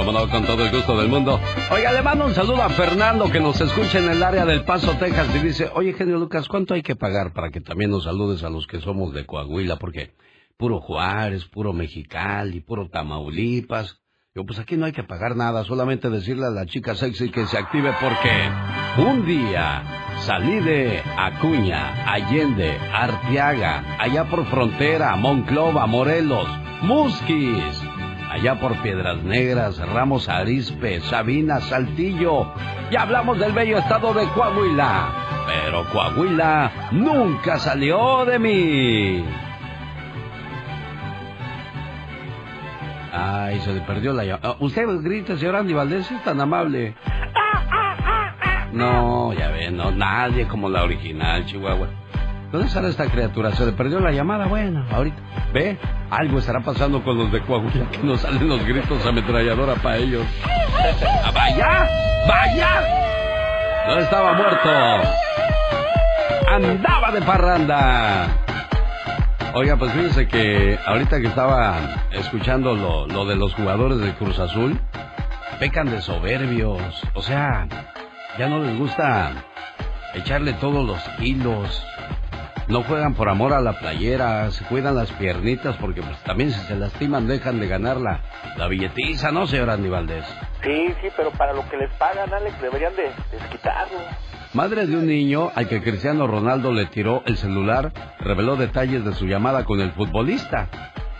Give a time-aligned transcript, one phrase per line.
[0.00, 1.38] Como con todo el gusto del mundo.
[1.70, 4.96] Oiga, le mando un saludo a Fernando que nos escucha en el área del Paso,
[4.96, 8.42] Texas y dice, oye, genio Lucas, ¿cuánto hay que pagar para que también nos saludes
[8.42, 9.76] a los que somos de Coahuila?
[9.76, 10.14] Porque
[10.56, 14.00] puro Juárez, puro Mexicali, puro Tamaulipas.
[14.34, 17.44] Yo, pues aquí no hay que pagar nada, solamente decirle a la chica sexy que
[17.44, 19.82] se active porque un día
[20.20, 26.48] salí de Acuña, Allende, Arteaga, allá por Frontera, Monclova, Morelos,
[26.80, 27.82] Musquis,
[28.30, 32.46] allá por Piedras Negras, Ramos Arispe, Sabina, Saltillo.
[32.90, 35.08] Y hablamos del bello estado de Coahuila.
[35.46, 39.24] Pero Coahuila nunca salió de mí.
[43.12, 44.56] Ay, se le perdió la llamada.
[44.60, 46.94] Usted grita, señor Andy Valdés, es tan amable.
[48.72, 51.88] No, ya ve, no, nadie como la original, Chihuahua.
[52.52, 53.52] ¿Dónde sale esta criatura?
[53.52, 55.16] Se le perdió la llamada, bueno, ahorita.
[55.52, 55.78] ¿Ve?
[56.10, 60.24] Algo estará pasando con los de Coahuila, que no salen los gritos ametralladora para ellos.
[61.24, 61.88] ¡Ah, ¡Vaya!
[62.26, 63.86] ¡Vaya!
[63.86, 64.68] No estaba muerto.
[66.48, 68.26] Andaba de parranda.
[69.54, 71.76] Oiga, pues fíjense que ahorita que estaba
[72.12, 74.78] escuchando lo, lo de los jugadores de Cruz Azul,
[75.60, 76.80] pecan de soberbios.
[77.14, 77.66] O sea,
[78.38, 79.32] ya no les gusta
[80.14, 81.84] echarle todos los kilos.
[82.70, 86.60] No juegan por amor a la playera, se cuidan las piernitas porque pues también si
[86.60, 88.20] se lastiman dejan de ganar la,
[88.56, 90.24] la billetiza, ¿no, señor Andy Valdés?
[90.62, 93.98] Sí, sí, pero para lo que les pagan, Alex, deberían de desquitarlo.
[94.54, 99.14] Madre de un niño al que Cristiano Ronaldo le tiró el celular reveló detalles de
[99.14, 100.68] su llamada con el futbolista.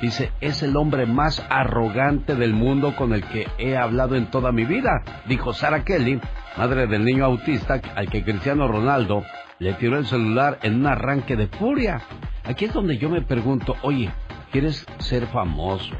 [0.00, 4.52] Dice, es el hombre más arrogante del mundo con el que he hablado en toda
[4.52, 6.20] mi vida, dijo Sara Kelly,
[6.56, 9.24] madre del niño autista al que Cristiano Ronaldo
[9.60, 12.02] le tiró el celular en un arranque de furia.
[12.44, 14.10] Aquí es donde yo me pregunto, oye,
[14.50, 15.94] ¿quieres ser famoso?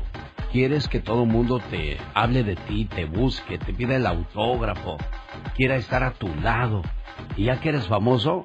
[0.50, 4.97] ¿Quieres que todo el mundo te hable de ti, te busque, te pida el autógrafo,
[5.55, 6.83] quiera estar a tu lado?
[7.36, 8.44] Y ya que eres famoso,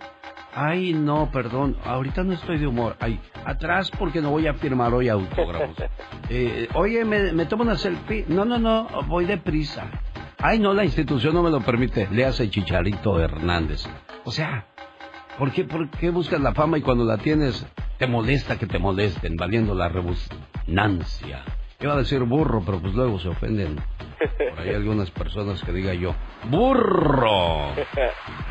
[0.53, 4.93] ay no, perdón, ahorita no estoy de humor, ay, atrás porque no voy a firmar
[4.93, 5.75] hoy autógrafos.
[6.27, 8.25] Eh, oye, ¿me, ¿me tomo una selfie?
[8.27, 9.85] No, no, no, voy deprisa.
[10.39, 12.07] Ay, no, la institución no me lo permite.
[12.11, 13.85] Le hace Chicharito Hernández.
[14.23, 14.65] O sea,
[15.37, 17.65] ¿por qué, ¿por qué buscas la fama y cuando la tienes
[17.97, 21.43] te molesta que te molesten, valiendo la rebusnancia?
[21.79, 23.75] Iba a decir burro, pero pues luego se ofenden.
[24.49, 26.15] Por ahí algunas personas que diga yo,
[26.49, 27.73] burro,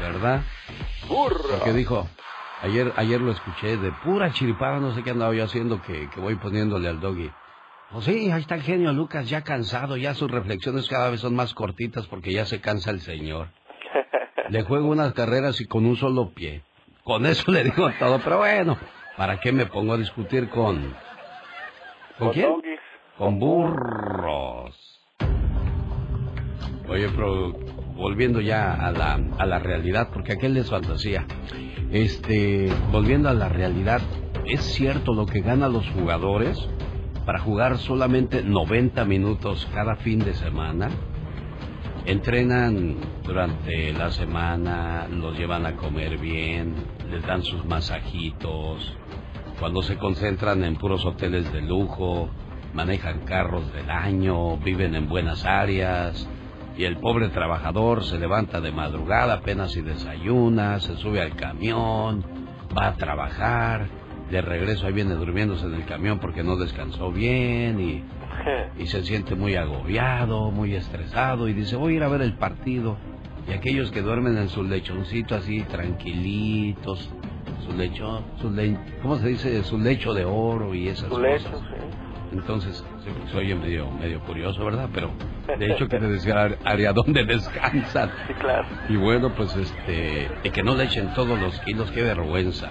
[0.01, 0.43] ¿verdad?
[1.09, 1.49] Burro.
[1.51, 2.07] Porque dijo,
[2.63, 6.21] ayer, ayer lo escuché de pura chiripada, no sé qué andaba yo haciendo que, que
[6.21, 7.31] voy poniéndole al doggy.
[7.91, 11.35] Pues sí, ahí está el genio Lucas, ya cansado, ya sus reflexiones cada vez son
[11.35, 13.49] más cortitas porque ya se cansa el señor.
[14.51, 16.63] Le juego unas carreras y con un solo pie.
[17.05, 18.79] Con eso le digo todo, pero bueno,
[19.19, 20.95] ¿para qué me pongo a discutir con...
[22.19, 22.55] ¿Con quién?
[23.19, 24.75] Con burros.
[26.89, 27.53] Oye, pero
[27.95, 31.27] volviendo ya a la, a la realidad, porque aquel es fantasía.
[31.93, 34.01] Este, volviendo a la realidad,
[34.47, 36.69] ¿es cierto lo que ganan los jugadores
[37.27, 40.89] para jugar solamente 90 minutos cada fin de semana?
[42.07, 46.75] Entrenan durante la semana, los llevan a comer bien,
[47.11, 48.97] les dan sus masajitos,
[49.59, 52.29] cuando se concentran en puros hoteles de lujo,
[52.75, 56.29] manejan carros del año, viven en buenas áreas,
[56.77, 62.25] y el pobre trabajador se levanta de madrugada apenas y desayuna, se sube al camión,
[62.77, 63.87] va a trabajar,
[64.31, 68.05] de regreso ahí viene durmiéndose en el camión porque no descansó bien y,
[68.83, 72.35] y se siente muy agobiado, muy estresado y dice voy a ir a ver el
[72.35, 72.97] partido.
[73.49, 77.11] Y aquellos que duermen en su lechoncito así tranquilitos,
[77.67, 79.63] su lecho, su le- ¿cómo se dice?
[79.65, 81.23] Su lecho de oro y esas Su cosas.
[81.23, 81.85] lecho, sí.
[82.33, 84.89] Entonces, se, se oye medio, medio curioso, ¿verdad?
[84.93, 85.11] Pero
[85.59, 88.11] de hecho que te decía área donde descansan.
[88.27, 88.67] Sí, claro.
[88.89, 92.69] Y bueno, pues este, y que no le echen todos los kilos, qué vergüenza.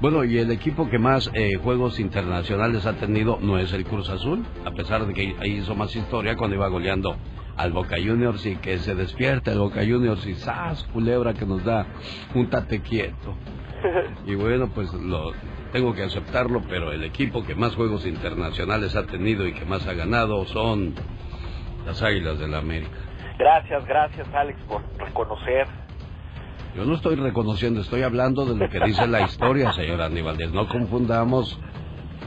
[0.00, 4.08] Bueno, y el equipo que más eh, juegos internacionales ha tenido no es el Cruz
[4.10, 7.16] Azul, a pesar de que ahí hizo más historia cuando iba goleando
[7.56, 10.84] al Boca Juniors y que se despierta el Boca Juniors y ¡zas!
[10.92, 11.86] culebra que nos da
[12.34, 13.36] un tate quieto.
[14.26, 15.32] Y bueno, pues lo
[15.70, 19.86] tengo que aceptarlo, pero el equipo que más juegos internacionales ha tenido y que más
[19.86, 20.94] ha ganado son
[21.84, 22.96] las Águilas del la América.
[23.38, 25.66] Gracias, gracias, Alex, por reconocer.
[26.74, 30.38] Yo no estoy reconociendo, estoy hablando de lo que dice la historia, señor Aníbal.
[30.52, 31.60] No confundamos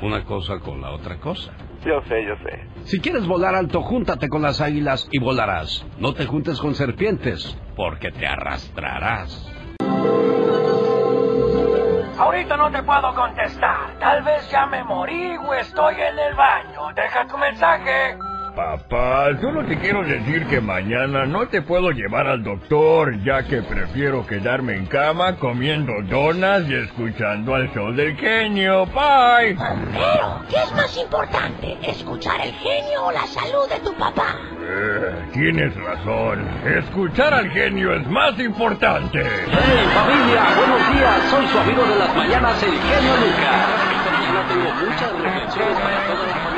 [0.02, 1.54] una cosa con la otra cosa.
[1.86, 2.67] Yo sé, yo sé.
[2.88, 5.86] Si quieres volar alto, júntate con las águilas y volarás.
[6.00, 9.46] No te juntes con serpientes, porque te arrastrarás.
[12.18, 14.00] Ahorita no te puedo contestar.
[14.00, 16.94] Tal vez ya me morí o estoy en el baño.
[16.96, 18.18] Deja tu mensaje
[18.58, 19.38] papá.
[19.40, 24.26] Solo te quiero decir que mañana no te puedo llevar al doctor, ya que prefiero
[24.26, 28.88] quedarme en cama comiendo donas y escuchando al show del genio.
[28.88, 29.56] Bye.
[29.56, 31.78] Pero, ¿qué es más importante?
[31.84, 34.36] ¿Escuchar el genio o la salud de tu papá?
[34.60, 36.44] Eh, tienes razón.
[36.66, 39.22] Escuchar al genio es más importante.
[39.22, 40.44] ¡Hey, familia!
[40.58, 41.30] Buenos días.
[41.30, 43.68] Soy su amigo de las mañanas, el genio Lucas.
[44.12, 46.57] Mañana tengo muchas reflexiones para toda la familia.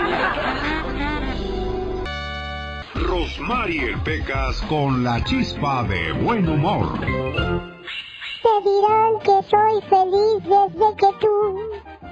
[3.20, 7.02] Rosmarie Pecas con la chispa de buen humor.
[7.02, 11.60] Te dirán que soy feliz desde que tú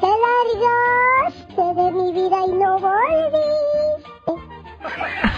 [0.01, 4.17] te largaste de mi vida y no volviste.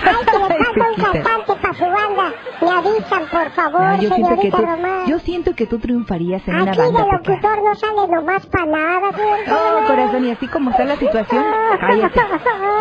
[0.05, 2.33] Ay, que me falta un para su banda.
[2.61, 5.05] Me avisan, por favor, No, yo, siento que señorita tú, Román.
[5.07, 7.27] yo siento que tú triunfarías en una Aquí banda, de Pecas.
[7.27, 9.87] locutor no sale nomás para nada, señorita Oh, Román.
[9.87, 11.43] corazón, y así como está la situación,
[11.79, 12.19] cállate.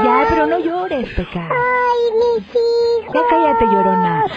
[0.04, 1.48] Ya, pero no llores, Pecas.
[1.50, 3.14] Ay, mis hijos.
[3.14, 4.24] Ya cállate, llorona.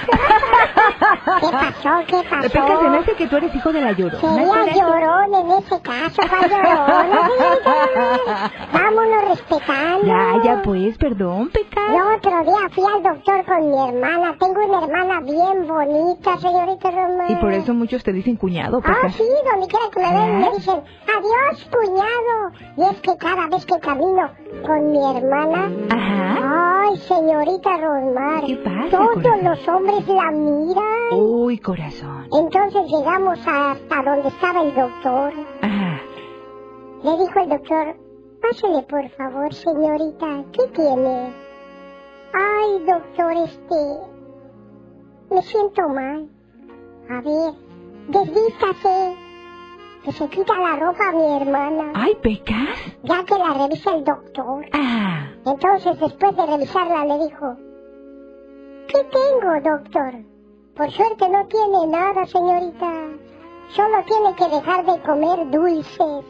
[1.41, 2.03] ¿Qué pasó?
[2.07, 2.41] ¿Qué pasó?
[2.49, 4.53] Pecas, se me hace que tú eres hijo de la llorona.
[4.65, 8.51] Sería llorón en ese caso, ¿cuál llorona, señorita Román?
[8.73, 10.05] Vámonos respetando.
[10.05, 11.83] Ya, ya, pues, perdón, Pecas.
[11.89, 14.35] El otro día fui al doctor con mi hermana.
[14.39, 17.31] Tengo una hermana bien bonita, señorita Román.
[17.31, 20.51] Y por eso muchos te dicen cuñado, Ah, sí, donde quiera que me ven me
[20.51, 22.51] dicen, adiós, cuñado.
[22.77, 24.29] Y es que cada vez que camino
[24.65, 26.81] con mi hermana, Ajá.
[26.83, 29.43] ay, señorita Rosmar, ¿Qué pasa, todos corazón?
[29.43, 31.19] los hombres la miran.
[31.19, 32.27] Uy, corazón.
[32.33, 35.33] Entonces llegamos hasta donde estaba el doctor.
[35.61, 36.01] Ajá.
[37.03, 37.95] Le dijo el doctor,
[38.41, 41.40] pásele por favor, señorita, ¿qué tiene?
[42.33, 43.99] Ay, doctor, este...
[45.29, 46.29] Me siento mal.
[47.09, 47.53] A ver,
[48.09, 49.15] desvístase.
[50.03, 52.69] Que se quita la ropa a mi hermana, Ay, Pecas.
[53.03, 54.65] ya que la revisa el doctor.
[54.73, 55.27] Ah.
[55.45, 57.55] Entonces, después de revisarla, le dijo,
[58.87, 60.13] ¿qué tengo, doctor?
[60.75, 62.91] Por suerte no tiene nada, señorita.
[63.69, 66.25] Solo tiene que dejar de comer dulces.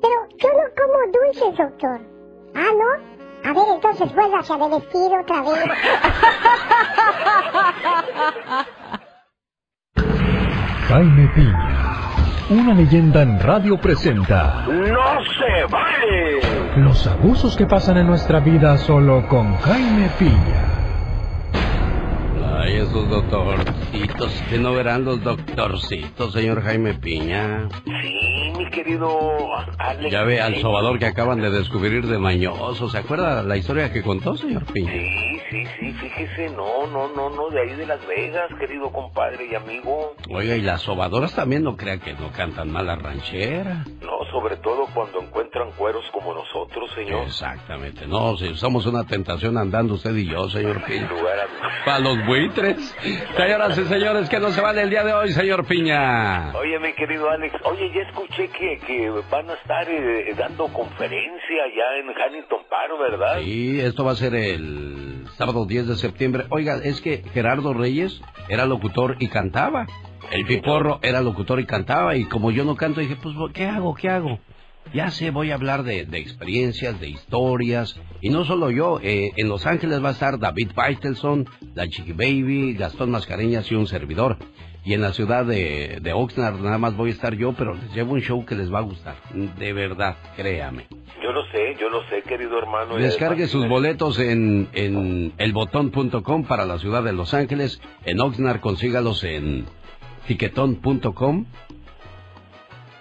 [0.00, 2.00] Pero yo no como dulces, doctor.
[2.54, 3.15] Ah, ¿no?
[3.46, 5.64] A ver, entonces vuélvase a vestir otra vez.
[10.88, 12.10] Jaime Piña,
[12.50, 16.40] una leyenda en radio presenta ¡No se vale!
[16.76, 20.75] los abusos que pasan en nuestra vida solo con Jaime Piña.
[22.58, 27.68] Ay, esos doctorcitos, que no verán los doctorcitos, señor Jaime Piña.
[27.84, 29.10] Sí, mi querido
[29.78, 30.10] Alex.
[30.10, 32.88] Ya ve al sobador que acaban de descubrir de mañoso.
[32.88, 34.90] ¿Se acuerda la historia que contó, señor Piña?
[34.90, 39.46] Sí, sí, sí, fíjese, no, no, no, no, de ahí de Las Vegas, querido compadre
[39.50, 40.14] y amigo.
[40.30, 43.84] Oiga, y las sobadoras también no crean que no cantan mal la ranchera.
[44.00, 47.26] No, sobre todo cuando encuentran cueros como nosotros, señor.
[47.26, 51.06] Exactamente, no, si somos una tentación andando usted y yo, señor Piña.
[51.06, 51.84] A.
[51.84, 52.94] Para los buitres.
[53.36, 56.52] Señoras y señores, que no se vale el día de hoy, señor Piña.
[56.56, 61.64] Oye, mi querido Alex, oye, ya escuché que, que van a estar eh, dando conferencia
[61.64, 63.40] allá en Huntington Park, ¿verdad?
[63.40, 66.44] Sí, esto va a ser el sábado 10 de septiembre.
[66.50, 69.86] Oiga, es que Gerardo Reyes era locutor y cantaba.
[70.30, 72.16] El Piporro era locutor y cantaba.
[72.16, 73.94] Y como yo no canto, dije, pues, ¿qué hago?
[73.94, 74.38] ¿Qué hago?
[74.96, 78.00] Ya sé, voy a hablar de, de experiencias, de historias.
[78.22, 82.12] Y no solo yo, eh, en Los Ángeles va a estar David Faitelson, la Chiqui
[82.12, 84.38] Baby, Gastón Mascareñas y un servidor.
[84.86, 87.94] Y en la ciudad de, de Oxnard nada más voy a estar yo, pero les
[87.94, 89.16] llevo un show que les va a gustar.
[89.34, 90.86] De verdad, créame.
[91.22, 92.96] Yo lo sé, yo lo sé, querido hermano.
[92.96, 97.82] Descargue sus boletos en, en elbotón.com para la ciudad de Los Ángeles.
[98.06, 99.66] En Oxnard consígalos en
[100.26, 101.44] tiquetón.com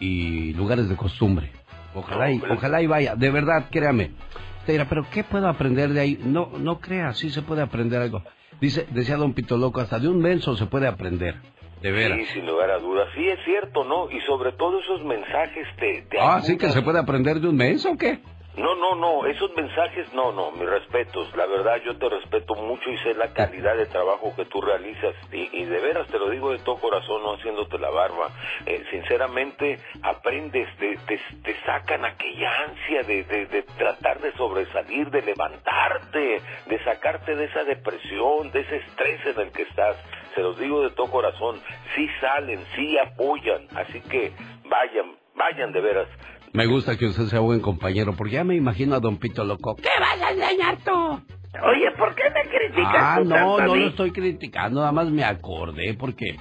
[0.02, 1.52] y lugares de costumbre.
[1.96, 4.12] Ojalá y, ojalá y vaya, de verdad, créame.
[4.60, 6.20] Usted dirá, pero ¿qué puedo aprender de ahí?
[6.24, 8.22] No, no crea, sí se puede aprender algo.
[8.60, 11.36] Dice, decía Don Pito Loco, hasta de un menso se puede aprender.
[11.82, 12.18] De veras.
[12.18, 13.08] Sí, sin lugar a dudas.
[13.16, 14.10] Sí, es cierto, ¿no?
[14.10, 16.02] Y sobre todo esos mensajes te...
[16.10, 18.20] te Ah, sí que se puede aprender de un menso o qué?
[18.58, 21.36] No, no, no, esos mensajes, no, no, mis respetos.
[21.36, 25.14] La verdad, yo te respeto mucho y sé la calidad de trabajo que tú realizas.
[25.32, 28.30] Y, de veras, te lo digo de todo corazón, no haciéndote la barba.
[28.66, 35.22] Eh, sinceramente, aprendes, te, te, te sacan aquella ansia de, de tratar de sobresalir, de
[35.22, 39.98] levantarte, de sacarte de esa depresión, de ese estrés en el que estás.
[40.34, 41.62] Se los digo de todo corazón,
[41.94, 43.68] sí salen, sí apoyan.
[43.76, 44.32] Así que
[44.70, 46.08] vayan, vayan de veras.
[46.56, 49.76] Me gusta que usted sea buen compañero, porque ya me imagino a Don Pito Loco.
[49.76, 50.92] ¿Qué vas a enseñar tú?
[50.92, 53.80] Oye, ¿por qué me criticas Ah, tú no, tanto a no mí?
[53.82, 56.38] lo estoy criticando, nada más me acordé porque,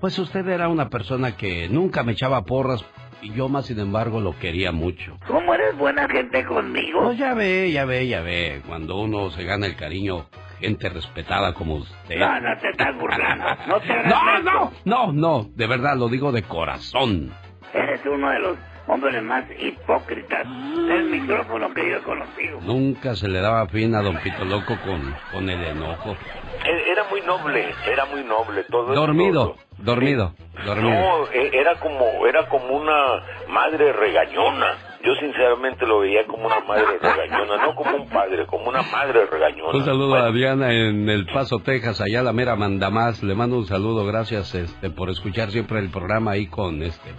[0.00, 2.84] pues usted era una persona que nunca me echaba porras
[3.22, 5.16] y yo más sin embargo lo quería mucho.
[5.26, 7.00] ¿Cómo eres buena gente conmigo?
[7.04, 10.26] Pues ya ve, ya ve, ya ve, cuando uno se gana el cariño,
[10.60, 12.18] gente respetada como usted.
[12.18, 13.44] No, no te estás burlando.
[13.68, 17.32] No te No, no, no, no, de verdad lo digo de corazón.
[17.74, 22.60] Eres uno de los hombres más hipócritas del micrófono que yo he conocido.
[22.62, 26.16] Nunca se le daba fin a don Pito Loco con, con el enojo.
[26.64, 28.94] Era muy noble, era muy noble todo.
[28.94, 29.56] Dormido, todo.
[29.78, 30.34] dormido,
[30.64, 30.90] dormido.
[30.90, 34.76] No, e- era como, era como una madre regañona.
[35.04, 39.26] Yo sinceramente lo veía como una madre regañona, no como un padre, como una madre
[39.26, 39.76] regañona.
[39.76, 43.22] Un saludo a Diana en El Paso, Texas, allá la mera manda más.
[43.24, 47.10] Le mando un saludo, gracias este, por escuchar siempre el programa ahí con este.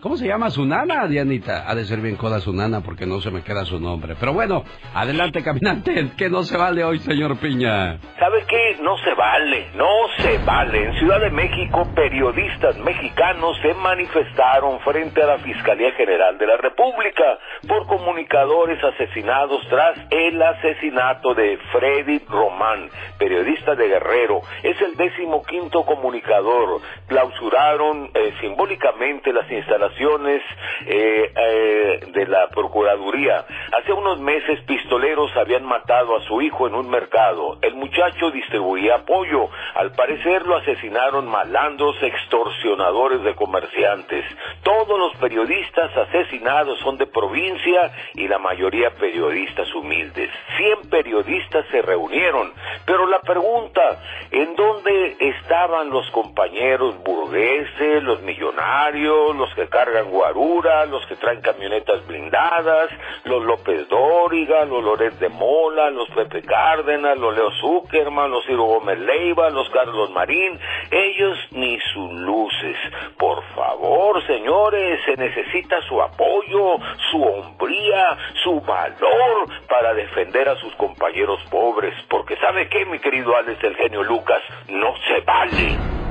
[0.00, 1.68] ¿Cómo se llama su nana, Dianita?
[1.68, 4.14] Ha de ser bien coda su nana porque no se me queda su nombre.
[4.18, 4.64] Pero bueno,
[4.94, 7.98] adelante, caminante, que no se vale hoy, señor Piña.
[8.18, 8.78] ¿Sabe qué?
[8.80, 10.84] No se vale, no se vale.
[10.86, 16.56] En Ciudad de México, periodistas mexicanos se manifestaron frente a la Fiscalía General de la
[16.56, 17.38] República
[17.68, 22.88] por comunicadores asesinados tras el asesinato de Freddy Román,
[23.18, 24.40] periodista de Guerrero.
[24.62, 26.80] Es el décimo quinto comunicador.
[27.06, 33.44] Clausuraron eh, simbólicamente las instalaciones eh, eh, de la Procuraduría.
[33.78, 37.58] Hace unos meses pistoleros habían matado a su hijo en un mercado.
[37.62, 39.48] El muchacho distribuía apoyo.
[39.74, 44.24] Al parecer lo asesinaron malandros extorsionadores de comerciantes.
[44.62, 50.30] Todos los periodistas asesinados son de provincia y la mayoría periodistas humildes.
[50.56, 52.52] Cien periodistas se reunieron.
[52.86, 60.84] Pero la pregunta, ¿en dónde estaban los compañeros burgueses, los millonarios, los que cargan guarura,
[60.84, 62.90] los que traen camionetas blindadas,
[63.24, 68.64] los López Dóriga, los Loret de Mola, los Pepe Cárdenas, los Leo Zuckerman, los Ciro
[68.64, 70.60] Gómez Leiva, los Carlos Marín?
[70.90, 72.76] Ellos ni sus luces.
[73.16, 76.76] Por favor, señores, se necesita su apoyo,
[77.10, 81.94] su hombría, su valor para defender a sus compañeros pobres.
[82.10, 84.42] Porque ¿sabe qué, mi querido Alex, el genio Lucas?
[84.68, 86.09] No se vale.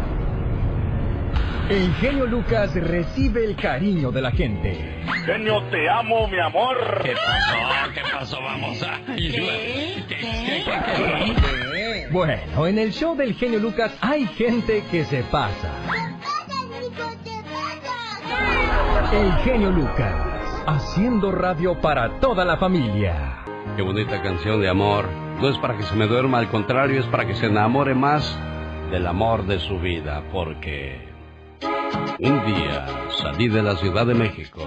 [1.70, 5.04] El genio Lucas recibe el cariño de la gente.
[5.24, 6.76] Genio, te amo, mi amor.
[7.04, 7.94] ¿Qué pasó?
[7.94, 8.42] ¿Qué pasó?
[8.42, 9.00] Vamos a...
[12.12, 15.72] Bueno, en el show del genio Lucas hay gente que se pasa.
[19.14, 20.14] El genio Lucas,
[20.66, 23.44] haciendo radio para toda la familia.
[23.76, 25.08] Qué bonita canción de amor.
[25.40, 28.40] No es para que se me duerma, al contrario, es para que se enamore más
[28.90, 31.09] del amor de su vida, porque
[31.62, 32.86] un día
[33.22, 34.62] salí de la Ciudad de México,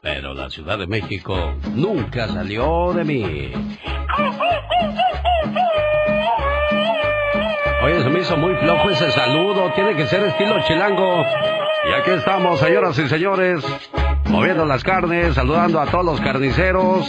[0.00, 3.52] pero la Ciudad de México nunca salió de mí.
[7.84, 11.24] Oye, se me hizo muy flojo ese saludo, tiene que ser estilo chilango.
[11.88, 13.64] Y aquí estamos, señoras y señores,
[14.28, 17.08] moviendo las carnes, saludando a todos los carniceros,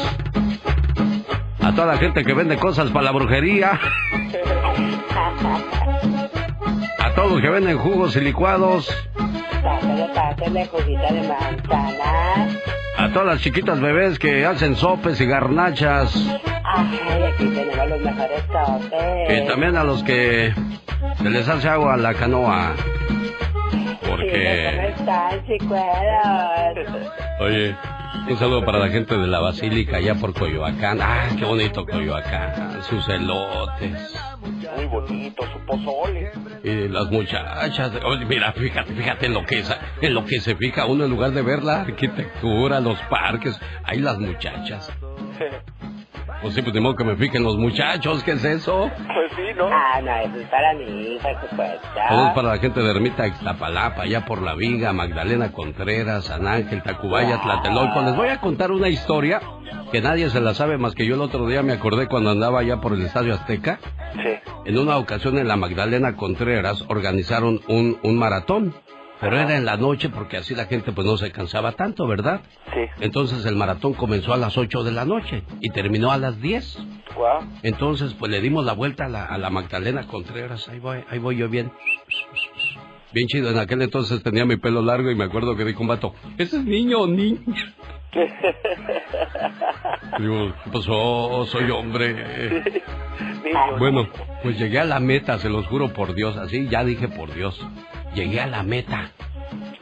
[1.64, 3.80] a toda la gente que vende cosas para la brujería,
[7.28, 9.08] a todos los que venden jugos y licuados,
[9.64, 12.48] Pásale, pásale, juguita de manzana.
[12.98, 16.16] a todas las chiquitas bebés que hacen sopes y garnachas,
[16.64, 19.44] Ay, aquí tenemos los mejores topes.
[19.44, 20.54] y también a los que
[21.22, 22.74] se les hace agua a la canoa.
[24.02, 25.42] ¿Cómo Porque, están,
[27.40, 27.76] oye,
[28.30, 31.00] un saludo para la gente de la Basílica allá por Coyoacán.
[31.02, 34.16] Ah, qué bonito Coyoacán, sus elotes.
[34.76, 36.32] Muy bonito su pozole.
[36.64, 40.56] Y las muchachas, oye, mira, fíjate, fíjate en lo que es, en lo que se
[40.56, 44.92] fija uno en lugar de ver la arquitectura, los parques, ahí las muchachas.
[46.42, 48.92] Pues sí, pues de modo que me fijen los muchachos, ¿qué es eso?
[48.96, 49.68] Pues sí, ¿no?
[49.72, 50.74] Ah, no, eso es para
[51.50, 51.88] supuesto.
[52.10, 56.48] Todo es para la gente de Ermita Ixtapalapa, allá por La Viga, Magdalena Contreras, San
[56.48, 58.02] Ángel, Tacubaya, Tlatelolco.
[58.04, 59.42] Les voy a contar una historia
[59.92, 62.60] que nadie se la sabe más que yo el otro día me acordé cuando andaba
[62.60, 63.80] allá por el Estadio Azteca.
[64.14, 64.52] Sí.
[64.66, 68.76] En una ocasión en la Magdalena Contreras organizaron un, un maratón,
[69.20, 72.42] pero era en la noche porque así la gente pues no se cansaba tanto, ¿verdad?
[72.74, 72.82] Sí.
[73.00, 76.80] Entonces el maratón comenzó a las 8 de la noche y terminó a las 10.
[77.16, 77.50] Wow.
[77.64, 81.20] Entonces pues le dimos la vuelta a la, a la Magdalena Contreras, ahí voy, ahí
[81.20, 81.72] voy yo bien.
[83.14, 85.88] Bien chido, en aquel entonces tenía mi pelo largo y me acuerdo que dijo un
[85.88, 87.74] vato, ¿ese es niño o niña?
[90.20, 91.46] Digo, ¿qué pasó?
[91.46, 92.64] Soy hombre.
[93.80, 94.08] Bueno,
[94.44, 97.60] pues llegué a la meta, se los juro por Dios, así ya dije por Dios.
[98.16, 99.12] Llegué a la meta.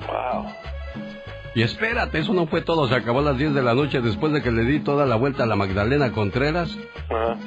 [0.08, 0.46] Wow.
[1.55, 4.34] Y espérate, eso no fue todo, se acabó a las 10 de la noche después
[4.34, 6.77] de que le di toda la vuelta a la Magdalena Contreras.
[7.10, 7.38] Ajá.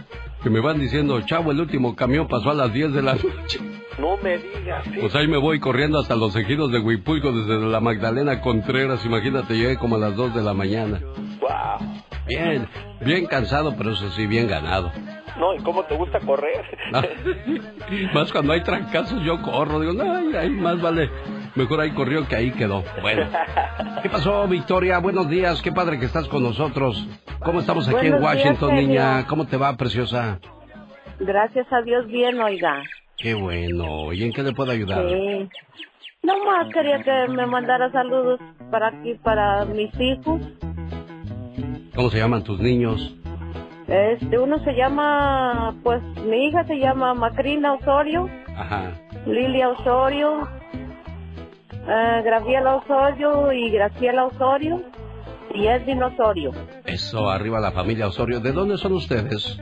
[0.42, 3.60] Que me van diciendo, chavo, el último camión pasó a las 10 de la noche.
[3.98, 4.84] No me digas.
[4.84, 4.92] ¿sí?
[5.00, 9.04] Pues ahí me voy corriendo hasta los ejidos de Huipulco desde la Magdalena Contreras.
[9.04, 11.00] Imagínate, llegué como a las 2 de la mañana.
[11.40, 12.02] Wow.
[12.26, 12.68] Bien,
[13.00, 14.92] bien cansado, pero eso sí, bien ganado.
[15.38, 16.64] No, ¿y cómo te gusta correr?
[16.92, 17.02] Ah,
[18.14, 19.80] más cuando hay trancazos yo corro.
[19.80, 21.10] Digo, no, ay, ay, más vale.
[21.54, 22.84] Mejor ahí corrió que ahí quedó.
[23.00, 23.26] Bueno.
[24.02, 24.98] ¿Qué pasó, Victoria?
[24.98, 25.62] Buenos días.
[25.62, 27.06] Qué padre que estás con nosotros.
[27.40, 29.26] ¿Cómo estamos aquí en Buenos Washington, niña?
[29.26, 30.40] ¿Cómo te va, preciosa?
[31.20, 32.82] Gracias a Dios, bien, oiga.
[33.16, 34.12] Qué bueno.
[34.12, 35.08] ¿Y en qué le puedo ayudar?
[35.08, 35.48] Sí.
[36.22, 38.40] Nomás quería que me mandara saludos
[38.70, 40.40] para aquí, para mis hijos.
[41.94, 43.16] ¿Cómo se llaman tus niños?
[43.88, 48.92] Este, uno se llama, pues mi hija se llama Macrina Osorio, Ajá.
[49.26, 50.46] Lilia Osorio,
[51.88, 54.82] eh, Graciela Osorio y Graciela Osorio
[55.54, 56.52] y Edwin Osorio.
[56.84, 58.40] Eso, arriba la familia Osorio.
[58.40, 59.58] ¿De dónde son ustedes?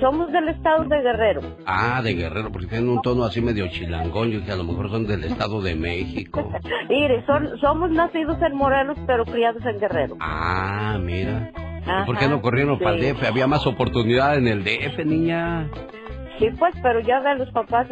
[0.00, 1.40] Somos del estado de Guerrero.
[1.66, 4.30] Ah, de Guerrero, porque tienen un tono así medio chilangón.
[4.30, 6.42] Yo que a lo mejor son del Estado de México.
[6.88, 10.16] Mire, son, somos nacidos en Morelos, pero criados en Guerrero.
[10.20, 11.52] Ah, mira.
[11.54, 12.84] ¿Y Ajá, ¿Por qué no corrieron sí.
[12.84, 13.24] para el DF?
[13.24, 15.68] Había más oportunidad en el DF, niña.
[16.40, 17.86] Sí, pues, pero ya ven los papás,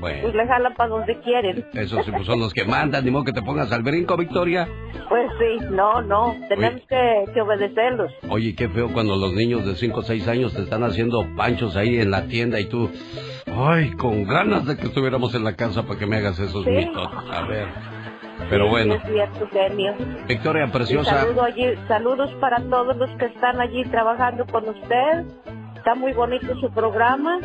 [0.00, 0.18] Bueno.
[0.22, 1.64] pues le jalan para donde quieren.
[1.72, 4.68] Esos sí, pues, son los que mandan, ni modo que te pongas al brinco, Victoria.
[5.08, 8.12] Pues sí, no, no, tenemos que, que obedecerlos.
[8.28, 11.76] Oye, qué feo cuando los niños de 5 o 6 años te están haciendo panchos
[11.76, 12.90] ahí en la tienda y tú,
[13.46, 16.70] ay, con ganas de que estuviéramos en la casa para que me hagas esos Sí.
[16.70, 17.08] mitos.
[17.32, 17.68] A ver.
[18.50, 19.94] Pero Sí, bueno, Es cierto, genio.
[20.28, 25.24] Victoria preciosa, saludo allí, saludos para todos los que están allí trabajando con usted.
[25.86, 27.38] Está muy bonito su programa.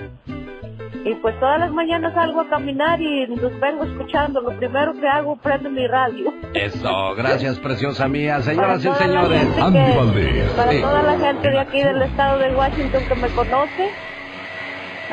[1.05, 4.41] Y pues todas las mañanas salgo a caminar y los vengo escuchando.
[4.41, 6.33] Lo primero que hago, prendo mi radio.
[6.55, 9.43] eso, gracias preciosa mía, señoras y señores.
[9.61, 10.49] Andy Valdés.
[10.53, 10.81] Para Sí.
[10.81, 13.89] toda la gente de aquí del estado de Washington que me conoce.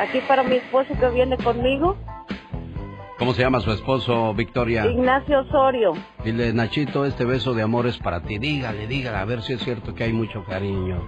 [0.01, 1.99] Aquí para mi esposo que viene conmigo,
[3.19, 4.87] ¿Cómo se llama su esposo, Victoria?
[4.87, 5.93] Ignacio Osorio.
[6.25, 8.39] Dile, Nachito, este beso de amor es para ti.
[8.39, 11.03] Dígale, dígale, a ver si es cierto que hay mucho cariño.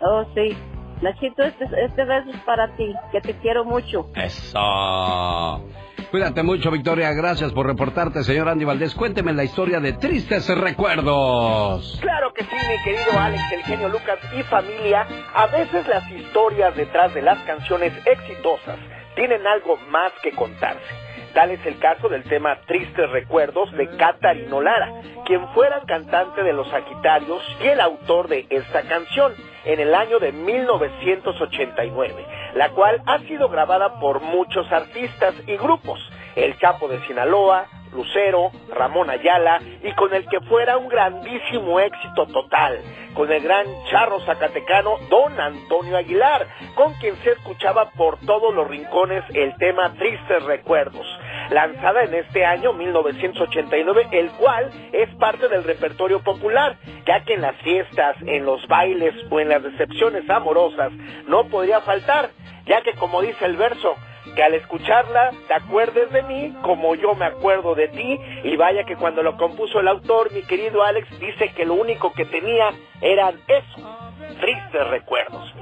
[0.00, 0.56] Oh, sí.
[1.02, 4.08] Nachito, este, este beso es para ti, que te quiero mucho.
[4.14, 5.62] Eso.
[6.10, 7.12] Cuídate mucho, Victoria.
[7.12, 8.94] Gracias por reportarte, señor Andy Valdés.
[8.94, 11.98] Cuénteme la historia de tristes recuerdos.
[12.00, 15.06] Claro que sí, mi querido Alex, el genio Lucas y familia.
[15.34, 18.78] A veces las historias detrás de las canciones exitosas
[19.16, 21.06] tienen algo más que contarse.
[21.34, 24.90] Tal es el caso del tema Tristes Recuerdos de Catarino Lara,
[25.26, 29.34] quien fuera cantante de Los Sagitarios y el autor de esta canción
[29.66, 36.00] en el año de 1989, la cual ha sido grabada por muchos artistas y grupos,
[36.36, 37.66] El Chapo de Sinaloa,
[37.96, 42.78] Lucero, Ramón Ayala y con el que fuera un grandísimo éxito total,
[43.14, 48.68] con el gran charro zacatecano Don Antonio Aguilar, con quien se escuchaba por todos los
[48.68, 51.06] rincones el tema Tristes Recuerdos,
[51.50, 57.40] lanzada en este año 1989, el cual es parte del repertorio popular, ya que en
[57.40, 60.92] las fiestas, en los bailes o en las recepciones amorosas
[61.26, 62.30] no podría faltar,
[62.66, 63.96] ya que como dice el verso,
[64.36, 68.84] que al escucharla te acuerdes de mí como yo me acuerdo de ti y vaya
[68.84, 72.68] que cuando lo compuso el autor, mi querido Alex, dice que lo único que tenía
[73.00, 75.52] eran eso, tristes recuerdos.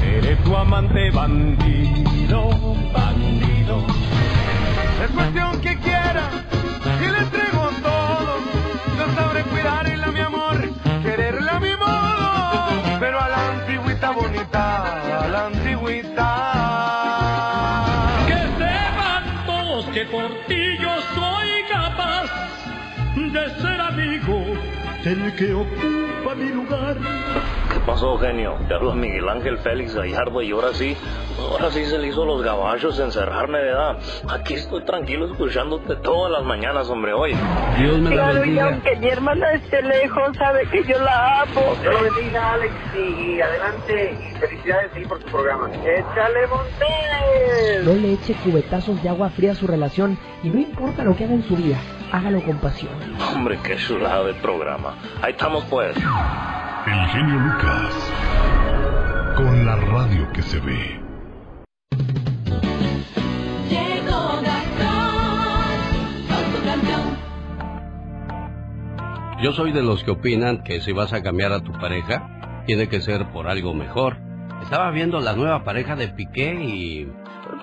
[0.00, 2.48] Seré tu amante bandido,
[2.92, 3.86] bandido.
[5.04, 6.28] Es cuestión que quiera
[7.00, 8.38] y le entrego todo.
[8.98, 10.56] Yo sabré cuidarla, mi amor,
[11.02, 12.98] quererla a mi modo.
[12.98, 15.63] Pero a la antigüita bonita, a.
[23.34, 24.44] de ser amigo
[25.04, 26.96] del que ocupa mi lugar.
[27.72, 28.56] ¿Qué pasó, genio?
[28.68, 30.96] Te habla Miguel Ángel Félix Gallardo y ahora sí,
[31.38, 33.98] ahora sí se le hizo los gabachos encerrarme, ¿verdad?
[34.30, 37.34] Aquí estoy tranquilo escuchándote todas las mañanas, hombre, hoy.
[37.78, 38.64] Dios me la Claro, y bendiga.
[38.66, 41.74] aunque mi hermana esté lejos, sabe que yo la amo.
[41.82, 45.68] Dios lo bendiga, Alex, y adelante, y felicidades sí, por tu programa.
[45.74, 47.84] ¡Échale Montes!
[47.84, 51.24] No le eche cubetazos de agua fría a su relación y no importa lo que
[51.24, 51.76] haga en su vida,
[52.14, 52.92] hágalo con pasión.
[53.34, 54.94] Hombre, qué chulada de programa.
[55.20, 55.96] Ahí estamos, pues.
[55.96, 58.12] El genio Lucas.
[59.36, 61.00] Con la radio que se ve.
[63.68, 65.66] Llegó Gastón
[66.28, 67.18] con su canción.
[69.42, 72.88] Yo soy de los que opinan que si vas a cambiar a tu pareja, tiene
[72.88, 74.18] que ser por algo mejor.
[74.62, 77.08] Estaba viendo la nueva pareja de Piqué y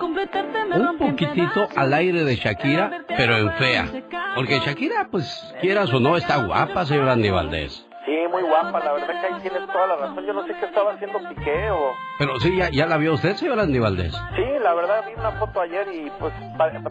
[0.00, 3.86] un poquitito al aire de Shakira, pero en fea.
[4.34, 7.86] Porque Shakira, pues, quieras o no, está guapa, señor Andy Valdés.
[8.04, 10.26] Sí, muy guapa, la verdad que ahí tienes toda la razón.
[10.26, 11.92] Yo no sé qué estaba haciendo Piqué o...
[12.18, 14.12] Pero sí, ¿ya, ya la vio usted, señor Andy Valdés?
[14.34, 16.32] Sí, la verdad vi una foto ayer y pues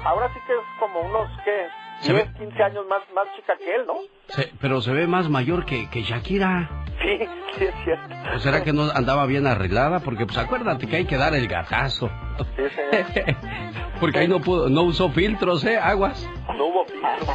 [0.05, 1.67] ahora sí que es como unos, ¿qué?
[2.01, 3.93] Se 10, 15 años más, más chica que él, ¿no?
[4.29, 6.69] Se- pero se ve más mayor que, que Shakira.
[7.01, 7.17] Sí,
[7.57, 8.15] sí es cierto.
[8.35, 9.99] ¿O será que no andaba bien arreglada?
[9.99, 12.09] Porque pues acuérdate que hay que dar el gatazo.
[13.13, 13.21] Sí.
[13.99, 15.77] Porque ahí no pudo, no usó filtros, ¿eh?
[15.77, 16.27] Aguas.
[16.57, 17.33] No hubo filtro.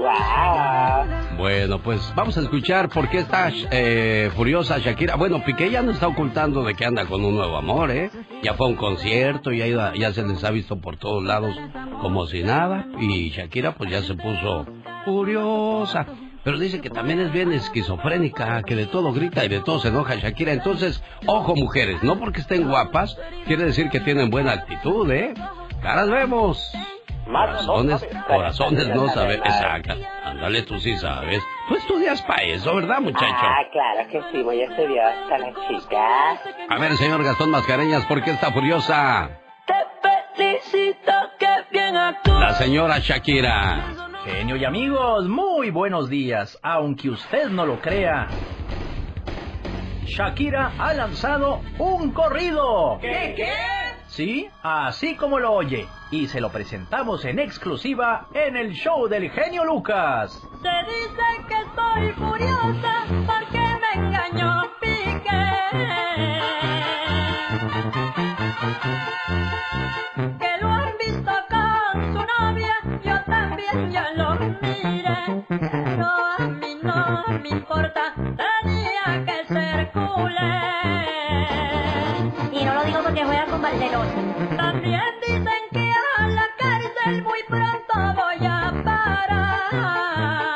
[1.36, 5.16] Bueno, pues vamos a escuchar por qué está eh, furiosa Shakira.
[5.16, 8.10] Bueno, Piqué ya no está ocultando de que anda con un nuevo amor, ¿eh?
[8.42, 11.56] Ya fue a un concierto, ya, iba- ya se les ha visto por todos lados
[12.00, 12.86] como si nada.
[12.98, 14.66] Y Shakira pues ya se puso
[15.04, 16.06] furiosa.
[16.50, 19.86] Pero dice que también es bien esquizofrénica, que de todo grita y de todo se
[19.86, 20.50] enoja Shakira.
[20.50, 25.32] Entonces, ojo mujeres, no porque estén guapas, quiere decir que tienen buena actitud, ¿eh?
[25.80, 26.72] Caras vemos.
[27.24, 29.36] Corazones, corazones no sabes.
[29.36, 29.94] Exacto.
[30.24, 31.40] Ándale, tú sí sabes.
[31.68, 33.26] Tú estudias para eso, ¿verdad, muchacho?
[33.30, 36.30] Ah, claro que sí, muy estudiosa la chica.
[36.68, 39.38] A ver, señor Gastón Mascareñas, ¿por qué está furiosa?
[40.34, 42.40] Felicito que bien actúas.
[42.40, 44.09] La señora Shakira.
[44.24, 46.58] Genio y amigos, muy buenos días.
[46.62, 48.28] Aunque usted no lo crea,
[50.04, 52.98] Shakira ha lanzado un corrido.
[53.00, 53.52] ¿Qué, qué?
[54.08, 55.86] Sí, así como lo oye.
[56.10, 60.32] Y se lo presentamos en exclusiva en el show del genio Lucas.
[60.60, 65.40] Se dice que estoy furiosa porque me engañó Piqué.
[73.72, 75.44] Yo lo miré.
[75.48, 76.06] Pero
[76.38, 80.60] a mí no me importa, tenía que ser culé.
[82.52, 84.08] Y no lo digo porque juega con Valderón.
[84.56, 90.49] También dicen que a la cárcel muy pronto voy a parar.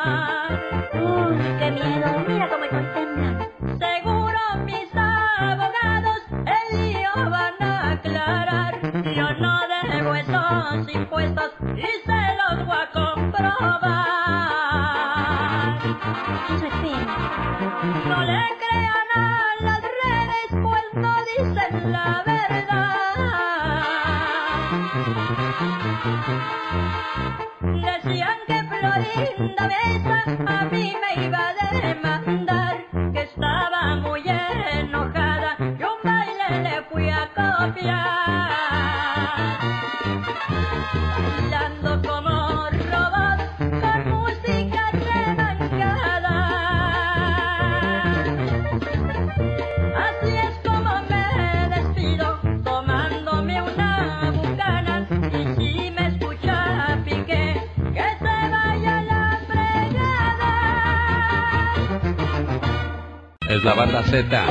[63.65, 64.45] La banda Z.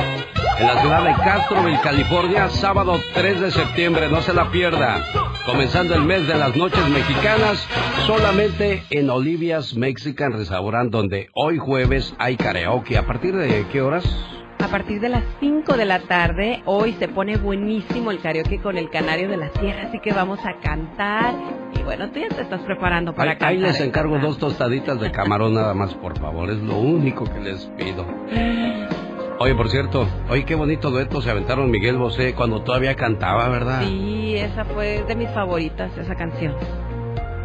[0.58, 5.02] En la ciudad de Castroville, California, sábado 3 de septiembre, no se la pierda.
[5.46, 7.66] Comenzando el mes de las noches mexicanas,
[8.06, 12.96] solamente en Olivia's Mexican Restaurant, donde hoy jueves hay karaoke.
[12.96, 14.04] ¿A partir de qué horas?
[14.62, 18.78] A partir de las 5 de la tarde, hoy se pone buenísimo el karaoke con
[18.78, 21.34] el Canario de la Sierra, así que vamos a cantar.
[21.78, 23.48] Y bueno, tú ya te estás preparando para Ahí, cantar.
[23.50, 23.84] ahí les ¿eh?
[23.84, 26.48] encargo dos tostaditas de camarón nada más, por favor.
[26.50, 28.06] Es lo único que les pido.
[29.44, 33.82] Oye, por cierto, oye, qué bonito dueto se aventaron Miguel Bosé cuando todavía cantaba, ¿verdad?
[33.82, 36.54] Sí, esa fue de mis favoritas, esa canción.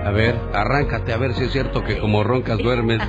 [0.06, 3.02] A ver, arráncate a ver si es cierto que como roncas duermes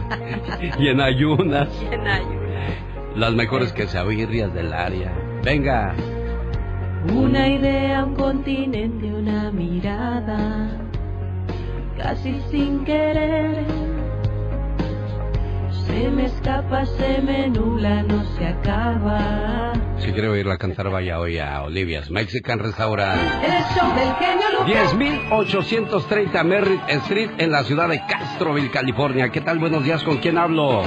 [0.80, 1.68] y en ayunas.
[1.88, 2.74] En ayunas.
[3.14, 5.12] Las mejores que sabirrias del área.
[5.44, 5.94] Venga.
[7.14, 10.80] Una idea, un continente, una mirada,
[11.96, 13.89] casi sin querer.
[15.90, 19.72] Se me escapa, se me nubla, no se acaba.
[19.98, 23.20] Si quiere oírla cantar, vaya hoy a Olivia's Mexican Restaurant.
[23.42, 24.96] El show del genio Lucas.
[24.96, 29.30] 10.830 Merritt Street en la ciudad de Castroville, California.
[29.30, 29.58] ¿Qué tal?
[29.58, 30.82] Buenos días, ¿con quién hablo?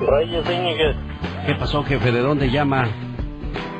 [0.00, 0.96] Reyes Íñiguez,
[1.46, 2.12] ¿Qué pasó, jefe?
[2.12, 2.86] ¿De dónde llama?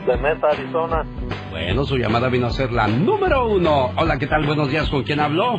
[0.07, 1.04] de Meta, Arizona.
[1.50, 3.90] Bueno, su llamada vino a ser la número uno.
[3.96, 4.46] Hola, ¿qué tal?
[4.46, 5.59] Buenos días, ¿con quién habló?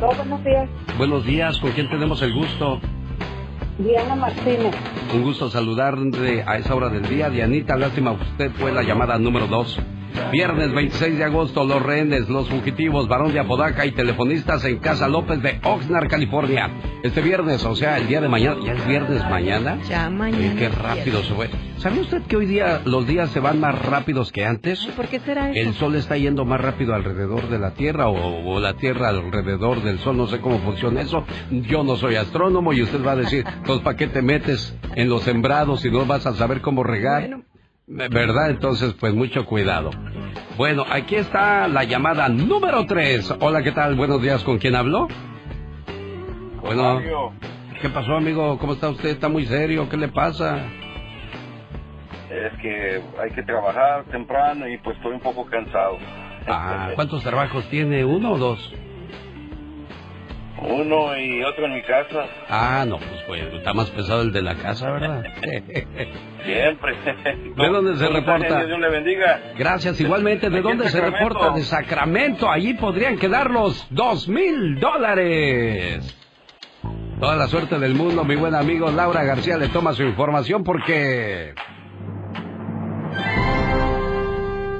[0.00, 0.68] No, buenos días.
[0.98, 2.80] Buenos días, ¿con quién tenemos el gusto?
[3.78, 4.74] Diana Martínez.
[5.14, 7.30] Un gusto saludarle a esa hora del día.
[7.30, 9.78] Dianita, lástima, usted fue la llamada número dos.
[10.32, 15.08] Viernes 26 de agosto, Los Rehenes, Los Fugitivos, Barón de Apodaca y Telefonistas en Casa
[15.08, 16.70] López de Oxnard, California.
[17.02, 19.78] Este viernes, o sea, el día de mañana, ¿ya es viernes mañana?
[19.88, 20.38] Ya mañana.
[20.38, 21.50] Oye, qué rápido se fue.
[21.78, 24.84] ¿Sabe usted que hoy día los días se van más rápidos que antes?
[24.96, 25.60] ¿Por qué será eso?
[25.60, 29.82] El sol está yendo más rápido alrededor de la Tierra o, o la Tierra alrededor
[29.82, 31.24] del sol, no sé cómo funciona eso.
[31.50, 35.08] Yo no soy astrónomo y usted va a decir, pues ¿para qué te metes en
[35.08, 37.40] los sembrados si no vas a saber cómo regar?
[37.86, 38.50] ¿Verdad?
[38.50, 39.90] Entonces, pues mucho cuidado.
[40.56, 43.36] Bueno, aquí está la llamada número 3.
[43.40, 43.94] Hola, ¿qué tal?
[43.94, 45.06] Buenos días, ¿con quién habló?
[46.60, 47.00] Bueno,
[47.80, 48.58] ¿qué pasó, amigo?
[48.58, 49.10] ¿Cómo está usted?
[49.10, 49.88] ¿Está muy serio?
[49.88, 50.64] ¿Qué le pasa?
[52.28, 55.96] Es que hay que trabajar temprano y pues estoy un poco cansado.
[56.48, 58.04] Ah, ¿cuántos trabajos tiene?
[58.04, 58.74] ¿Uno o dos?
[60.62, 62.26] Uno y otro en mi casa.
[62.48, 65.22] Ah, no, pues, pues está más pesado el de la casa, ¿verdad?
[66.44, 66.96] Siempre.
[67.56, 68.64] ¿De dónde se ¿Cómo está, reporta?
[68.64, 69.40] Dios le bendiga.
[69.58, 70.48] Gracias, igualmente.
[70.48, 71.50] ¿De dónde se reporta?
[71.50, 72.50] De Sacramento.
[72.50, 76.22] Allí podrían quedar los dos mil dólares.
[77.20, 81.54] Toda la suerte del mundo, mi buen amigo Laura García le toma su información porque...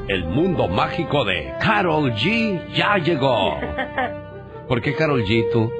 [0.08, 3.58] El mundo mágico de Carol G ya llegó.
[4.68, 5.70] ¿Por qué Carol G tú?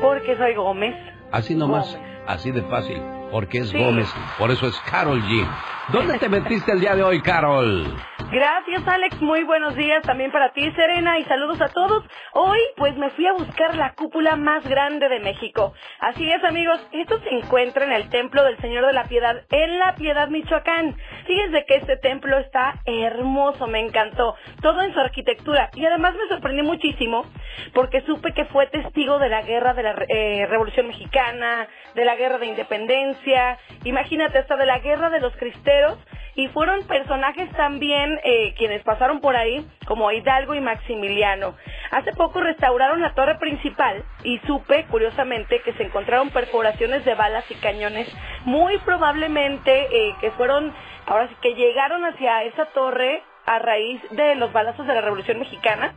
[0.00, 0.94] Porque soy Gómez.
[1.30, 3.00] Así nomás, así de fácil.
[3.30, 3.78] Porque es Sí.
[3.78, 5.46] Gómez, por eso es Carol G.
[5.92, 7.94] ¿Dónde te metiste el día de hoy, Carol?
[8.30, 9.20] Gracias, Alex.
[9.20, 12.04] Muy buenos días también para ti, Serena, y saludos a todos.
[12.32, 15.72] Hoy, pues, me fui a buscar la cúpula más grande de México.
[16.00, 16.80] Así es, amigos.
[16.92, 20.96] Esto se encuentra en el Templo del Señor de la Piedad, en La Piedad, Michoacán.
[21.26, 24.34] Fíjense que este templo está hermoso, me encantó.
[24.62, 25.70] Todo en su arquitectura.
[25.74, 27.26] Y además me sorprendí muchísimo
[27.72, 32.16] porque supe que fue testigo de la guerra de la eh, Revolución Mexicana, de la
[32.16, 33.58] guerra de independencia.
[33.84, 35.98] Imagínate, hasta de la guerra de los cristeros
[36.36, 41.54] y fueron personajes también eh, quienes pasaron por ahí, como Hidalgo y Maximiliano.
[41.90, 47.44] Hace poco restauraron la torre principal y supe, curiosamente, que se encontraron perforaciones de balas
[47.50, 48.08] y cañones,
[48.44, 50.72] muy probablemente eh, que fueron,
[51.06, 55.38] ahora sí que llegaron hacia esa torre a raíz de los balazos de la Revolución
[55.38, 55.94] Mexicana.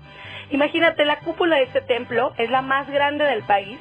[0.52, 3.80] Imagínate, la cúpula de este templo es la más grande del país,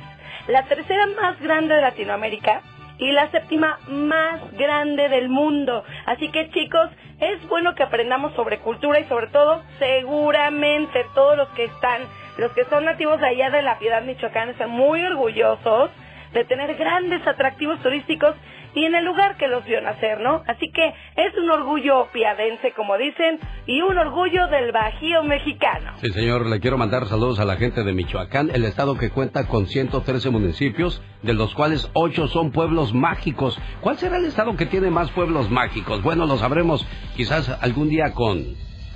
[0.48, 2.62] la tercera más grande de Latinoamérica
[2.98, 5.84] y la séptima más grande del mundo.
[6.06, 11.48] Así que chicos, es bueno que aprendamos sobre cultura y sobre todo, seguramente todos los
[11.50, 12.02] que están,
[12.38, 15.90] los que son nativos allá de la Piedad Michoacán están muy orgullosos
[16.32, 18.34] de tener grandes atractivos turísticos
[18.76, 20.42] y en el lugar que los vio nacer, ¿no?
[20.46, 20.86] Así que
[21.16, 25.92] es un orgullo piadense, como dicen, y un orgullo del Bajío mexicano.
[26.02, 29.46] Sí, señor, le quiero mandar saludos a la gente de Michoacán, el estado que cuenta
[29.46, 33.58] con 113 municipios, de los cuales 8 son pueblos mágicos.
[33.80, 36.02] ¿Cuál será el estado que tiene más pueblos mágicos?
[36.02, 36.86] Bueno, lo sabremos
[37.16, 38.44] quizás algún día con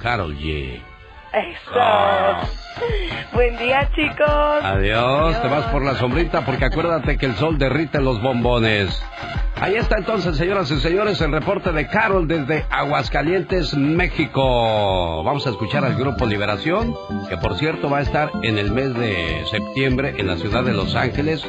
[0.02, 0.89] Carol G.
[1.32, 2.50] Eso.
[3.32, 4.28] Buen día, chicos.
[4.28, 9.00] Adiós, te vas por la sombrita porque acuérdate que el sol derrite los bombones.
[9.60, 15.22] Ahí está entonces, señoras y señores, el reporte de Carol desde Aguascalientes, México.
[15.22, 16.96] Vamos a escuchar al grupo Liberación,
[17.28, 20.72] que por cierto va a estar en el mes de septiembre en la ciudad de
[20.72, 21.46] Los Ángeles.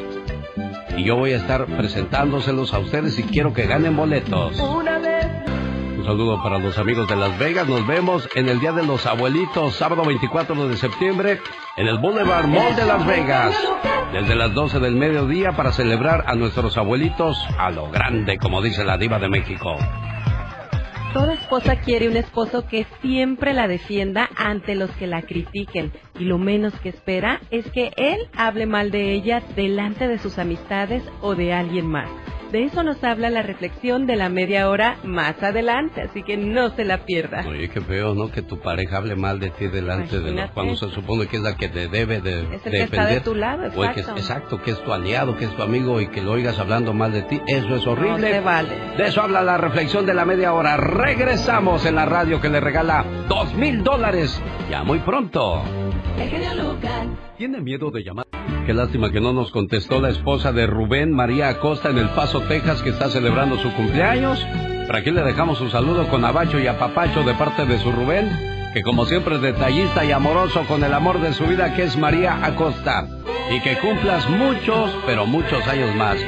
[0.96, 4.60] Y yo voy a estar presentándoselos a ustedes y quiero que ganen boletos.
[4.60, 5.11] Una vez.
[6.02, 7.68] Un saludo para los amigos de Las Vegas.
[7.68, 11.40] Nos vemos en el Día de los Abuelitos, sábado 24 de septiembre,
[11.76, 13.54] en el Boulevard Mall de Las Vegas.
[14.12, 18.84] Desde las 12 del mediodía para celebrar a nuestros abuelitos a lo grande, como dice
[18.84, 19.76] la diva de México.
[21.12, 26.24] Toda esposa quiere un esposo que siempre la defienda ante los que la critiquen y
[26.24, 31.04] lo menos que espera es que él hable mal de ella delante de sus amistades
[31.20, 32.08] o de alguien más.
[32.52, 36.68] De eso nos habla la reflexión de la media hora más adelante, así que no
[36.76, 37.44] se la pierda.
[37.48, 38.30] Oye, qué feo, ¿no?
[38.30, 40.50] Que tu pareja hable mal de ti delante de los...
[40.50, 42.84] Cuando se supone que es la que te debe de Es el que defender.
[42.84, 44.20] está de tu lado, O el que- exacto.
[44.20, 47.10] exacto, que es tu aliado, que es tu amigo y que lo oigas hablando mal
[47.12, 47.40] de ti.
[47.46, 48.10] Eso es horrible.
[48.28, 48.68] No se vale.
[48.98, 50.76] De eso habla la reflexión de la media hora.
[50.76, 54.42] Regresamos en la radio que le regala dos mil dólares.
[54.70, 55.62] Ya muy pronto.
[57.38, 58.26] ¿Tiene miedo de llamar?
[58.66, 62.42] Qué lástima que no nos contestó la esposa de Rubén María Acosta en El Paso,
[62.42, 64.46] Texas, que está celebrando su cumpleaños.
[64.86, 68.30] Por aquí le dejamos un saludo con abacho y apapacho de parte de su Rubén,
[68.72, 71.98] que como siempre es detallista y amoroso con el amor de su vida, que es
[71.98, 73.08] María Acosta.
[73.50, 76.18] Y que cumplas muchos, pero muchos años más.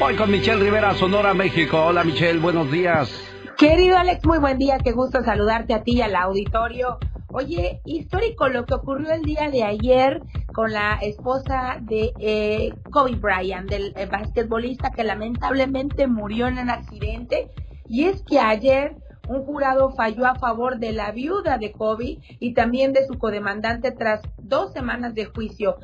[0.00, 1.80] Voy con Michelle Rivera, Sonora, México.
[1.80, 3.08] Hola Michelle, buenos días.
[3.56, 6.98] Querido Alex, muy buen día, qué gusto saludarte a ti y al auditorio.
[7.36, 10.22] Oye, histórico lo que ocurrió el día de ayer
[10.54, 16.70] con la esposa de eh, Kobe Bryant, del eh, basquetbolista que lamentablemente murió en un
[16.70, 17.50] accidente.
[17.88, 18.94] Y es que ayer
[19.28, 23.90] un jurado falló a favor de la viuda de Kobe y también de su codemandante
[23.90, 25.78] tras dos semanas de juicio.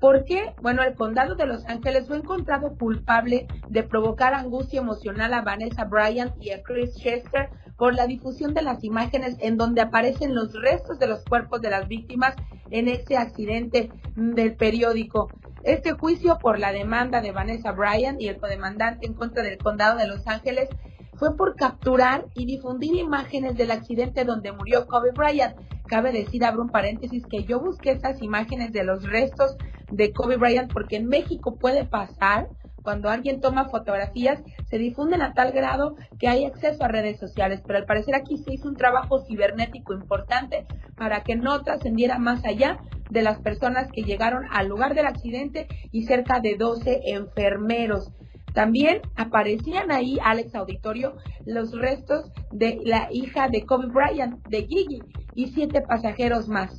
[0.00, 0.54] ¿Por qué?
[0.62, 5.84] Bueno, el condado de Los Ángeles fue encontrado culpable de provocar angustia emocional a Vanessa
[5.84, 10.52] Bryant y a Chris Chester por la difusión de las imágenes en donde aparecen los
[10.52, 12.34] restos de los cuerpos de las víctimas
[12.70, 15.28] en ese accidente del periódico.
[15.64, 19.98] Este juicio por la demanda de Vanessa Bryant y el codemandante en contra del condado
[19.98, 20.68] de Los Ángeles
[21.16, 25.56] fue por capturar y difundir imágenes del accidente donde murió Kobe Bryant.
[25.86, 29.56] Cabe decir, abro un paréntesis, que yo busqué esas imágenes de los restos
[29.90, 32.48] de Kobe Bryant porque en México puede pasar
[32.84, 37.62] cuando alguien toma fotografías, se difunden a tal grado que hay acceso a redes sociales,
[37.66, 42.44] pero al parecer aquí se hizo un trabajo cibernético importante para que no trascendiera más
[42.44, 42.78] allá
[43.10, 48.12] de las personas que llegaron al lugar del accidente y cerca de 12 enfermeros.
[48.52, 51.16] También aparecían ahí, Alex Auditorio,
[51.46, 55.00] los restos de la hija de Kobe Bryant, de Gigi,
[55.34, 56.78] y siete pasajeros más.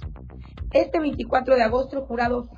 [0.76, 2.50] Este 24 de agosto el jurado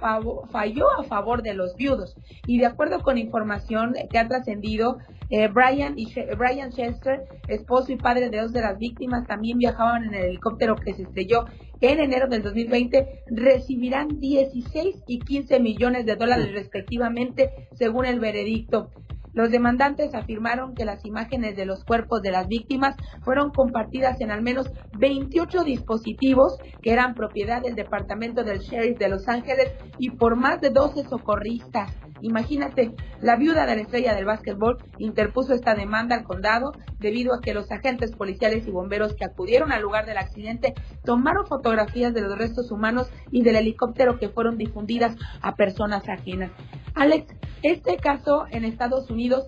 [0.50, 2.16] falló a favor de los viudos
[2.48, 4.98] y de acuerdo con información que ha trascendido,
[5.30, 10.06] eh, Brian, y Brian Chester, esposo y padre de dos de las víctimas, también viajaban
[10.06, 11.46] en el helicóptero que se estrelló
[11.80, 18.90] en enero del 2020, recibirán 16 y 15 millones de dólares respectivamente según el veredicto.
[19.38, 24.32] Los demandantes afirmaron que las imágenes de los cuerpos de las víctimas fueron compartidas en
[24.32, 30.10] al menos 28 dispositivos que eran propiedad del Departamento del Sheriff de Los Ángeles y
[30.10, 31.96] por más de 12 socorristas.
[32.22, 37.42] Imagínate, la viuda de la estrella del básquetbol interpuso esta demanda al condado debido a
[37.42, 42.22] que los agentes policiales y bomberos que acudieron al lugar del accidente tomaron fotografías de
[42.22, 46.52] los restos humanos y del helicóptero que fueron difundidas a personas ajenas.
[46.96, 49.48] Alex, este caso en Estados Unidos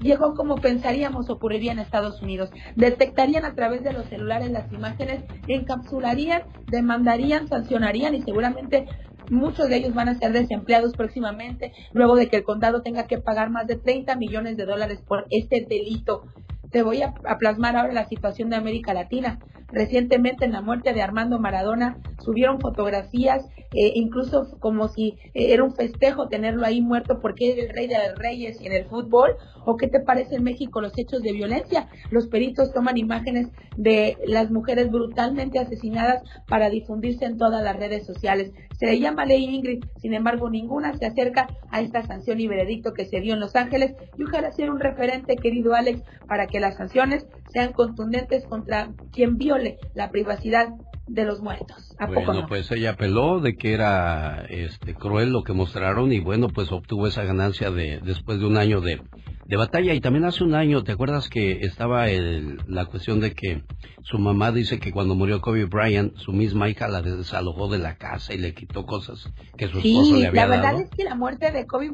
[0.00, 2.50] llegó como pensaríamos ocurriría en Estados Unidos.
[2.76, 8.86] Detectarían a través de los celulares las imágenes, encapsularían, demandarían, sancionarían y seguramente
[9.30, 13.18] Muchos de ellos van a ser desempleados próximamente, luego de que el condado tenga que
[13.18, 16.24] pagar más de 30 millones de dólares por este delito.
[16.70, 19.38] Te voy a, plasmar ahora la situación de América Latina.
[19.70, 25.64] Recientemente en la muerte de Armando Maradona subieron fotografías, eh, incluso como si eh, era
[25.64, 29.36] un festejo tenerlo ahí muerto porque es el rey de los reyes en el fútbol.
[29.64, 31.88] ¿O qué te parece en México los hechos de violencia?
[32.10, 38.06] Los peritos toman imágenes de las mujeres brutalmente asesinadas para difundirse en todas las redes
[38.06, 38.52] sociales.
[38.78, 42.94] Se le llama ley Ingrid, sin embargo ninguna se acerca a esta sanción y veredicto
[42.94, 43.96] que se dio en Los Ángeles.
[44.16, 49.36] Y ojalá sea un referente, querido Alex, para que las sanciones sean contundentes contra quien
[49.36, 50.68] viole la privacidad
[51.08, 51.87] de los muertos.
[51.98, 56.48] ¿A bueno, pues ella apeló de que era este cruel lo que mostraron y bueno,
[56.48, 59.00] pues obtuvo esa ganancia de después de un año de
[59.48, 59.94] de batalla.
[59.94, 63.62] Y también hace un año, ¿te acuerdas que estaba el, la cuestión de que
[64.02, 67.96] su mamá dice que cuando murió Kobe Bryant, su misma hija la desalojó de la
[67.96, 70.62] casa y le quitó cosas que su esposo le había dado?
[70.62, 71.90] la verdad es que la muerte de Kobe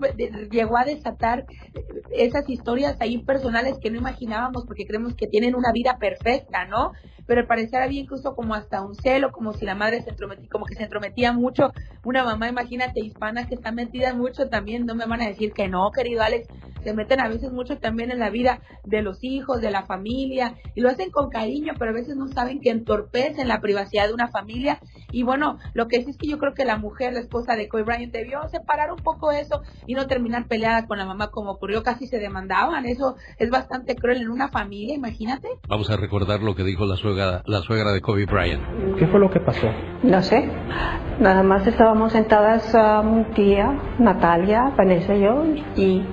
[0.51, 1.47] llegó a desatar
[2.13, 6.91] esas historias ahí personales que no imaginábamos porque creemos que tienen una vida perfecta, ¿no?
[7.27, 10.49] pero al parecer había incluso como hasta un celo, como si la madre se entrometía,
[10.51, 11.73] como que se entrometía mucho.
[12.05, 15.69] Una mamá, imagínate, hispana que está metida mucho también, no me van a decir que
[15.69, 16.49] no, querido Alex,
[16.83, 20.55] se meten a veces mucho también en la vida de los hijos, de la familia,
[20.75, 24.15] y lo hacen con cariño, pero a veces no saben que entorpecen la privacidad de
[24.15, 24.79] una familia.
[25.11, 27.69] Y bueno, lo que sí es que yo creo que la mujer, la esposa de
[27.69, 31.53] Kobe Bryant, debió separar un poco eso y no terminar peleada con la mamá como
[31.53, 32.85] ocurrió, casi se demandaban.
[32.85, 35.49] Eso es bastante cruel en una familia, imagínate.
[35.69, 38.63] Vamos a recordar lo que dijo la suegra la suegra de Kobe Bryant.
[38.99, 39.69] ¿Qué fue lo que pasó?
[40.03, 40.49] No sé.
[41.21, 45.45] Nada más estábamos sentadas um, tía, Natalia, Vanessa y yo,
[45.77, 46.05] y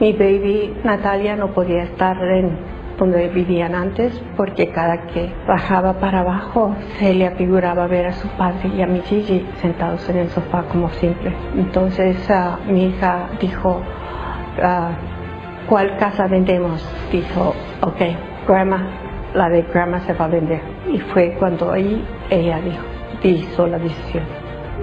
[0.00, 2.56] mi baby Natalia no podía estar en
[2.98, 8.28] donde vivían antes porque cada que bajaba para abajo se le afiguraba ver a su
[8.28, 11.32] padre y a mi Gigi sentados en el sofá como siempre.
[11.56, 13.80] Entonces uh, mi hija dijo,
[14.58, 16.84] uh, ¿cuál casa vendemos?
[17.12, 18.00] Dijo, ok,
[18.46, 18.86] grandma,
[19.34, 20.60] la de grandma se va a vender.
[20.92, 22.82] Y fue cuando ahí ella dijo,
[23.22, 24.24] hizo la decisión.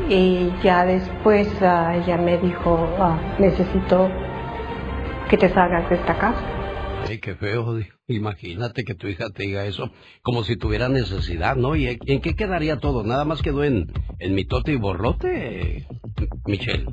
[0.10, 4.10] Y ya después ah, ella me dijo, ah, necesito
[5.30, 6.42] que te salgas de esta casa.
[7.08, 7.80] Ay, qué feo.
[8.08, 11.76] Imagínate que tu hija te diga eso, como si tuviera necesidad, ¿no?
[11.76, 13.04] ¿Y en qué quedaría todo?
[13.04, 15.88] ¿Nada más quedó en, en mitote y borlote,
[16.46, 16.86] Michelle?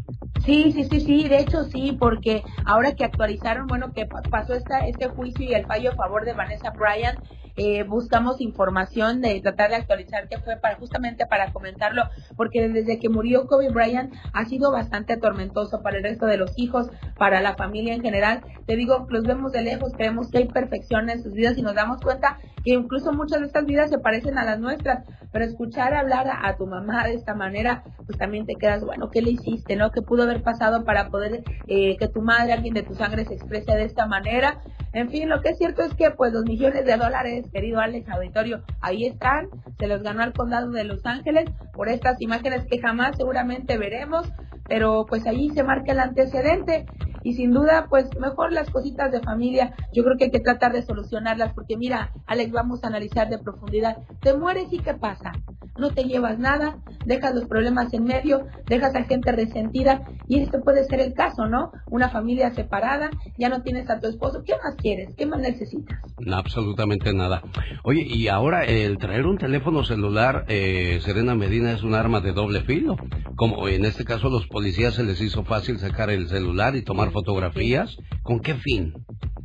[0.44, 4.86] Sí, sí, sí, sí, de hecho sí, porque ahora que actualizaron, bueno, que pasó esta,
[4.86, 7.16] este juicio y el fallo a favor de Vanessa Bryan,
[7.56, 12.02] eh, buscamos información de tratar de actualizar qué fue para justamente para comentarlo,
[12.36, 16.52] porque desde que murió Kobe Bryant ha sido bastante tormentoso para el resto de los
[16.56, 16.88] hijos,
[17.18, 18.42] para la familia en general.
[18.66, 21.74] Te digo, los vemos de lejos, creemos que hay perfección en sus vidas y nos
[21.74, 25.94] damos cuenta que incluso muchas de estas vidas se parecen a las nuestras, pero escuchar
[25.94, 29.30] hablar a, a tu mamá de esta manera, pues también te quedas, bueno, ¿qué le
[29.30, 29.90] hiciste, no?
[29.90, 33.34] ¿Qué pudo haber pasado para poder eh, que tu madre, alguien de tu sangre se
[33.34, 34.60] exprese de esta manera?
[34.92, 38.08] En fin, lo que es cierto es que pues los millones de dólares, querido Alex
[38.08, 42.80] Auditorio, ahí están, se los ganó el condado de Los Ángeles por estas imágenes que
[42.80, 44.30] jamás seguramente veremos,
[44.68, 46.86] pero pues allí se marca el antecedente
[47.22, 50.72] y sin duda pues mejor las cositas de familia, yo creo que hay que tratar
[50.72, 55.32] de solucionarlas porque mira, Alex, vamos a analizar de profundidad, te mueres y qué pasa,
[55.78, 60.58] no te llevas nada, dejas los problemas en medio, dejas a gente resentida y este
[60.58, 61.72] puede ser el caso, ¿no?
[61.90, 65.14] Una familia separada, ya no tienes a tu esposo, ¿qué más quieres?
[65.16, 65.98] ¿Qué más necesitas?
[66.18, 67.42] No, absolutamente nada.
[67.84, 72.32] Oye, y ahora el traer un teléfono celular, eh, Serena Medina, es un arma de
[72.32, 72.96] doble filo.
[73.36, 77.11] Como en este caso los policías se les hizo fácil sacar el celular y tomar
[77.12, 78.94] fotografías, ¿con qué fin?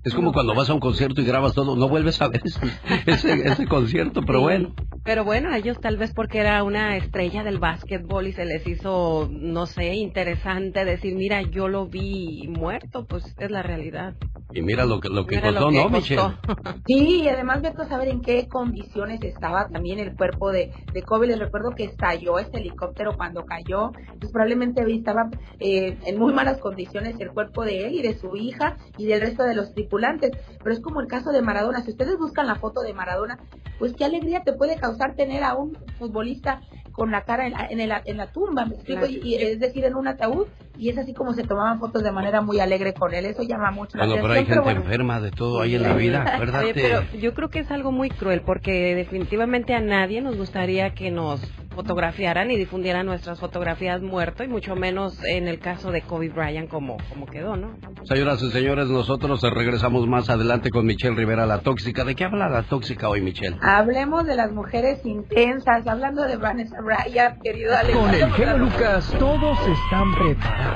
[0.03, 2.59] Es como cuando vas a un concierto y grabas todo, no vuelves a ver ese,
[3.05, 4.73] ese, ese concierto, pero bueno.
[5.03, 8.65] Pero bueno, a ellos tal vez porque era una estrella del básquetbol y se les
[8.67, 14.15] hizo, no sé, interesante decir, mira, yo lo vi muerto, pues es la realidad.
[14.53, 15.97] Y mira lo que, lo que Mira costó, lo que ¿no, costó.
[15.97, 16.33] Michelle?
[16.87, 21.27] Sí, y además a saber en qué condiciones estaba también el cuerpo de, de Kobe.
[21.27, 26.59] Les recuerdo que estalló este helicóptero cuando cayó, pues probablemente estaba eh, en muy malas
[26.59, 30.31] condiciones el cuerpo de él y de su hija y del resto de los tripulantes.
[30.63, 31.81] Pero es como el caso de Maradona.
[31.83, 33.39] Si ustedes buscan la foto de Maradona,
[33.79, 37.67] pues qué alegría te puede causar tener a un futbolista con la cara en la,
[37.67, 39.01] en el- en la tumba, ¿me explico?
[39.01, 39.13] Claro.
[39.13, 40.47] Y, y es decir, en un ataúd,
[40.77, 43.25] y es así como se tomaban fotos de manera muy alegre con él.
[43.25, 44.37] Eso llama mucho la Bueno, pero atención.
[44.37, 46.73] hay gente bueno, enferma de todo ahí en la vida, acuérdate.
[46.73, 51.11] pero yo creo que es algo muy cruel porque definitivamente a nadie nos gustaría que
[51.11, 51.41] nos
[51.75, 56.69] fotografiaran y difundieran nuestras fotografías muerto y mucho menos en el caso de Kobe Bryant
[56.69, 57.75] como, como quedó, ¿no?
[58.03, 62.03] Señoras y señores, nosotros regresamos más adelante con Michelle Rivera, la tóxica.
[62.03, 63.57] ¿De qué habla la tóxica hoy, Michelle?
[63.61, 67.95] Hablemos de las mujeres intensas, hablando de Vanessa Bryant, querido Alex.
[67.97, 70.66] Con el las- Lucas todos están preparados.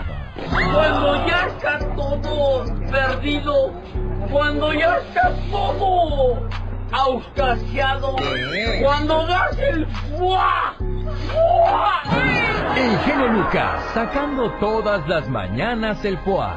[0.73, 3.73] Cuando ya está todo perdido,
[4.31, 6.49] cuando ya está todo
[6.91, 8.15] auscasiado,
[8.81, 10.75] cuando das el fuá,
[11.31, 12.01] fuá,
[12.75, 16.55] El genio Lucas sacando todas las mañanas el poa.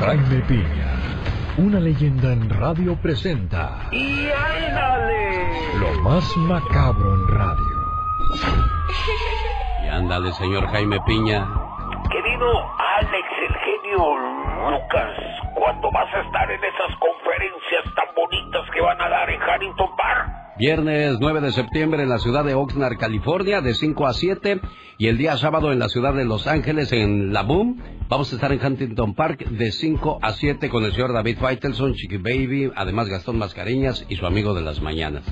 [0.00, 0.94] Jaime Piña,
[1.56, 5.48] una leyenda en radio presenta y ándale.
[5.80, 8.75] lo más macabro en radio.
[9.84, 11.46] Y ándale, señor Jaime Piña.
[12.10, 12.48] Querido
[12.98, 14.16] Alex, el genio
[14.70, 15.16] Lucas,
[15.54, 19.90] ¿cuándo vas a estar en esas conferencias tan bonitas que van a dar en Harrington
[19.96, 20.46] Park?
[20.58, 24.60] Viernes 9 de septiembre en la ciudad de Oxnard, California, de 5 a 7.
[24.98, 27.82] Y el día sábado en la ciudad de Los Ángeles, en La Boom.
[28.08, 31.92] Vamos a estar en Huntington Park de 5 a 7 con el señor David Faitelson,
[31.94, 35.24] Chiqui Baby, además Gastón Mascareñas y su amigo de las mañanas.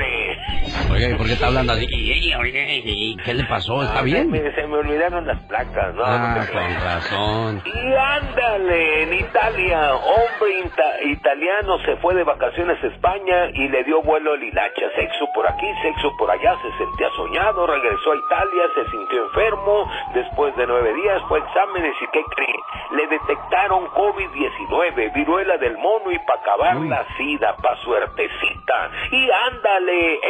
[0.00, 0.39] Ándale.
[0.88, 1.86] Oiga, ¿y por qué está hablando así?
[1.90, 3.82] ¿Y, y- y- y- qué le pasó?
[3.82, 4.30] ¿Está Ah, bien?
[4.30, 6.02] Se me, se me olvidaron las placas, ¿no?
[6.04, 7.62] Ah, No con razón.
[7.64, 13.84] Y ándale, en Italia, hombre ita- italiano se fue de vacaciones a España y le
[13.84, 14.90] dio vuelo al hilacha.
[14.96, 19.86] Sexo por aquí, sexo por allá, se sentía soñado, regresó a Italia, se sintió enfermo.
[20.14, 22.54] Después de nueve días fue a exámenes y ¿qué cree?
[22.92, 28.90] Le detectaron COVID-19, viruela del mono y para acabar la sida, pa' suertecita.
[29.12, 30.20] Y ándale,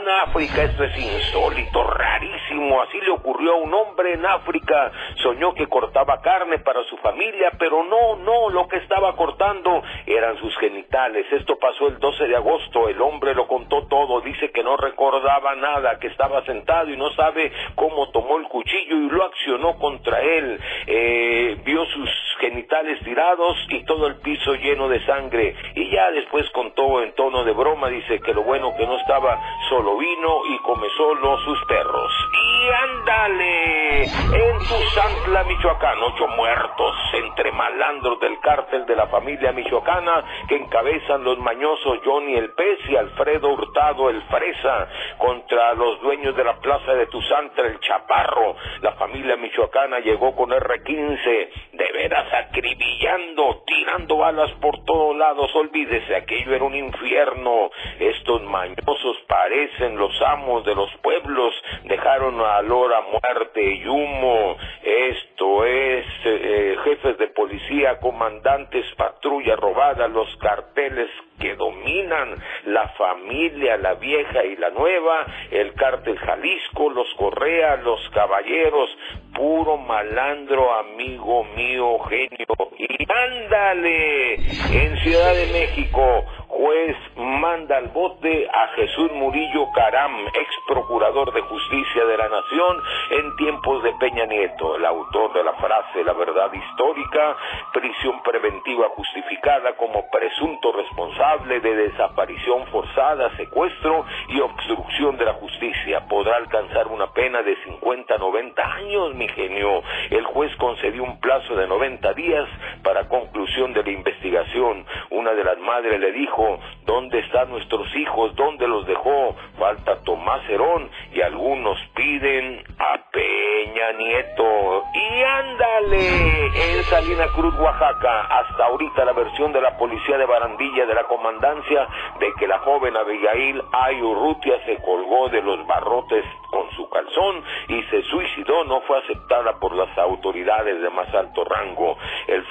[0.00, 2.80] en África, esto es insólito, rarísimo.
[2.82, 4.90] Así le ocurrió a un hombre en África.
[5.16, 10.38] Soñó que cortaba carne para su familia, pero no, no, lo que estaba cortando eran
[10.38, 11.26] sus genitales.
[11.32, 12.88] Esto pasó el 12 de agosto.
[12.88, 14.20] El hombre lo contó todo.
[14.22, 18.96] Dice que no recordaba nada, que estaba sentado y no sabe cómo tomó el cuchillo
[18.96, 20.58] y lo accionó contra él.
[20.86, 25.54] Eh, vio sus genitales tirados y todo el piso lleno de sangre.
[25.74, 29.38] Y ya después contó en tono de broma, dice que lo bueno que no estaba
[29.68, 32.12] solo vino y come solo sus perros.
[32.32, 40.24] Y ándale, en Tuzantla, Michoacán, ocho muertos entre malandros del cártel de la familia michoacana
[40.48, 44.88] que encabezan los mañosos Johnny el Pez y Alfredo Hurtado el Fresa
[45.18, 48.56] contra los dueños de la plaza de Tuzantla, el Chaparro.
[48.82, 55.50] La familia michoacana llegó con R-15, de veras acribillando, tirando balas por todos lados.
[55.54, 57.70] Olvídese, aquello era un infierno.
[57.98, 61.54] Estos mañosos parecen los amos de los pueblos,
[61.84, 64.56] dejaron a Lora muerte y humo.
[64.82, 71.08] Esto es, eh, jefes de policía, comandantes, patrulla robada, los carteles
[71.40, 78.00] que dominan la familia, la vieja y la nueva, el cártel Jalisco, los Correa, los
[78.10, 78.90] caballeros,
[79.34, 82.46] puro malandro amigo mío, genio.
[82.78, 86.24] Y ándale, en Ciudad de México,
[86.60, 92.82] juez manda al bote a Jesús Murillo Caram, ex procurador de justicia de la nación
[93.12, 97.36] en tiempos de Peña Nieto, el autor de la frase La verdad histórica,
[97.72, 106.06] prisión preventiva justificada como presunto responsable de desaparición forzada, secuestro y obstrucción de la justicia.
[106.08, 109.82] Podrá alcanzar una pena de 50 a 90 años, mi genio.
[110.10, 112.46] El juez concedió un plazo de 90 días
[112.82, 114.84] para conclusión de la investigación.
[115.10, 116.49] Una de las madres le dijo
[116.84, 118.34] ¿dónde están nuestros hijos?
[118.34, 119.36] ¿Dónde los dejó?
[119.58, 124.84] Falta Tomás Herón y algunos piden a Peña Nieto.
[124.94, 130.86] Y ándale, en Salina Cruz, Oaxaca, hasta ahorita la versión de la policía de Barandilla
[130.86, 131.86] de la comandancia
[132.18, 137.82] de que la joven Abigail Ayurrutia se colgó de los barrotes con su calzón y
[137.84, 141.96] se suicidó no fue aceptada por las autoridades de más alto rango.
[142.26, 142.44] El,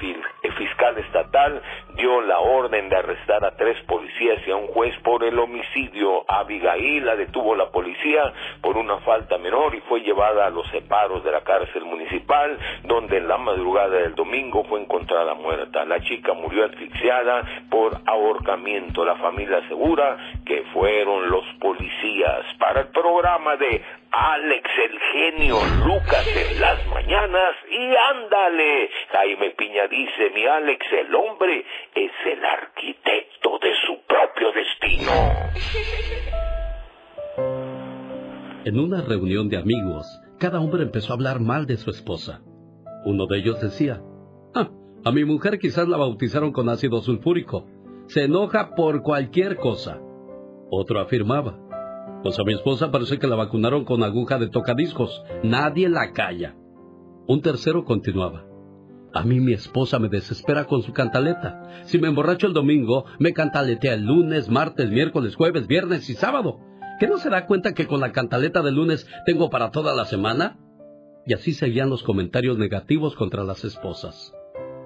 [0.44, 1.62] el fiscal estatal
[1.96, 6.24] dio la orden de arrestar a tres policías y a un juez por el homicidio.
[6.28, 8.32] Abigail la detuvo la policía
[8.62, 13.18] por una falta menor y fue llevada a los separos de la cárcel municipal, donde
[13.18, 15.84] en la madrugada del domingo fue encontrada muerta.
[15.86, 19.04] La chica murió asfixiada por ahorcamiento.
[19.04, 22.46] La familia asegura que fueron los policías.
[22.60, 23.82] Para el programa de
[24.12, 28.90] Alex el genio Lucas en las mañanas y ándale.
[29.12, 35.12] Jaime Piña dice, mi Alex el hombre es el arquitecto de su propio destino.
[38.66, 40.08] En una reunión de amigos,
[40.40, 42.42] cada hombre empezó a hablar mal de su esposa.
[43.06, 44.02] Uno de ellos decía,
[44.56, 44.70] ah,
[45.06, 47.68] a mi mujer quizás la bautizaron con ácido sulfúrico.
[48.08, 50.02] Se enoja por cualquier cosa.
[50.72, 51.60] Otro afirmaba,
[52.24, 55.24] pues a mi esposa parece que la vacunaron con aguja de tocadiscos.
[55.44, 56.56] Nadie la calla.
[57.28, 58.46] Un tercero continuaba.
[59.14, 61.84] A mí mi esposa me desespera con su cantaleta.
[61.86, 66.60] Si me emborracho el domingo, me cantaletea el lunes, martes, miércoles, jueves, viernes y sábado.
[67.00, 70.06] ¿Qué no se da cuenta que con la cantaleta del lunes tengo para toda la
[70.06, 70.60] semana?
[71.26, 74.34] Y así seguían los comentarios negativos contra las esposas.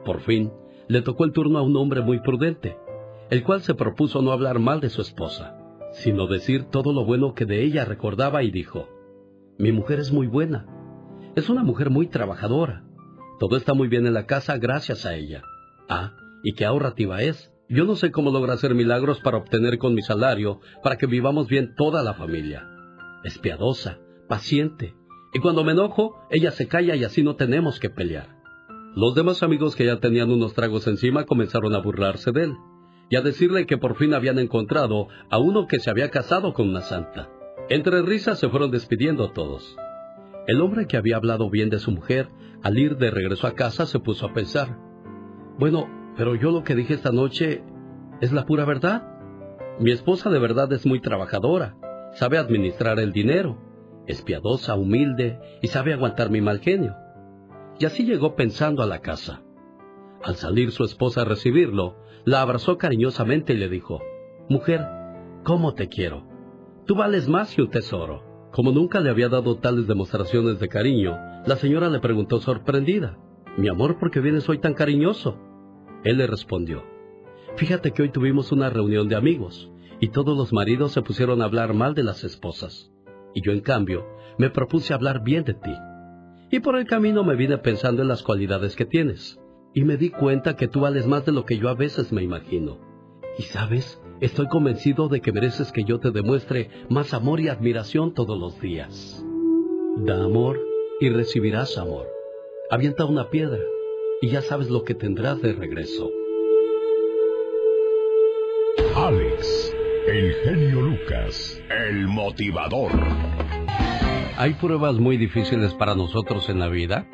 [0.06, 0.52] Por fin,
[0.88, 2.78] le tocó el turno a un hombre muy prudente,
[3.30, 5.63] el cual se propuso no hablar mal de su esposa
[5.94, 8.90] sino decir todo lo bueno que de ella recordaba y dijo,
[9.58, 10.66] mi mujer es muy buena,
[11.36, 12.84] es una mujer muy trabajadora,
[13.40, 15.44] todo está muy bien en la casa gracias a ella.
[15.88, 17.52] Ah, y qué ahorrativa es.
[17.70, 21.48] Yo no sé cómo logra hacer milagros para obtener con mi salario para que vivamos
[21.48, 22.68] bien toda la familia.
[23.24, 24.96] Es piadosa, paciente,
[25.34, 28.28] y cuando me enojo, ella se calla y así no tenemos que pelear.
[28.96, 32.54] Los demás amigos que ya tenían unos tragos encima comenzaron a burlarse de él
[33.14, 36.70] y a decirle que por fin habían encontrado a uno que se había casado con
[36.70, 37.30] una santa.
[37.70, 39.78] Entre risas se fueron despidiendo todos.
[40.48, 42.30] El hombre que había hablado bien de su mujer,
[42.64, 44.80] al ir de regreso a casa, se puso a pensar,
[45.60, 45.88] bueno,
[46.18, 47.64] pero yo lo que dije esta noche
[48.20, 49.04] es la pura verdad.
[49.80, 51.76] Mi esposa de verdad es muy trabajadora,
[52.14, 53.60] sabe administrar el dinero,
[54.08, 56.96] es piadosa, humilde y sabe aguantar mi mal genio.
[57.78, 59.44] Y así llegó pensando a la casa.
[60.24, 64.02] Al salir su esposa a recibirlo, la abrazó cariñosamente y le dijo,
[64.50, 64.82] Mujer,
[65.44, 66.26] ¿cómo te quiero?
[66.86, 68.50] Tú vales más que un tesoro.
[68.52, 73.18] Como nunca le había dado tales demostraciones de cariño, la señora le preguntó sorprendida,
[73.58, 75.38] Mi amor, ¿por qué vienes hoy tan cariñoso?
[76.04, 76.84] Él le respondió,
[77.56, 81.46] Fíjate que hoy tuvimos una reunión de amigos, y todos los maridos se pusieron a
[81.46, 82.92] hablar mal de las esposas,
[83.34, 84.06] y yo en cambio
[84.38, 85.74] me propuse hablar bien de ti.
[86.52, 89.40] Y por el camino me vine pensando en las cualidades que tienes
[89.74, 92.24] y me di cuenta que tú vales más de lo que yo a veces me
[92.24, 92.80] imagino.
[93.38, 98.14] Y sabes, estoy convencido de que mereces que yo te demuestre más amor y admiración
[98.14, 99.26] todos los días.
[99.98, 100.60] Da amor
[101.00, 102.08] y recibirás amor.
[102.70, 103.60] Avienta una piedra
[104.22, 106.10] y ya sabes lo que tendrás de regreso.
[108.96, 109.76] Alex,
[110.08, 112.92] el genio Lucas, el motivador.
[114.38, 117.08] Hay pruebas muy difíciles para nosotros en la vida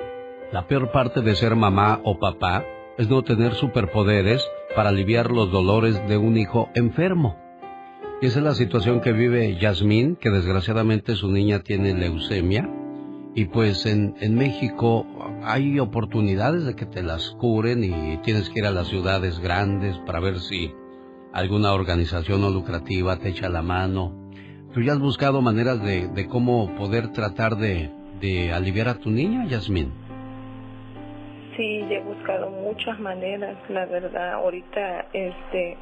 [0.52, 2.66] la peor parte de ser mamá o papá
[2.98, 4.44] es no tener superpoderes
[4.76, 7.38] para aliviar los dolores de un hijo enfermo.
[8.22, 12.68] Y esa es la situación que vive Yasmín, que desgraciadamente su niña tiene leucemia.
[13.36, 15.06] Y pues en, México
[15.44, 19.98] hay oportunidades de que te las curen y tienes que ir a las ciudades grandes
[20.00, 20.74] para ver si
[21.32, 24.32] alguna organización no lucrativa te echa la mano.
[24.74, 29.12] ¿Tú ya has buscado maneras de, de cómo poder tratar de, de aliviar a tu
[29.12, 30.09] niña, Yasmín?
[31.60, 34.36] Sí, he buscado muchas maneras, la verdad.
[34.36, 35.76] Ahorita, este,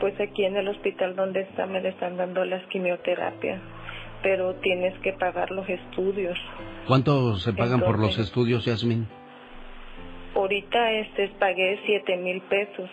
[0.00, 3.60] pues aquí en el hospital donde está me le están dando las quimioterapias,
[4.24, 6.36] pero tienes que pagar los estudios.
[6.88, 9.06] ¿Cuánto se pagan por los estudios, Yasmin?
[10.34, 12.90] Ahorita este pagué siete mil pesos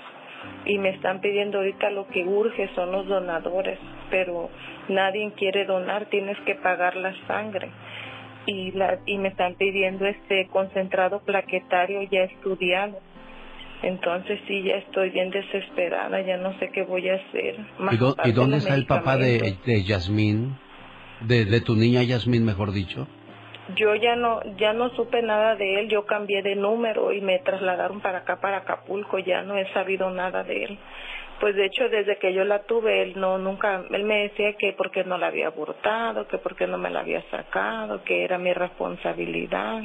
[0.67, 3.80] y me están pidiendo ahorita lo que urge son los donadores,
[4.11, 4.51] pero
[4.89, 7.72] nadie quiere donar, tienes que pagar la sangre
[8.46, 13.00] y la y me están pidiendo este concentrado plaquetario ya estudiado.
[13.84, 17.58] Entonces sí, ya estoy bien desesperada, ya no sé qué voy a hacer.
[17.80, 20.56] Más ¿Y, dónde está el papá de, de Yasmín?
[21.22, 23.08] De, de tu niña Yasmín, mejor dicho.
[23.76, 27.39] Yo ya no, ya no supe nada de él, yo cambié de número y me
[27.39, 30.80] trasladaron para acá, para Acapulco, ya no he sabido nada de él.
[31.42, 34.74] Pues de hecho desde que yo la tuve, él no, nunca, él me decía que
[34.74, 38.54] porque no la había abortado, que porque no me la había sacado, que era mi
[38.54, 39.82] responsabilidad.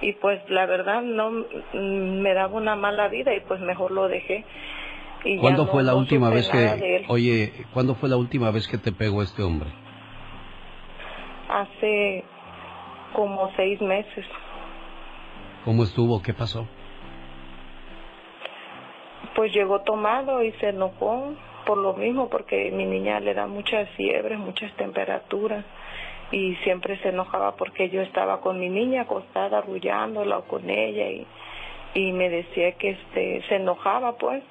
[0.00, 4.08] Y pues la verdad no, mm, me daba una mala vida y pues mejor lo
[4.08, 4.44] dejé.
[5.24, 8.66] Y ¿Cuándo no- fue la no última vez que, oye, cuándo fue la última vez
[8.66, 9.70] que te pegó este hombre?
[11.48, 12.24] Hace
[13.12, 14.26] como seis meses.
[15.64, 16.20] ¿Cómo estuvo?
[16.22, 16.66] ¿Qué pasó?
[19.34, 23.88] Pues llegó tomado y se enojó por lo mismo, porque mi niña le da muchas
[23.90, 25.64] fiebres, muchas temperaturas
[26.30, 31.08] y siempre se enojaba porque yo estaba con mi niña acostada arrullándola o con ella
[31.08, 31.26] y,
[31.94, 34.42] y me decía que este se enojaba pues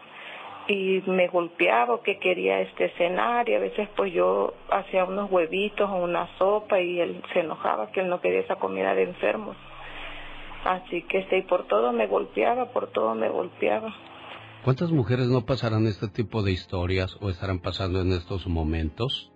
[0.68, 5.90] y me golpeaba que quería este cenar y a veces pues yo hacía unos huevitos
[5.90, 9.56] o una sopa y él se enojaba que él no quería esa comida de enfermos.
[10.66, 13.94] Así que este y por todo me golpeaba por todo me golpeaba
[14.64, 19.32] ¿Cuántas mujeres no pasarán este tipo de historias o estarán pasando en estos momentos?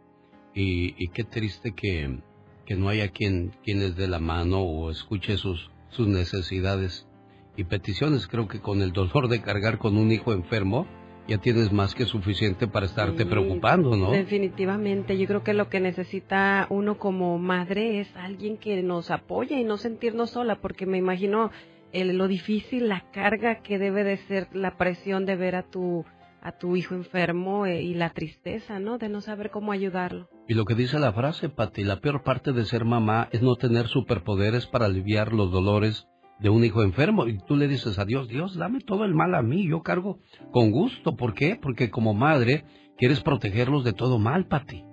[0.54, 2.20] Y, y qué triste que,
[2.66, 7.08] que no haya quien, quien les dé la mano o escuche sus, sus necesidades
[7.56, 8.28] y peticiones.
[8.28, 10.86] Creo que con el dolor de cargar con un hijo enfermo,
[11.28, 14.12] ya tienes más que suficiente para estarte Sí, preocupando, ¿no?
[14.12, 19.60] Definitivamente, yo creo que lo que necesita uno como madre es alguien que nos apoye
[19.60, 21.52] y no sentirnos sola, porque me imagino
[21.94, 26.06] el- lo difícil, la carga que debe de ser la presión de ver a tu
[26.44, 28.98] a tu hijo enfermo eh, y la tristeza, ¿no?
[28.98, 30.28] De no saber cómo ayudarlo.
[30.48, 33.56] Y lo que dice la frase, Pati, la peor parte de ser mamá es no
[33.58, 36.08] tener superpoderes para aliviar los dolores
[36.40, 37.28] de un hijo enfermo.
[37.28, 40.18] Y tú le dices a Dios, Dios, dame todo el mal a mí, yo cargo
[40.52, 41.16] con gusto.
[41.16, 41.60] ¿Por qué?
[41.62, 42.66] Porque como madre
[42.98, 44.84] quieres protegerlos de todo mal, Pati.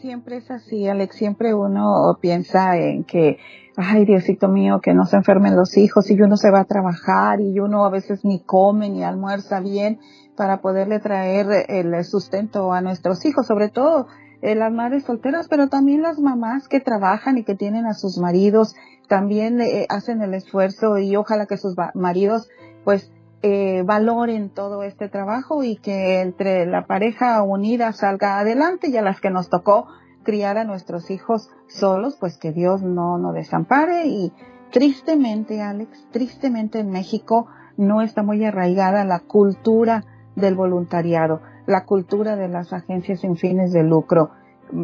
[0.00, 1.14] Siempre es así, Alex.
[1.14, 3.38] Siempre uno piensa en que,
[3.76, 7.40] ay, Diosito mío, que no se enfermen los hijos y uno se va a trabajar
[7.40, 9.98] y uno a veces ni come ni almuerza bien
[10.36, 14.06] para poderle traer el sustento a nuestros hijos, sobre todo
[14.42, 18.18] eh, las madres solteras, pero también las mamás que trabajan y que tienen a sus
[18.18, 18.74] maridos,
[19.08, 22.48] también eh, hacen el esfuerzo y ojalá que sus maridos,
[22.84, 23.10] pues,
[23.42, 29.02] eh, valoren todo este trabajo y que entre la pareja unida salga adelante y a
[29.02, 29.86] las que nos tocó
[30.24, 34.32] criar a nuestros hijos solos, pues que Dios no nos desampare y
[34.72, 37.46] tristemente, Alex, tristemente en México
[37.76, 40.04] no está muy arraigada la cultura
[40.34, 44.30] del voluntariado, la cultura de las agencias sin fines de lucro.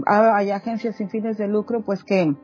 [0.06, 2.36] Ah, Hay agencias sin fines de lucro pues que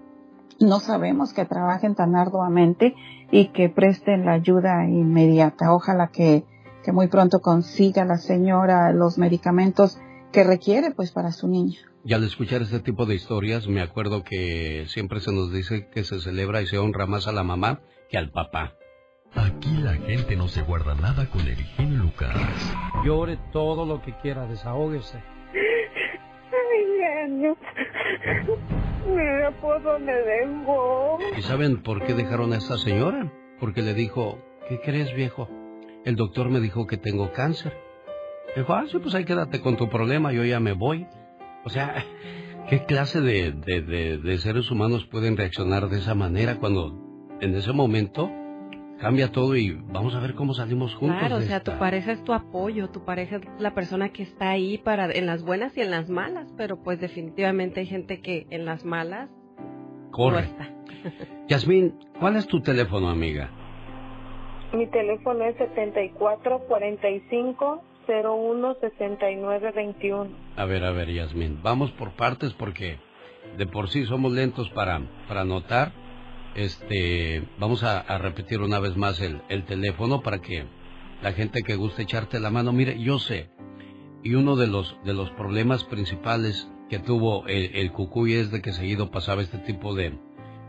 [0.59, 2.95] no sabemos que trabajen tan arduamente
[3.31, 5.73] y que presten la ayuda inmediata.
[5.73, 6.45] Ojalá que,
[6.83, 9.99] que muy pronto consiga la señora los medicamentos
[10.33, 11.79] que requiere pues para su niña.
[12.09, 16.05] Y al escuchar este tipo de historias, me acuerdo que siempre se nos dice que
[16.05, 18.77] se celebra y se honra más a la mamá que al papá.
[19.35, 22.37] Aquí la gente no se guarda nada con el genio Lucas.
[23.05, 25.21] Llore todo lo que quiera, desahógese.
[25.53, 27.57] Ay, genio.
[29.09, 31.19] Mira por dónde vengo.
[31.37, 33.33] ¿Y saben por qué dejaron a esta señora?
[33.59, 34.39] Porque le dijo,
[34.69, 35.49] ¿qué crees viejo?
[36.05, 37.77] El doctor me dijo que tengo cáncer.
[38.55, 41.05] Dijo, ah, sí, pues ahí quédate con tu problema, yo ya me voy.
[41.67, 41.95] O sea,
[42.71, 46.97] ¿qué clase de, de, de, de seres humanos pueden reaccionar de esa manera cuando
[47.41, 48.31] en ese momento
[49.01, 51.19] cambia todo y vamos a ver cómo salimos juntos?
[51.19, 51.73] Claro, o sea, esta?
[51.73, 55.27] tu pareja es tu apoyo, tu pareja es la persona que está ahí para en
[55.27, 59.29] las buenas y en las malas, pero pues definitivamente hay gente que en las malas
[59.29, 60.45] no Corre.
[60.45, 60.69] está.
[61.49, 63.51] Yasmín, ¿cuál es tu teléfono, amiga?
[64.73, 70.31] Mi teléfono es 7445 01 69 21.
[70.57, 72.99] A ver, a ver, Yasmín, vamos por partes porque
[73.57, 75.93] de por sí somos lentos para, para anotar.
[76.55, 80.65] Este, vamos a, a repetir una vez más el, el teléfono para que
[81.23, 83.51] la gente que guste echarte la mano, mire, yo sé,
[84.23, 88.63] y uno de los, de los problemas principales que tuvo el, el Cucuy es de
[88.63, 90.19] que seguido pasaba este tipo de,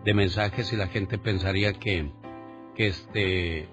[0.04, 2.12] de mensajes y la gente pensaría que,
[2.76, 3.70] que este,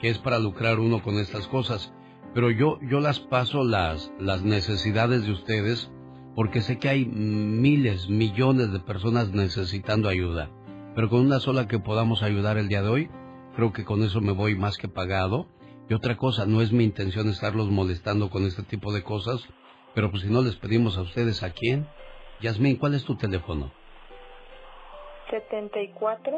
[0.00, 1.92] que es para lucrar uno con estas cosas.
[2.34, 5.90] Pero yo, yo las paso las, las necesidades de ustedes
[6.34, 10.50] porque sé que hay miles, millones de personas necesitando ayuda.
[10.94, 13.10] Pero con una sola que podamos ayudar el día de hoy,
[13.54, 15.46] creo que con eso me voy más que pagado.
[15.88, 19.46] Y otra cosa, no es mi intención estarlos molestando con este tipo de cosas,
[19.94, 21.86] pero pues si no les pedimos a ustedes a quién.
[22.40, 23.70] Yasmín, ¿cuál es tu teléfono?
[25.30, 26.32] 74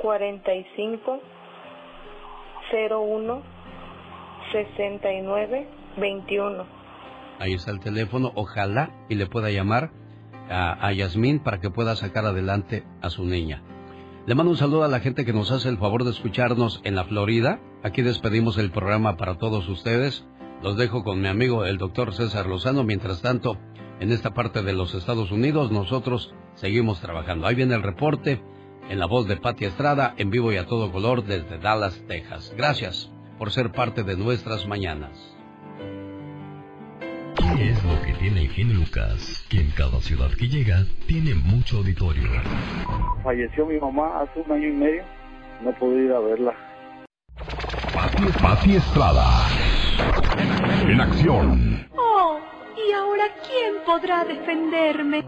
[0.00, 1.20] 45
[2.72, 3.59] 01
[4.52, 6.66] 69 21.
[7.38, 9.90] Ahí está el teléfono, ojalá y le pueda llamar
[10.50, 13.62] a, a Yasmín para que pueda sacar adelante a su niña.
[14.26, 16.94] Le mando un saludo a la gente que nos hace el favor de escucharnos en
[16.94, 17.60] la Florida.
[17.82, 20.26] Aquí despedimos el programa para todos ustedes.
[20.62, 22.84] Los dejo con mi amigo el doctor César Lozano.
[22.84, 23.56] Mientras tanto,
[23.98, 27.46] en esta parte de los Estados Unidos, nosotros seguimos trabajando.
[27.46, 28.42] Ahí viene el reporte
[28.90, 32.52] en la voz de Patti Estrada, en vivo y a todo color desde Dallas, Texas.
[32.56, 33.10] Gracias
[33.40, 35.12] por ser parte de nuestras mañanas.
[37.56, 39.46] ¿Qué es lo que tiene el genio Lucas?
[39.48, 42.28] Que en cada ciudad que llega tiene mucho auditorio.
[43.24, 45.02] Falleció mi mamá hace un año y medio.
[45.64, 46.54] No pude ir a verla.
[47.94, 49.48] Pati, Pati Estrada.
[50.86, 51.88] En acción.
[51.96, 52.38] Oh,
[52.76, 55.24] ¿y ahora quién podrá defenderme?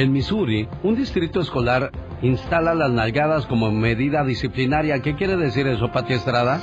[0.00, 1.90] En Missouri, un distrito escolar
[2.22, 5.02] instala las nalgadas como medida disciplinaria.
[5.02, 6.58] ¿Qué quiere decir eso, Pati Estrada?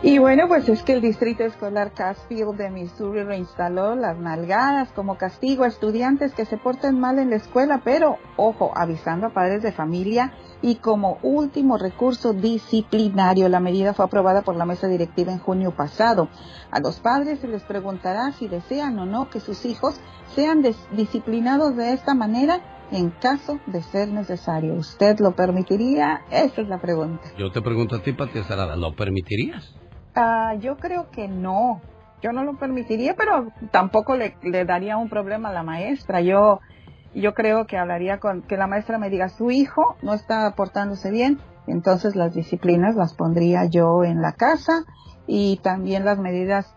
[0.00, 5.18] Y bueno, pues es que el Distrito Escolar Casfield de Missouri reinstaló las nalgadas como
[5.18, 9.60] castigo a estudiantes que se porten mal en la escuela, pero ojo, avisando a padres
[9.64, 10.32] de familia
[10.62, 13.48] y como último recurso disciplinario.
[13.48, 16.28] La medida fue aprobada por la mesa directiva en junio pasado.
[16.70, 20.00] A los padres se les preguntará si desean o no que sus hijos
[20.34, 24.74] sean disciplinados de esta manera en caso de ser necesario.
[24.74, 26.22] ¿Usted lo permitiría?
[26.30, 27.22] Esa es la pregunta.
[27.36, 29.74] Yo te pregunto a ti, Pati Estrada, ¿lo permitirías?
[30.14, 31.80] Ah, yo creo que no.
[32.22, 36.20] Yo no lo permitiría, pero tampoco le, le, daría un problema a la maestra.
[36.20, 36.60] Yo,
[37.14, 41.10] yo creo que hablaría con que la maestra me diga su hijo no está portándose
[41.10, 44.84] bien, entonces las disciplinas las pondría yo en la casa
[45.26, 46.74] y también las medidas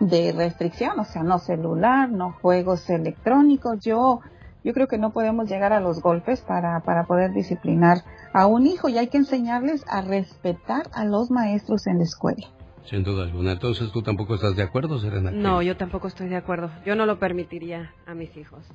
[0.00, 3.78] de restricción, o sea, no celular, no juegos electrónicos.
[3.80, 4.20] Yo,
[4.62, 7.98] yo creo que no podemos llegar a los golpes para, para poder disciplinar
[8.32, 12.46] a un hijo y hay que enseñarles a respetar a los maestros en la escuela.
[12.84, 13.52] Sin duda alguna.
[13.52, 15.30] Entonces, ¿tú tampoco estás de acuerdo, Serena?
[15.30, 16.70] No, yo tampoco estoy de acuerdo.
[16.84, 18.66] Yo no lo permitiría a mis hijos.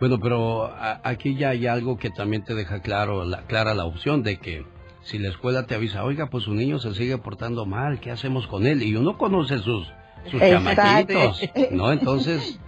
[0.00, 3.84] Bueno, pero a, aquí ya hay algo que también te deja claro, la, clara la
[3.84, 4.64] opción de que
[5.02, 8.46] si la escuela te avisa, oiga, pues su niño se sigue portando mal, ¿qué hacemos
[8.46, 8.82] con él?
[8.82, 9.92] Y uno conoce sus,
[10.30, 11.92] sus chamaquitos, ¿no?
[11.92, 12.58] Entonces,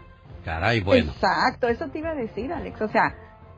[0.44, 1.12] caray, bueno.
[1.12, 2.80] Exacto, eso te iba a decir, Alex.
[2.82, 3.14] O sea,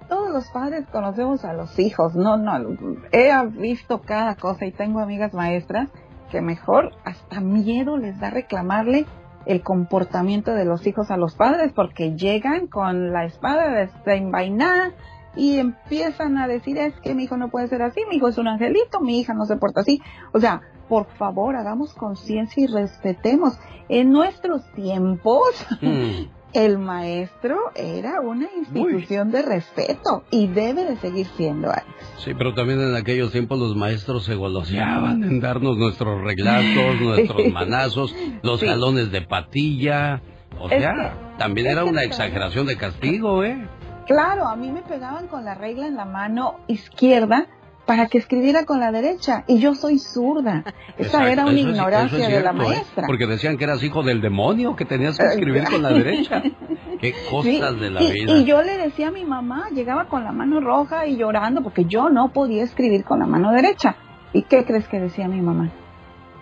[0.09, 2.77] todos los padres conocemos a los hijos, no, no,
[3.11, 5.89] he visto cada cosa y tengo amigas maestras
[6.31, 9.07] que mejor hasta miedo les da reclamarle
[9.47, 14.93] el comportamiento de los hijos a los padres porque llegan con la espada desenvainada
[15.37, 18.39] y empiezan a decir es que mi hijo no puede ser así, mi hijo es
[18.39, 20.01] un angelito, mi hija no se porta así.
[20.33, 23.59] O sea, por favor, hagamos conciencia y respetemos.
[23.89, 26.27] En nuestros tiempos, mm.
[26.55, 29.33] El maestro era una institución Uy.
[29.33, 31.87] de respeto y debe de seguir siendo Alex.
[32.19, 37.53] Sí, pero también en aquellos tiempos los maestros se goloseaban en darnos nuestros reglazos, nuestros
[37.53, 38.67] manazos, los sí.
[38.67, 40.23] galones de patilla.
[40.61, 43.69] O sea, también era una exageración de castigo, ¿eh?
[44.07, 47.49] Claro, a mí me pegaban con la regla en la mano izquierda
[47.87, 50.65] para que escribiera con la derecha y yo soy zurda.
[50.97, 53.03] Esa Exacto, era una ignorancia es, es cierto, de la maestra.
[53.03, 53.07] ¿eh?
[53.07, 56.43] Porque decían que eras hijo del demonio, que tenías que escribir con la derecha.
[57.01, 58.39] Qué cosas sí, de la y, vida.
[58.39, 61.85] Y yo le decía a mi mamá, llegaba con la mano roja y llorando porque
[61.85, 63.97] yo no podía escribir con la mano derecha.
[64.33, 65.71] ¿Y qué crees que decía mi mamá?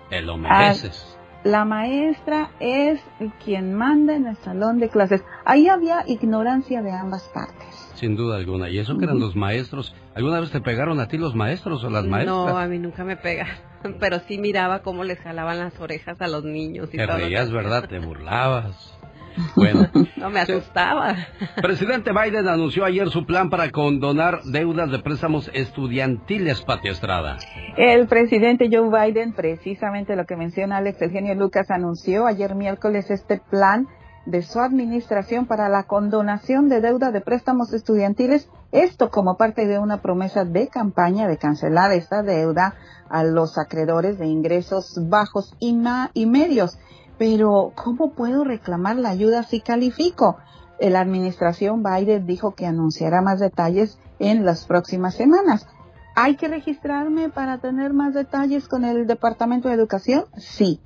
[0.09, 1.16] Te lo mereces.
[1.16, 3.01] Ah, la maestra es
[3.45, 5.24] quien manda en el salón de clases.
[5.45, 7.72] Ahí había ignorancia de ambas partes.
[8.03, 8.69] Sin duda alguna.
[8.69, 9.95] ¿Y eso que eran los maestros?
[10.17, 12.37] ¿Alguna vez te pegaron a ti los maestros o las maestras?
[12.37, 13.55] No, a mí nunca me pegaron.
[14.01, 16.89] Pero sí miraba cómo les jalaban las orejas a los niños.
[16.93, 17.89] Y te todo reías, ¿verdad?
[17.89, 18.99] Te burlabas.
[19.57, 19.89] Bueno.
[20.17, 21.17] No me asustaba.
[21.63, 27.39] Presidente Biden anunció ayer su plan para condonar deudas de préstamos estudiantiles, Pati Estrada.
[27.79, 33.41] El presidente Joe Biden, precisamente lo que menciona Alex Eugenio Lucas, anunció ayer miércoles este
[33.51, 33.87] plan
[34.27, 39.79] de su administración para la condonación de deuda de préstamos estudiantiles, esto como parte de
[39.79, 42.75] una promesa de campaña de cancelar esta deuda
[43.09, 45.77] a los acreedores de ingresos bajos y,
[46.14, 46.79] y medios.
[47.18, 50.39] Pero, ¿cómo puedo reclamar la ayuda si califico?
[50.81, 55.66] La administración Biden dijo que anunciará más detalles en las próximas semanas.
[56.14, 60.25] ¿Hay que registrarme para tener más detalles con el Departamento de Educación?
[60.37, 60.81] Sí.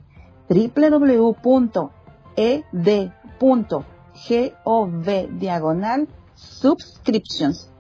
[3.38, 5.04] www.ed.gov
[5.38, 7.72] diagonal subscriptions.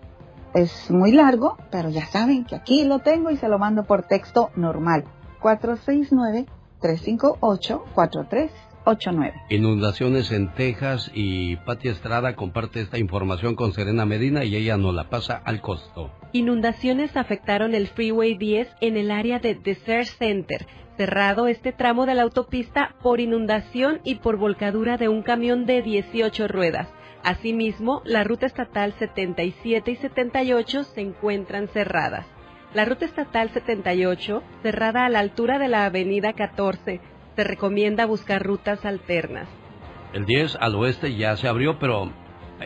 [0.54, 4.04] Es muy largo, pero ya saben que aquí lo tengo y se lo mando por
[4.04, 5.04] texto normal.
[5.40, 6.46] 469
[6.80, 8.50] 358 43
[9.50, 14.94] Inundaciones en Texas y Pati Estrada comparte esta información con Serena Medina y ella nos
[14.94, 16.12] la pasa al costo.
[16.32, 22.14] Inundaciones afectaron el Freeway 10 en el área de Desert Center, cerrado este tramo de
[22.14, 26.88] la autopista por inundación y por volcadura de un camión de 18 ruedas.
[27.22, 32.26] Asimismo, la ruta estatal 77 y 78 se encuentran cerradas.
[32.74, 37.00] La ruta estatal 78, cerrada a la altura de la avenida 14,
[37.34, 39.48] se recomienda buscar rutas alternas.
[40.12, 42.10] El 10 al oeste ya se abrió, pero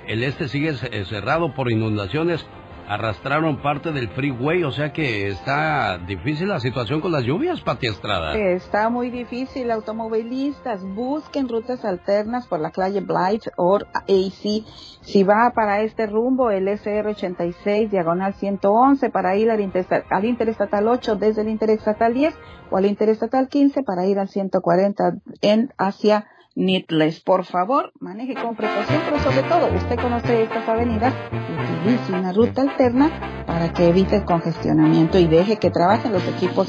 [0.06, 2.46] el este sigue cerrado por inundaciones
[2.90, 7.86] arrastraron parte del freeway, o sea que está difícil la situación con las lluvias, Pati
[7.86, 8.36] Estrada.
[8.36, 14.64] Está muy difícil, automovilistas, busquen rutas alternas por la calle Blight o AC.
[15.02, 19.72] Si va para este rumbo, el SR86, diagonal 111, para ir al,
[20.10, 22.34] al Interestatal 8 desde el Interestatal 10
[22.72, 27.20] o al Interestatal 15 para ir al 140 en hacia Needless.
[27.20, 32.62] Por favor, maneje con precaución, pero sobre todo, usted conoce estas avenidas, utilice una ruta
[32.62, 36.68] alterna para que evite el congestionamiento y deje que trabajen los equipos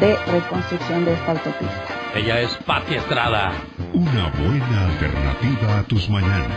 [0.00, 1.96] de reconstrucción de esta autopista.
[2.14, 3.52] Ella es Pati Estrada.
[3.92, 6.50] Una buena alternativa a tus mañanas.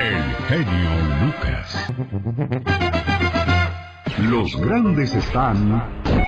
[0.00, 0.90] El genio
[1.24, 1.88] Lucas.
[4.18, 5.80] Los grandes están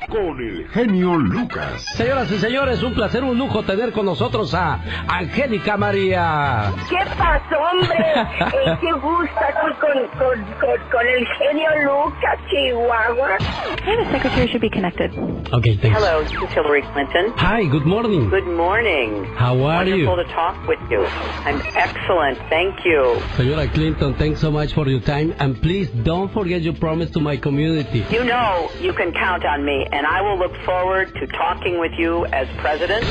[0.08, 1.84] con el genio Lucas.
[1.96, 6.72] Señoras y señores, un placer, un lujo tener con nosotros a Angélica María.
[6.88, 7.96] ¿Qué pasó, hombre?
[8.80, 13.38] ¿Qué gusta con, con, con, el genio Lucas, Chihuahua?
[13.84, 15.10] Hey, the secretary should be connected.
[15.52, 15.96] Okay, thanks.
[15.98, 17.32] Hello, this is Hillary Clinton.
[17.36, 18.30] Hi, good morning.
[18.30, 19.24] Good morning.
[19.36, 20.06] How are Wonderful you?
[20.06, 21.04] Wonderful to talk with you.
[21.44, 23.16] I'm excellent, thank you.
[23.36, 27.20] Señora Clinton, thanks so much for your time, and please don't forget your promise to
[27.20, 27.79] my community.
[28.10, 31.92] You know you can count on me, and I will look forward to talking with
[31.98, 33.04] you as president.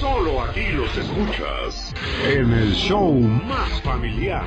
[0.00, 1.94] Solo aquí los escuchas
[2.26, 4.42] en el show más familiar.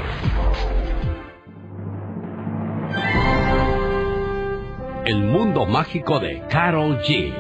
[5.06, 7.34] El mundo mágico de Carol G.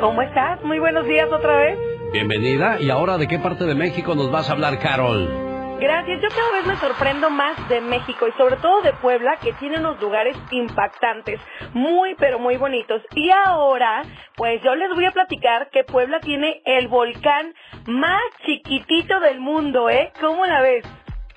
[0.00, 0.62] ¿Cómo estás?
[0.62, 1.78] Muy buenos días otra vez.
[2.12, 2.80] Bienvenida.
[2.80, 5.43] ¿Y ahora de qué parte de México nos vas a hablar, Carol?
[5.78, 6.22] Gracias.
[6.22, 9.78] Yo cada vez me sorprendo más de México y sobre todo de Puebla, que tiene
[9.78, 11.40] unos lugares impactantes,
[11.72, 13.02] muy pero muy bonitos.
[13.14, 14.02] Y ahora,
[14.36, 17.54] pues yo les voy a platicar que Puebla tiene el volcán
[17.86, 20.12] más chiquitito del mundo, ¿eh?
[20.20, 20.84] ¿Cómo la ves?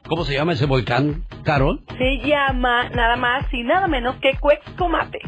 [0.07, 1.81] ¿Cómo se llama ese volcán, Carol?
[1.97, 5.19] Se llama nada más y nada menos que Cuexcomate.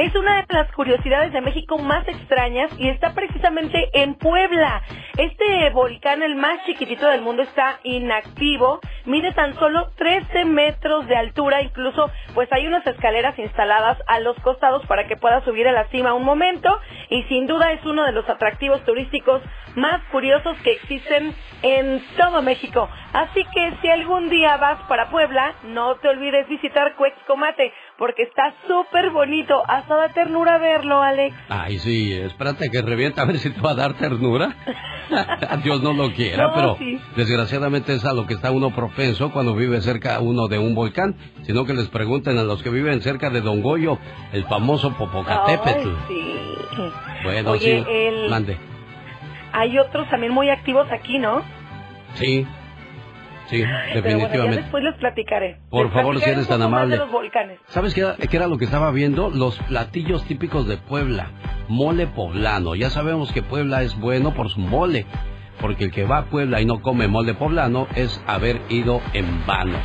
[0.00, 4.80] Es una de las curiosidades de México más extrañas y está precisamente en Puebla.
[5.18, 11.16] Este volcán, el más chiquitito del mundo, está inactivo, mide tan solo 13 metros de
[11.16, 15.72] altura, incluso pues hay unas escaleras instaladas a los costados para que pueda subir a
[15.72, 16.80] la cima un momento
[17.10, 19.42] y sin duda es uno de los atractivos turísticos
[19.76, 22.88] más curiosos que existen en todo México.
[23.12, 28.54] Así que si algún día vas para Puebla, no te olvides visitar Cuexcomate, porque está
[28.66, 29.62] súper bonito.
[29.68, 31.36] Hasta da ternura verlo, Alex.
[31.50, 34.56] Ay, sí, espérate que revienta a ver si te va a dar ternura.
[35.62, 36.78] Dios no lo quiera, pero
[37.14, 41.14] desgraciadamente es a lo que está uno propenso cuando vive cerca uno de un volcán,
[41.42, 43.98] sino que les pregunten a los que viven cerca de Don Goyo,
[44.32, 45.90] el famoso Popocatépetl.
[46.08, 46.36] sí.
[47.22, 48.30] Bueno, Oye, sí, el...
[48.30, 48.56] mande.
[49.52, 51.42] Hay otros también muy activos aquí, ¿no?
[52.14, 52.46] Sí,
[53.50, 54.62] sí, Pero bueno, ya definitivamente.
[54.62, 55.58] después les platicaré.
[55.70, 56.92] Por Les favor, si eres tan amable.
[56.96, 57.58] de los volcanes.
[57.66, 59.30] ¿Sabes qué era, qué era lo que estaba viendo?
[59.30, 61.30] Los platillos típicos de Puebla.
[61.68, 62.74] Mole poblano.
[62.74, 65.06] Ya sabemos que Puebla es bueno por su mole.
[65.60, 69.44] Porque el que va a Puebla y no come mole poblano es haber ido en
[69.46, 69.78] vano.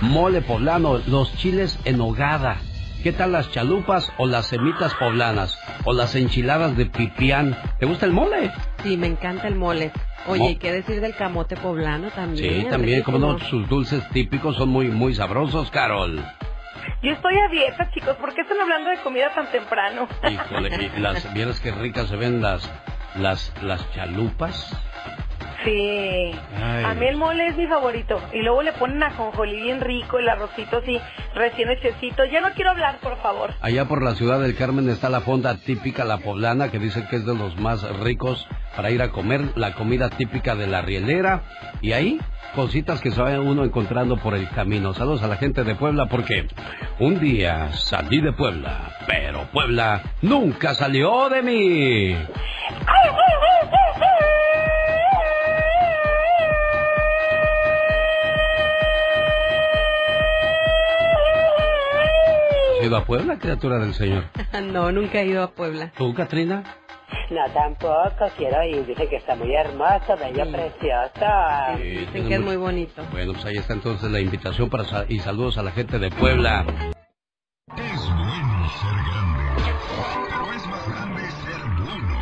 [0.00, 2.56] Mole poblano, los chiles en hogada.
[3.04, 5.56] ¿Qué tal las chalupas o las semitas poblanas?
[5.84, 7.56] O las enchiladas de pipián.
[7.80, 8.50] ¿Te gusta el mole?
[8.82, 9.90] Sí, me encanta el mole.
[10.26, 12.62] Oye, ¿y qué decir del camote poblano también?
[12.62, 16.22] Sí, también, como no, sus dulces típicos son muy, muy sabrosos, Carol.
[17.02, 18.16] Yo estoy a dieta, chicos.
[18.16, 20.06] ¿Por qué están hablando de comida tan temprano?
[20.30, 22.70] Híjole, y las, vieras qué ricas se ven las,
[23.16, 24.76] las, las chalupas.
[25.64, 26.32] Sí.
[26.56, 26.84] Ay.
[26.84, 28.20] A mí el mole es mi favorito.
[28.32, 31.00] Y luego le ponen ajonjolí bien rico, el arrocito así,
[31.34, 32.24] recién hechecito.
[32.24, 33.50] Ya no quiero hablar, por favor.
[33.60, 37.16] Allá por la ciudad del Carmen está la fonda típica, la poblana, que dicen que
[37.16, 38.46] es de los más ricos
[38.76, 41.42] para ir a comer la comida típica de la rielera.
[41.80, 42.18] Y ahí,
[42.54, 44.94] cositas que se va uno encontrando por el camino.
[44.94, 46.46] Saludos a la gente de Puebla, porque
[46.98, 52.16] un día salí de Puebla, pero Puebla nunca salió de mí.
[62.82, 64.24] ¿Has ido a Puebla, criatura del Señor?
[64.72, 65.92] no, nunca he ido a Puebla.
[65.96, 66.64] ¿Tú, Katrina?
[67.30, 68.84] No, tampoco quiero ir.
[68.84, 71.26] Dice que está muy hermoso, bello, precioso.
[71.76, 73.04] Sí, Dicen tiene que es muy bonito.
[73.12, 76.10] Bueno, pues ahí está entonces la invitación para sa- y saludos a la gente de
[76.10, 76.64] Puebla.
[77.76, 79.44] Es bueno ser grande,
[80.28, 82.18] pero es más grande ser bueno.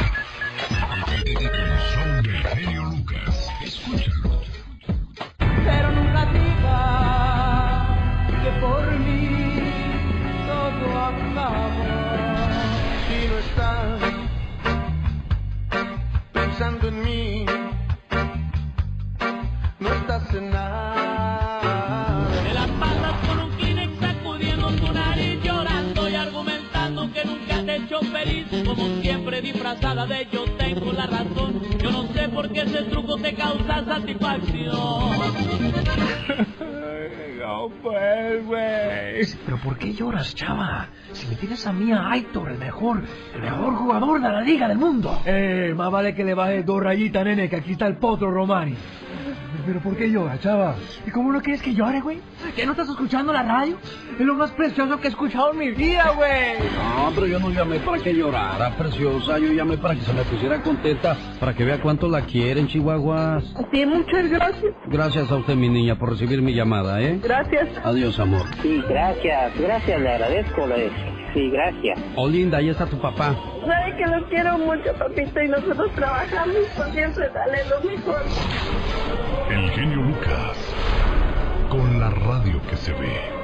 [1.24, 3.48] El show del genio Lucas.
[3.64, 4.40] Escúchalo.
[5.38, 6.74] Pero nunca diga
[8.44, 9.19] que por mí
[16.32, 17.46] pensando en mí,
[19.78, 20.99] no estás en nada.
[28.22, 28.46] Feliz.
[28.66, 31.60] Como siempre disfrazada de yo tengo la razón.
[31.78, 35.10] Yo no sé por qué ese truco te causa satisfacción.
[37.40, 39.26] No pues, güey.
[39.44, 40.88] Pero ¿por qué lloras, chava?
[41.12, 43.02] Si me tienes a mí, a Aitor, el mejor,
[43.34, 45.20] el mejor jugador de la liga del mundo.
[45.24, 48.76] Eh, más vale que le bajes dos rayitas, nene, que aquí está el potro Romani.
[49.70, 50.74] Pero ¿por qué llora, chava?
[51.06, 52.18] ¿Y cómo no quieres que llore, güey?
[52.56, 53.76] ¿Que no estás escuchando la radio?
[54.18, 56.58] Es lo más precioso que he escuchado en mi vida, güey.
[56.74, 59.38] No, pero yo no llamé para que llorara, preciosa.
[59.38, 63.44] Yo llamé para que se me pusiera contenta, para que vea cuánto la quieren, Chihuahuas.
[63.72, 64.72] Sí, muchas gracias.
[64.86, 67.20] Gracias a usted, mi niña, por recibir mi llamada, ¿eh?
[67.22, 67.68] Gracias.
[67.84, 68.42] Adiós, amor.
[68.62, 70.66] Sí, gracias, gracias, le agradezco.
[70.66, 71.98] le- Sí, gracias.
[72.16, 73.34] Oh, linda, ahí está tu papá.
[73.66, 78.22] Sabe que lo quiero mucho, papito, y nosotros trabajamos por siempre darle lo mejor.
[79.50, 80.74] El genio Lucas.
[81.68, 83.40] Con la radio que se ve.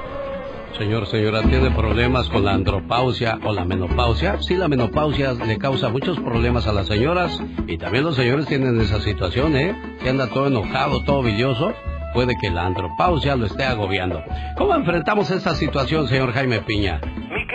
[0.76, 4.42] Señor, señora, ¿tiene problemas con la andropausia o la menopausia?
[4.42, 8.78] Sí, la menopausia le causa muchos problemas a las señoras y también los señores tienen
[8.80, 9.74] esa situación, ¿eh?
[10.02, 11.72] Que anda todo enojado, todo billoso.
[12.12, 14.22] Puede que la andropausia lo esté agobiando.
[14.56, 17.00] ¿Cómo enfrentamos esta situación, señor Jaime Piña?
[17.30, 17.45] Mi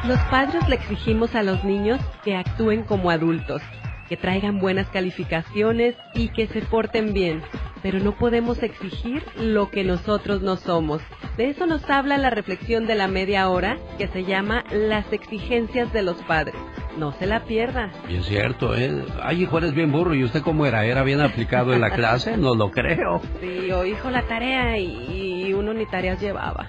[0.05, 3.61] Los padres le exigimos a los niños que actúen como adultos,
[4.11, 7.43] que traigan buenas calificaciones y que se porten bien,
[7.81, 11.01] pero no podemos exigir lo que nosotros no somos.
[11.37, 15.93] De eso nos habla la reflexión de la media hora que se llama Las exigencias
[15.93, 16.57] de los padres.
[16.99, 17.91] No se la pierda.
[18.09, 19.05] Bien cierto, ¿eh?
[19.23, 20.15] Ay, hijo, eres bien burro.
[20.15, 20.85] ¿Y usted cómo era?
[20.85, 22.37] ¿Era bien aplicado en la clase?
[22.37, 23.21] No lo creo.
[23.41, 26.67] Sí, o hijo la tarea y, y uno ni tareas llevaba.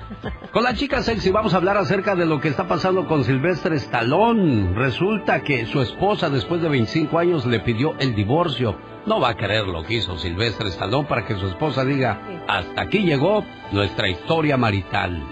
[0.52, 3.76] Con la chica sexy vamos a hablar acerca de lo que está pasando con Silvestre
[3.78, 4.74] Stallone.
[4.76, 8.78] Resulta que su esposa después de 25 años le pidió el divorcio.
[9.06, 12.82] No va a creer lo que hizo Silvestre Stallone para que su esposa diga, hasta
[12.82, 15.24] aquí llegó nuestra historia marital.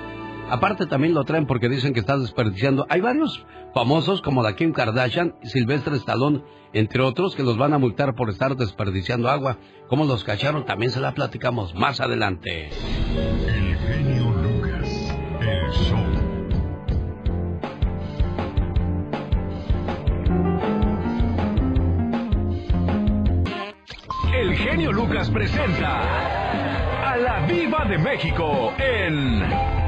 [0.50, 2.88] Aparte también lo traen porque dicen que está desperdiciando.
[2.90, 6.44] Hay varios famosos como la Kim Kardashian, Silvestre Stallone,
[6.74, 9.58] entre otros, que los van a multar por estar desperdiciando agua.
[9.90, 12.70] Como los cacharon también se la platicamos más adelante.
[12.70, 14.88] El genio Lucas.
[15.40, 16.00] El show.
[24.34, 29.42] El genio Lucas presenta a la Viva de México en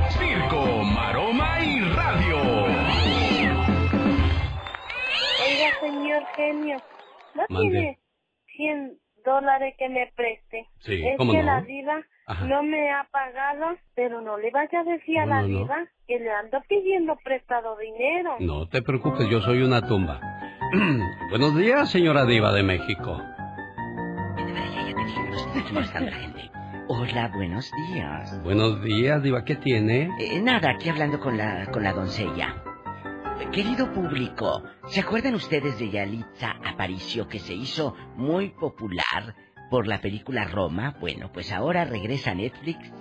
[0.09, 2.38] Circo, Maroma y Radio.
[5.45, 6.78] Oiga, señor genio,
[7.36, 7.69] ¿no Mande.
[7.69, 7.99] tiene
[8.55, 10.65] 100 dólares que me preste.
[10.80, 11.45] Sí, es ¿cómo que no?
[11.45, 12.45] la diva Ajá.
[12.45, 16.17] no me ha pagado, pero no le vaya a decir a la no, diva que
[16.17, 18.38] le ando pidiendo prestado dinero.
[18.39, 20.19] No te preocupes, yo soy una tumba.
[21.30, 23.22] Buenos días, señora Diva de México.
[26.88, 28.43] Hola, buenos días.
[28.43, 30.09] Buenos días, Diva, ¿qué tiene?
[30.19, 32.63] Eh, nada, aquí hablando con la, con la doncella.
[33.51, 39.36] Querido público, ¿se acuerdan ustedes de Yalitza Aparicio que se hizo muy popular
[39.69, 40.95] por la película Roma?
[40.99, 42.91] Bueno, pues ahora regresa a Netflix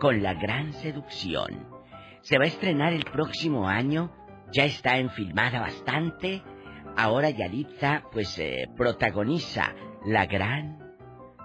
[0.00, 1.68] con La Gran Seducción.
[2.22, 4.12] Se va a estrenar el próximo año,
[4.52, 6.42] ya está enfilmada bastante.
[6.96, 10.78] Ahora Yalitza pues eh, protagoniza La Gran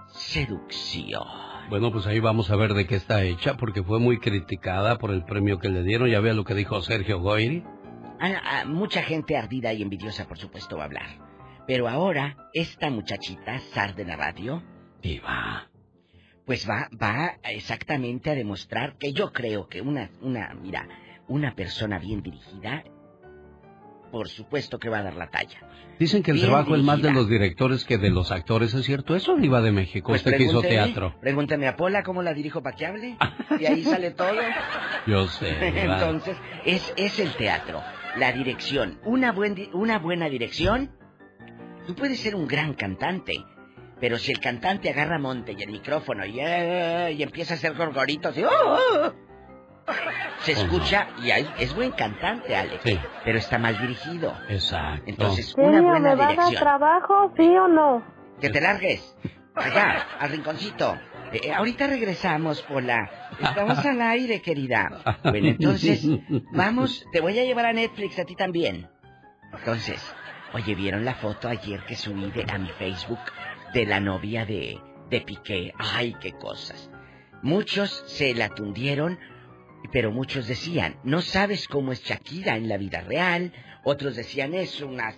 [0.08, 1.49] Seducción.
[1.70, 5.12] Bueno, pues ahí vamos a ver de qué está hecha, porque fue muy criticada por
[5.12, 6.08] el premio que le dieron.
[6.10, 7.62] Ya vea lo que dijo Sergio Goyri.
[8.66, 11.06] Mucha gente ardida y envidiosa, por supuesto, va a hablar.
[11.68, 14.62] Pero ahora, esta muchachita, Sar de la radio,
[15.00, 15.68] Diva.
[16.44, 20.88] pues va, va exactamente a demostrar que yo creo que una, una, mira,
[21.28, 22.82] una persona bien dirigida,
[24.10, 25.58] por supuesto que va a dar la talla.
[25.98, 28.86] Dicen que el Bien trabajo es más de los directores que de los actores, ¿es
[28.86, 29.14] cierto?
[29.14, 30.08] Eso, Diva de México.
[30.08, 31.14] Pues Usted que hizo pregúnteme, teatro.
[31.20, 33.16] Pregúntame a Pola cómo la dirijo para que hable.
[33.58, 34.32] Y ahí sale todo.
[35.06, 35.56] Yo sé.
[35.82, 37.82] Entonces, es, es el teatro,
[38.16, 38.98] la dirección.
[39.04, 40.90] Una, buen una buena dirección,
[41.86, 43.34] tú puedes ser un gran cantante,
[44.00, 47.74] pero si el cantante agarra monte y el micrófono y, eh, y empieza a hacer
[47.74, 48.44] gorgoritos y...
[48.44, 49.29] ¡oh, oh!
[50.40, 52.98] Se escucha y ahí es buen cantante, Alex, Sí.
[53.24, 54.34] pero está mal dirigido.
[54.48, 55.02] Exacto.
[55.06, 56.60] Entonces, una buena ¿me va a dar dirección.
[56.62, 58.02] trabajo, sí o no?
[58.40, 59.16] Que te largues.
[59.54, 60.96] Allá, al rinconcito.
[61.32, 63.10] Eh, eh, ahorita regresamos, Pola.
[63.40, 65.18] Estamos al aire, querida.
[65.24, 66.06] Bueno, entonces,
[66.52, 68.88] vamos, te voy a llevar a Netflix a ti también.
[69.52, 70.00] Entonces,
[70.54, 73.18] oye, ¿vieron la foto ayer que subí de, a mi Facebook
[73.74, 74.78] de la novia de,
[75.10, 75.74] de Piqué?
[75.78, 76.90] Ay, qué cosas.
[77.42, 79.18] Muchos se la tundieron,
[79.92, 83.52] pero muchos decían, no sabes cómo es Shakira en la vida real.
[83.84, 85.14] Otros decían, es una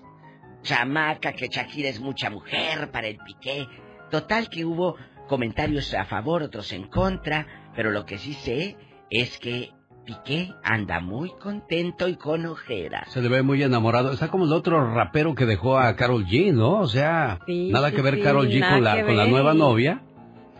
[0.62, 3.66] chamaca, que Shakira es mucha mujer para el Piqué.
[4.10, 4.96] Total que hubo
[5.28, 8.76] comentarios a favor, otros en contra, pero lo que sí sé
[9.10, 9.70] es que
[10.04, 13.12] Piqué anda muy contento y con ojeras.
[13.12, 14.12] Se le ve muy enamorado.
[14.12, 16.80] Está como el otro rapero que dejó a Carol G, ¿no?
[16.80, 20.02] O sea, Sí, nada que ver sí, Carol G con la, con la nueva novia,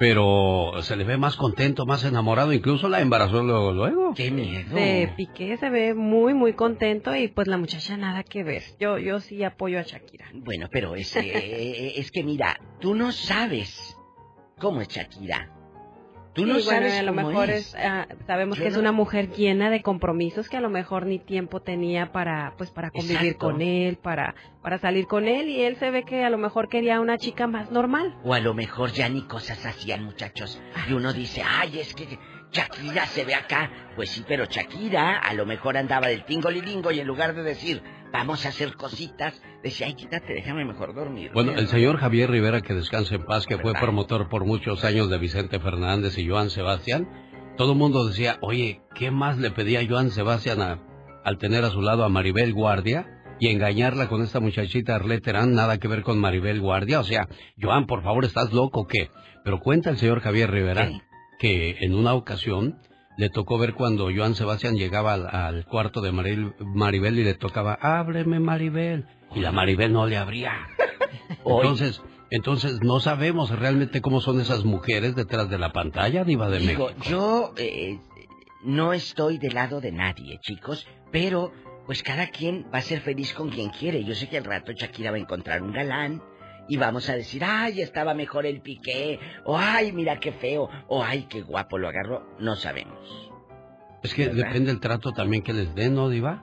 [0.03, 2.53] pero se le ve más contento, más enamorado.
[2.53, 3.71] Incluso la embarazó luego.
[3.71, 4.15] luego.
[4.15, 4.75] ¡Qué miedo!
[4.75, 8.65] De Piqué se ve muy, muy contento y pues la muchacha nada que ver.
[8.81, 10.27] Yo, yo sí apoyo a Shakira.
[10.35, 13.97] Bueno, pero es, eh, es que mira, tú no sabes
[14.59, 15.62] cómo es Shakira.
[16.35, 17.67] Tú no Sí, bueno, sabes a lo cómo mejor es.
[17.69, 21.05] es, ah, sabemos Yo que es una mujer llena de compromisos que a lo mejor
[21.07, 23.47] ni tiempo tenía para pues para convivir Exacto.
[23.47, 26.69] con él, para para salir con él y él se ve que a lo mejor
[26.69, 28.15] quería una chica más normal.
[28.25, 30.61] O a lo mejor ya ni cosas hacían, muchachos.
[30.89, 32.19] Y uno dice, ay, es que
[32.53, 33.71] Shakira se ve acá.
[33.97, 37.83] Pues sí, pero Shakira a lo mejor andaba del tingolilingo y en lugar de decir,
[38.13, 41.31] vamos a hacer cositas, decía, ay, quítate, déjame mejor dormir.
[41.35, 45.09] Bueno, el señor Javier Rivera, que descanse en paz, que fue promotor por muchos años
[45.11, 47.09] de Vicente Fernández y Joan Sebastián,
[47.57, 50.79] todo el mundo decía, oye, ¿qué más le pedía Joan Sebastián a-
[51.25, 53.07] al tener a su lado a Maribel Guardia
[53.41, 55.55] y engañarla con esta muchachita Arlette Terán?
[55.55, 57.01] Nada que ver con Maribel Guardia.
[57.01, 57.29] O sea,
[57.61, 59.11] Joan, por favor, ¿estás loco qué?
[59.45, 60.83] Pero cuenta el señor Javier Rivera.
[61.43, 62.79] Que en una ocasión
[63.19, 67.75] le tocó ver cuando Joan Sebastián llegaba al, al cuarto de Maribel y le tocaba,
[67.75, 69.07] ábreme Maribel.
[69.35, 70.53] Y la Maribel no le abría.
[71.45, 76.61] Entonces, entonces no sabemos realmente cómo son esas mujeres detrás de la pantalla, Diva de
[76.61, 77.05] Digo, México.
[77.11, 77.99] yo eh,
[78.63, 81.53] no estoy del lado de nadie, chicos, pero
[81.87, 84.05] pues cada quien va a ser feliz con quien quiere.
[84.05, 86.23] Yo sé que al rato Shakira va a encontrar un galán
[86.73, 91.05] y vamos a decir, ay, estaba mejor el piqué, o ay, mira qué feo, o
[91.05, 92.27] ay, qué guapo lo agarró.
[92.39, 92.99] No sabemos.
[94.03, 94.47] Es que ¿verdad?
[94.47, 96.43] depende el trato también que les den, ¿no, Diva?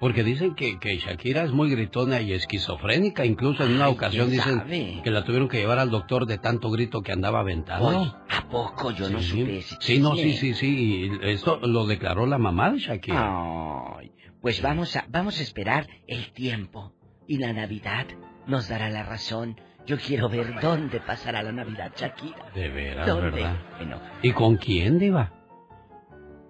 [0.00, 3.24] Porque dicen que, que Shakira es muy gritona y esquizofrénica.
[3.24, 5.00] Incluso en una Ay, ocasión ¿quién dicen sabe?
[5.02, 7.86] que la tuvieron que llevar al doctor de tanto grito que andaba aventando.
[7.88, 11.08] Oye, ¿a poco yo no supe ese Sí, no, sí, sí, sí.
[11.22, 13.96] y Esto lo declaró la mamá de Shakira.
[13.98, 14.12] Ay,
[14.42, 16.92] pues vamos a, vamos a esperar el tiempo
[17.26, 18.06] y la Navidad
[18.46, 19.56] nos dará la razón.
[19.86, 22.50] Yo quiero ver dónde pasará la Navidad, Shakira.
[22.54, 23.30] De veras, ¿Dónde?
[23.30, 23.56] ¿verdad?
[23.78, 25.32] Bueno, ¿Y con quién, Diva?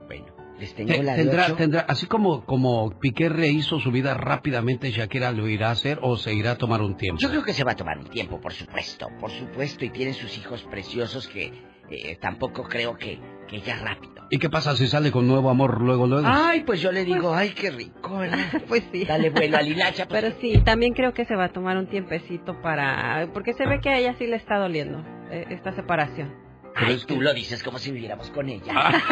[0.07, 0.27] bueno,
[0.59, 4.91] les tengo Te- la de tendrá, tendrá, así como, como Piqué rehizo su vida rápidamente,
[4.91, 7.21] Shakira lo irá a hacer o se irá a tomar un tiempo.
[7.21, 10.13] Yo creo que se va a tomar un tiempo, por supuesto, por supuesto, y tiene
[10.13, 11.53] sus hijos preciosos que
[11.91, 14.13] eh, tampoco creo que que ella rápido.
[14.31, 16.27] ¿Y qué pasa si sale con nuevo amor luego, luego?
[16.27, 18.39] Ay, pues yo le digo, ay, qué rico, ¿verdad?
[18.69, 19.05] Pues sí.
[19.05, 20.07] Dale vuelo a Lilacha.
[20.09, 20.23] pues.
[20.23, 23.29] Pero sí, también creo que se va a tomar un tiempecito para...
[23.35, 26.33] Porque se ve que a ella sí le está doliendo eh, esta separación.
[26.75, 28.73] Ay, tú lo dices como si viviéramos con ella.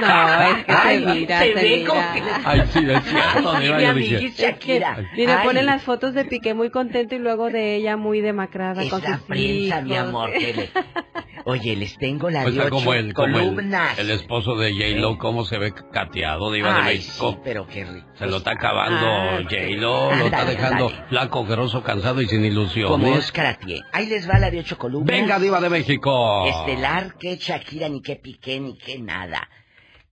[0.00, 2.14] No, es que Ay, se mira, se se ve como mira.
[2.14, 4.96] que le- Ay, sí, es cierto, Ay, mi amiguis Shakira.
[5.16, 8.82] Mira, Ay, ponen las fotos de Piqué muy contento y luego de ella muy demacrada
[8.82, 10.32] Es con la sus prensa, mi amor.
[10.32, 10.70] que le-
[11.46, 15.44] Oye, les tengo la O de ocho como el, como el, esposo de J-Lo, cómo
[15.44, 17.32] se ve cateado, Diva de Ay, México.
[17.32, 18.08] sí, pero qué rico.
[18.14, 21.08] Se lo está acabando Ah, J-Lo, lo está dejando ándale.
[21.08, 23.18] flaco, grosso, cansado y sin Como ilusiones.
[23.18, 23.82] Oscar Atié.
[23.92, 25.06] Ahí les va la de ocho columnas.
[25.06, 26.46] Venga, Diva de México.
[26.74, 29.48] Estelar, que Shakira, ni que Piqué, ni que nada.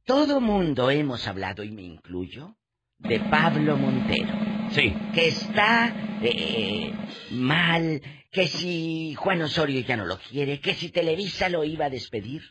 [0.05, 2.57] Todo mundo hemos hablado, y me incluyo,
[2.99, 4.33] de Pablo Montero.
[4.71, 4.95] Sí.
[5.13, 6.93] Que está eh,
[7.33, 11.91] mal, que si Juan Osorio ya no lo quiere, que si Televisa lo iba a
[11.91, 12.43] despedir.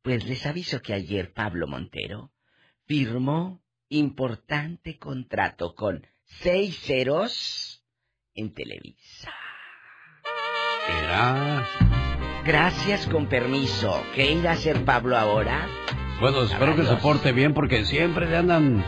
[0.00, 2.32] Pues les aviso que ayer Pablo Montero
[2.86, 7.84] firmó importante contrato con seis ceros
[8.34, 9.34] en Televisa.
[10.88, 11.89] Era.
[12.44, 14.02] Gracias con permiso.
[14.14, 15.66] ¿Qué irá a hacer Pablo ahora?
[16.20, 18.84] Bueno, espero que se porte bien porque siempre le andan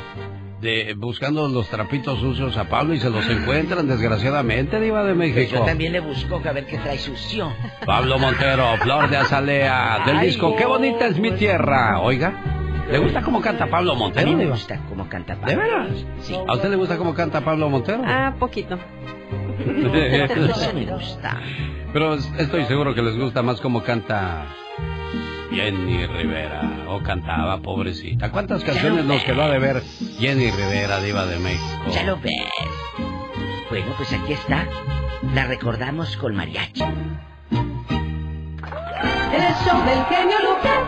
[0.61, 5.35] de, buscando los trapitos sucios a Pablo y se los encuentran, desgraciadamente, Diva de Pues
[5.35, 5.59] México.
[5.61, 7.53] yo también le busco a ver qué trae sucio.
[7.87, 12.01] Pablo Montero, Flor de Azalea, del Ay, disco Qué bonita es mi tierra.
[12.01, 12.33] Oiga,
[12.91, 14.27] ¿le gusta cómo canta Pablo A Montero?
[14.29, 15.49] mí me gusta cómo canta Pablo.
[15.49, 15.89] ¿De veras?
[16.20, 16.37] Sí.
[16.47, 18.03] ¿A usted le gusta cómo canta Pablo Montero?
[18.07, 18.79] Ah, poquito.
[20.53, 21.41] Eso me gusta.
[21.93, 24.47] Pero estoy seguro que les gusta más cómo canta
[25.51, 26.87] Jenny Rivera.
[26.89, 28.31] O cantaba, pobrecita.
[28.31, 29.83] ¿Cuántas canciones nos quedó de ver
[30.19, 31.91] Jenny Rivera, diva de México?
[31.93, 32.33] Ya lo ves.
[33.69, 34.67] Bueno, pues aquí está.
[35.35, 36.83] La recordamos con mariachi.
[39.33, 40.79] El show del genio Lucas.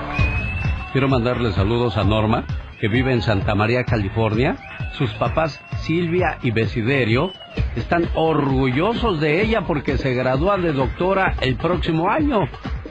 [0.92, 2.44] Quiero mandarle saludos a Norma,
[2.84, 4.56] que vive en Santa María, California.
[4.92, 7.32] Sus papás, Silvia y Besiderio,
[7.76, 12.40] están orgullosos de ella porque se gradúa de doctora el próximo año.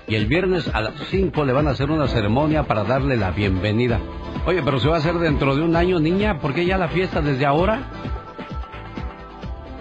[0.07, 3.29] Y el viernes a las 5 le van a hacer una ceremonia para darle la
[3.29, 3.99] bienvenida.
[4.47, 6.39] Oye, pero se va a hacer dentro de un año, niña.
[6.39, 7.81] ¿Por qué ya la fiesta desde ahora?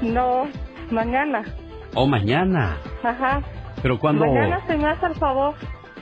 [0.02, 0.46] No,
[0.90, 1.42] mañana.
[1.94, 2.76] O mañana.
[3.02, 3.40] Ajá.
[3.80, 4.26] Pero cuando...
[4.26, 5.54] Mañana se me hace el favor.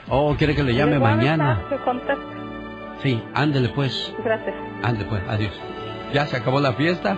[0.09, 1.61] Oh, quiere que le llame mañana.
[1.69, 2.40] que.
[3.03, 4.13] Sí, ándele pues.
[4.23, 4.55] Gracias.
[4.83, 5.53] Ande pues, adiós.
[6.13, 7.17] Ya se acabó la fiesta.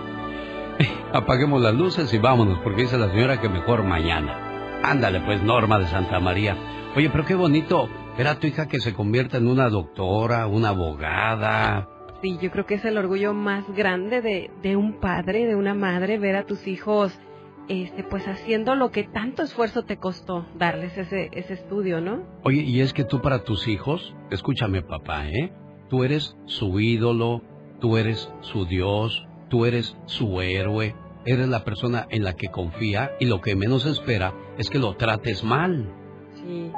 [1.13, 4.81] Apaguemos las luces y vámonos, porque dice la señora que mejor mañana.
[4.83, 6.55] Ándale pues, Norma de Santa María.
[6.95, 7.89] Oye, pero qué bonito.
[8.17, 11.89] Era tu hija que se convierta en una doctora, una abogada.
[12.21, 15.73] Sí, yo creo que es el orgullo más grande de, de un padre, de una
[15.73, 17.19] madre, ver a tus hijos
[17.67, 22.23] este, pues haciendo lo que tanto esfuerzo te costó darles ese, ese estudio, ¿no?
[22.43, 25.53] Oye, y es que tú para tus hijos, escúchame papá, ¿eh?
[25.93, 27.43] Tú eres su ídolo,
[27.79, 33.11] tú eres su Dios, tú eres su héroe, eres la persona en la que confía
[33.19, 35.93] y lo que menos espera es que lo trates mal.
[36.33, 36.71] Sí.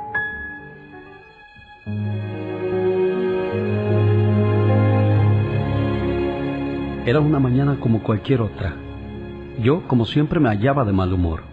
[7.05, 8.75] Era una mañana como cualquier otra.
[9.61, 11.43] Yo, como siempre, me hallaba de mal humor.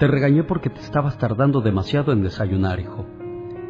[0.00, 3.06] Te regañé porque te estabas tardando demasiado en desayunar, hijo.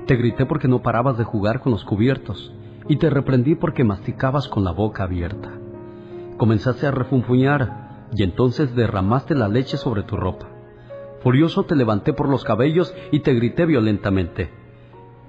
[0.07, 2.51] Te grité porque no parabas de jugar con los cubiertos
[2.89, 5.51] y te reprendí porque masticabas con la boca abierta.
[6.37, 10.47] Comenzaste a refunfuñar y entonces derramaste la leche sobre tu ropa.
[11.23, 14.51] Furioso te levanté por los cabellos y te grité violentamente.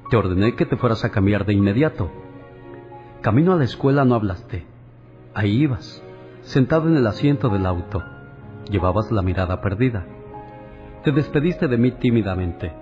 [0.09, 2.11] Te ordené que te fueras a cambiar de inmediato.
[3.21, 4.65] Camino a la escuela no hablaste.
[5.33, 6.03] Ahí ibas,
[6.41, 8.03] sentado en el asiento del auto.
[8.69, 10.05] Llevabas la mirada perdida.
[11.03, 12.73] Te despediste de mí tímidamente.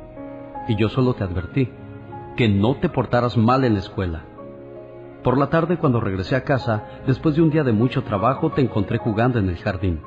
[0.68, 1.70] Y yo solo te advertí
[2.36, 4.24] que no te portaras mal en la escuela.
[5.24, 8.62] Por la tarde, cuando regresé a casa, después de un día de mucho trabajo, te
[8.62, 10.02] encontré jugando en el jardín.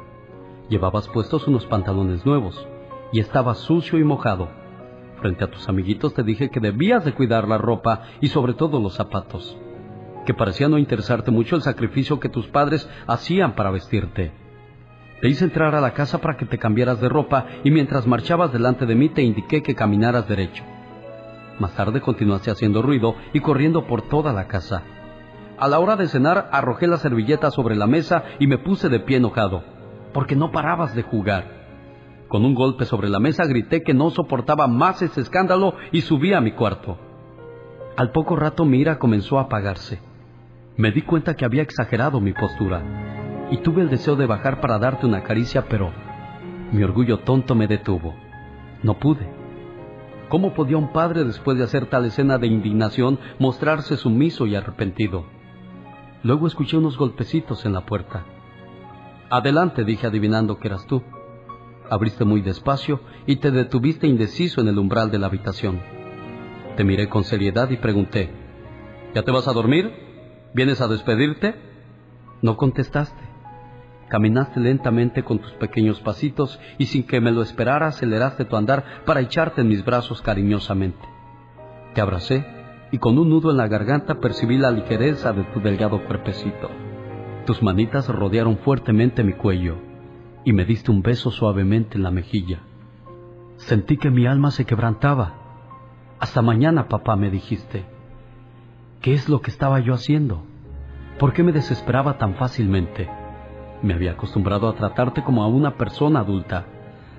[0.68, 2.68] Llevabas puestos unos pantalones nuevos
[3.12, 4.50] y estabas sucio y mojado.
[5.22, 8.78] Frente a tus amiguitos te dije que debías de cuidar la ropa y sobre todo
[8.78, 9.56] los zapatos,
[10.26, 14.32] que parecía no interesarte mucho el sacrificio que tus padres hacían para vestirte.
[15.22, 18.52] Te hice entrar a la casa para que te cambiaras de ropa y mientras marchabas
[18.52, 20.62] delante de mí te indiqué que caminaras derecho.
[21.58, 24.82] Más tarde continuaste haciendo ruido y corriendo por toda la casa.
[25.58, 29.00] A la hora de cenar arrojé la servilleta sobre la mesa y me puse de
[29.00, 29.64] pie enojado,
[30.12, 31.44] porque no parabas de jugar.
[32.28, 36.34] Con un golpe sobre la mesa grité que no soportaba más ese escándalo y subí
[36.34, 36.98] a mi cuarto.
[37.96, 39.98] Al poco rato mi ira comenzó a apagarse.
[40.76, 42.82] Me di cuenta que había exagerado mi postura
[43.50, 45.90] y tuve el deseo de bajar para darte una caricia, pero
[46.70, 48.14] mi orgullo tonto me detuvo.
[48.82, 49.26] No pude.
[50.28, 55.35] ¿Cómo podía un padre, después de hacer tal escena de indignación, mostrarse sumiso y arrepentido?
[56.22, 58.24] Luego escuché unos golpecitos en la puerta.
[59.30, 61.02] Adelante, dije adivinando que eras tú.
[61.90, 65.80] Abriste muy despacio y te detuviste indeciso en el umbral de la habitación.
[66.76, 68.30] Te miré con seriedad y pregunté,
[69.14, 69.92] ¿Ya te vas a dormir?
[70.52, 71.54] ¿Vienes a despedirte?
[72.42, 73.22] No contestaste.
[74.08, 79.02] Caminaste lentamente con tus pequeños pasitos y sin que me lo esperara aceleraste tu andar
[79.04, 81.08] para echarte en mis brazos cariñosamente.
[81.94, 82.55] Te abracé
[82.92, 86.70] y con un nudo en la garganta percibí la ligereza de tu delgado cuerpecito.
[87.44, 89.76] Tus manitas rodearon fuertemente mi cuello
[90.44, 92.60] y me diste un beso suavemente en la mejilla.
[93.56, 95.34] Sentí que mi alma se quebrantaba.
[96.20, 97.84] Hasta mañana, papá, me dijiste.
[99.00, 100.44] ¿Qué es lo que estaba yo haciendo?
[101.18, 103.08] ¿Por qué me desesperaba tan fácilmente?
[103.82, 106.66] Me había acostumbrado a tratarte como a una persona adulta,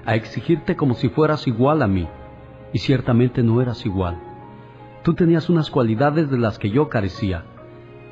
[0.05, 2.07] a exigirte como si fueras igual a mí,
[2.73, 4.26] y ciertamente no eras igual.
[5.07, 7.45] Tú tenías unas cualidades de las que yo carecía.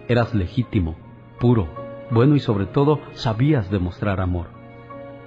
[0.08, 0.96] Eras legítimo,
[1.42, 1.68] puro,
[2.10, 4.46] bueno y sobre todo sabías demostrar amor.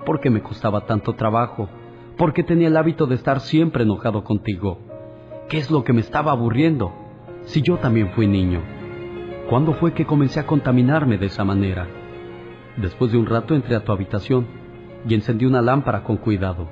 [0.07, 1.69] ¿Por qué me costaba tanto trabajo?
[2.17, 4.79] ¿Por qué tenía el hábito de estar siempre enojado contigo?
[5.51, 6.95] ¿Qué es lo que me estaba aburriendo?
[7.43, 8.63] Si yo también fui niño.
[9.51, 11.87] ¿Cuándo fue que comencé a contaminarme de esa manera?
[12.79, 14.47] Después de un rato entré a tu habitación
[15.07, 16.67] y encendí una lámpara con cuidado.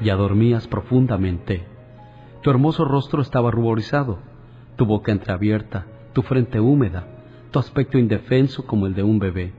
[0.00, 1.69] Ya dormías profundamente.
[2.42, 4.18] Tu hermoso rostro estaba ruborizado,
[4.76, 7.06] tu boca entreabierta, tu frente húmeda,
[7.50, 9.52] tu aspecto indefenso como el de un bebé.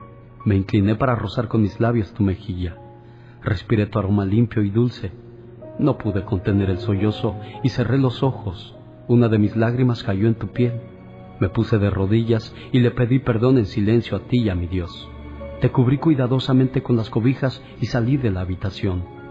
[0.44, 2.76] Me incliné para rozar con mis labios tu mejilla.
[3.40, 5.12] Respiré tu aroma limpio y dulce.
[5.78, 8.76] No pude contener el sollozo y cerré los ojos.
[9.06, 10.80] Una de mis lágrimas cayó en tu piel.
[11.38, 14.66] Me puse de rodillas y le pedí perdón en silencio a ti y a mi
[14.66, 15.08] Dios.
[15.60, 19.21] Te cubrí cuidadosamente con las cobijas y salí de la habitación.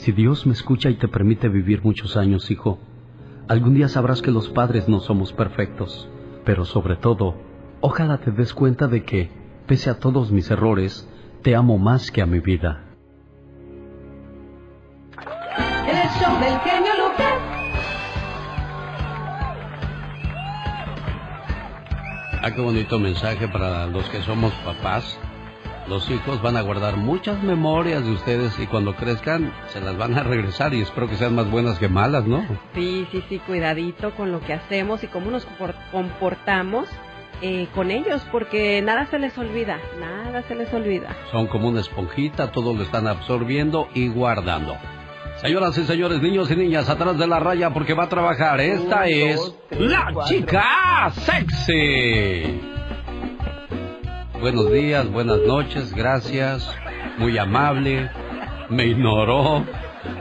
[0.00, 2.78] Si Dios me escucha y te permite vivir muchos años, hijo,
[3.48, 6.08] algún día sabrás que los padres no somos perfectos,
[6.42, 7.34] pero sobre todo,
[7.82, 9.30] ojalá te des cuenta de que,
[9.66, 11.06] pese a todos mis errores,
[11.42, 12.82] te amo más que a mi vida.
[15.86, 17.34] El show del genio Lucas.
[22.42, 25.20] Ah, qué bonito mensaje para los que somos papás.
[25.90, 30.16] Los hijos van a guardar muchas memorias de ustedes y cuando crezcan se las van
[30.16, 32.46] a regresar y espero que sean más buenas que malas, ¿no?
[32.74, 36.88] Sí, sí, sí, cuidadito con lo que hacemos y cómo nos compor- comportamos
[37.42, 41.08] eh, con ellos, porque nada se les olvida, nada se les olvida.
[41.32, 44.76] Son como una esponjita, todo lo están absorbiendo y guardando.
[45.38, 48.60] Señoras y señores, niños y niñas, atrás de la raya porque va a trabajar.
[48.60, 50.36] Esta es dos, tres, la cuatro.
[50.36, 52.60] chica sexy.
[54.40, 56.68] Buenos días, buenas noches, gracias.
[57.18, 58.10] Muy amable.
[58.70, 59.64] Me ignoró.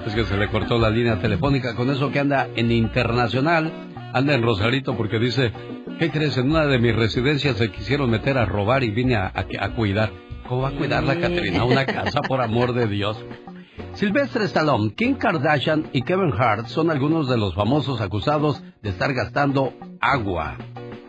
[0.06, 3.72] Es que se le cortó la línea telefónica con eso que anda en internacional.
[4.14, 5.52] Anda en Rosarito porque dice,
[6.00, 6.38] ¿qué crees?
[6.38, 9.70] En una de mis residencias se quisieron meter a robar y vine a, a- a
[9.76, 10.12] cuidar.
[10.48, 13.24] ¿Cómo va a cuidar la Catrina una casa, por amor de Dios?
[13.94, 19.14] Sylvester Stallone, Kim Kardashian y Kevin Hart son algunos de los famosos acusados de estar
[19.14, 20.58] gastando agua.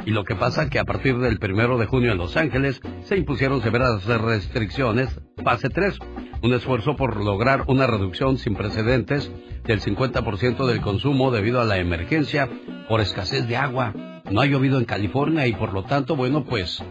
[0.07, 3.17] Y lo que pasa que a partir del primero de junio en Los Ángeles se
[3.17, 5.99] impusieron severas restricciones, fase 3,
[6.43, 9.31] un esfuerzo por lograr una reducción sin precedentes
[9.65, 12.49] del 50% del consumo debido a la emergencia
[12.89, 13.93] por escasez de agua.
[14.31, 16.83] No ha llovido en California y por lo tanto, bueno, pues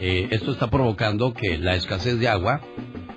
[0.00, 2.60] eh, esto está provocando que la escasez de agua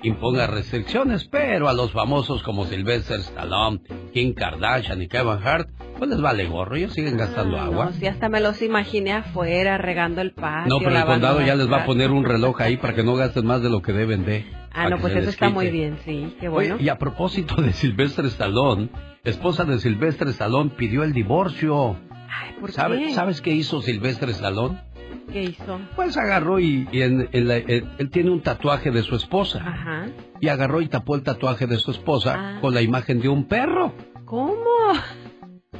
[0.02, 3.80] imponga restricciones, pero a los famosos como Sylvester Stallone,
[4.12, 5.68] Kim Kardashian y Kevin Hart,
[6.00, 7.84] pues les vale gorro, ellos siguen gastando agua.
[7.86, 10.68] No, si hasta me los imaginé afuera, regando el patio.
[10.68, 13.14] No, pero el condado ya les va a poner un reloj ahí para que no
[13.14, 14.44] gasten más de lo que deben de.
[14.72, 16.74] Ah, no, pues eso está muy bien, sí, qué bueno.
[16.76, 18.88] Oye, y a propósito de Sylvester Stallone,
[19.24, 21.96] esposa de Sylvester Stallone pidió el divorcio.
[22.60, 23.12] ¿por ¿Sabe- qué?
[23.14, 24.78] ¿Sabes qué hizo Sylvester Stallone?
[25.32, 25.80] ¿Qué hizo?
[25.96, 29.60] Pues agarró y, y en- en la- él, él tiene un tatuaje de su esposa.
[29.64, 30.06] Ajá.
[30.40, 32.58] Y agarró y tapó el tatuaje de su esposa Ah.
[32.60, 33.92] con la imagen de un perro.
[34.24, 34.54] ¿Cómo?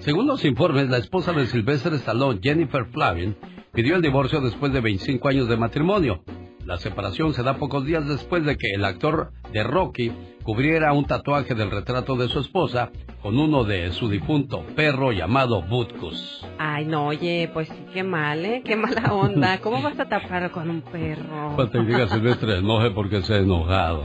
[0.00, 3.36] Según los informes, la esposa de Sylvester Stallone, Jennifer Flavin,
[3.72, 6.24] pidió el divorcio después de 25 años de matrimonio.
[6.66, 10.12] La separación se da pocos días después de que el actor de Rocky
[10.42, 12.90] cubriera un tatuaje del retrato de su esposa
[13.22, 16.46] con uno de su difunto perro llamado Butkus.
[16.58, 18.62] Ay, no, oye, pues sí, qué mal, ¿eh?
[18.64, 19.58] Qué mala onda.
[19.62, 21.52] ¿Cómo vas a tapar con un perro?
[21.54, 24.04] Cuando te diga Silvestre, enoje porque se ha enojado.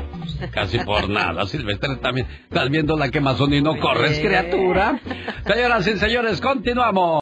[0.52, 1.45] Casi por nada.
[1.45, 2.27] Silvestre también.
[2.44, 4.99] Estás viendo la quemazón y no corres, criatura.
[5.45, 7.22] Señoras y señores, continuamos.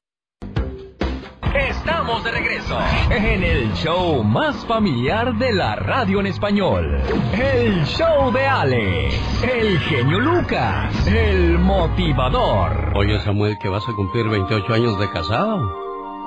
[1.56, 2.76] Estamos de regreso
[3.12, 7.00] en el show más familiar de la radio en español.
[7.32, 12.94] El show de Alex, el genio Lucas, el motivador.
[12.96, 15.70] Oye Samuel, que vas a cumplir 28 años de casado.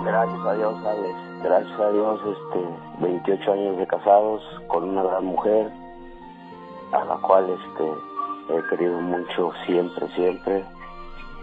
[0.04, 1.18] Gracias a Dios, Alex.
[1.42, 2.68] Gracias a Dios, este,
[3.00, 5.72] 28 años de casados con una gran mujer,
[6.92, 10.64] a la cual este, he querido mucho siempre, siempre,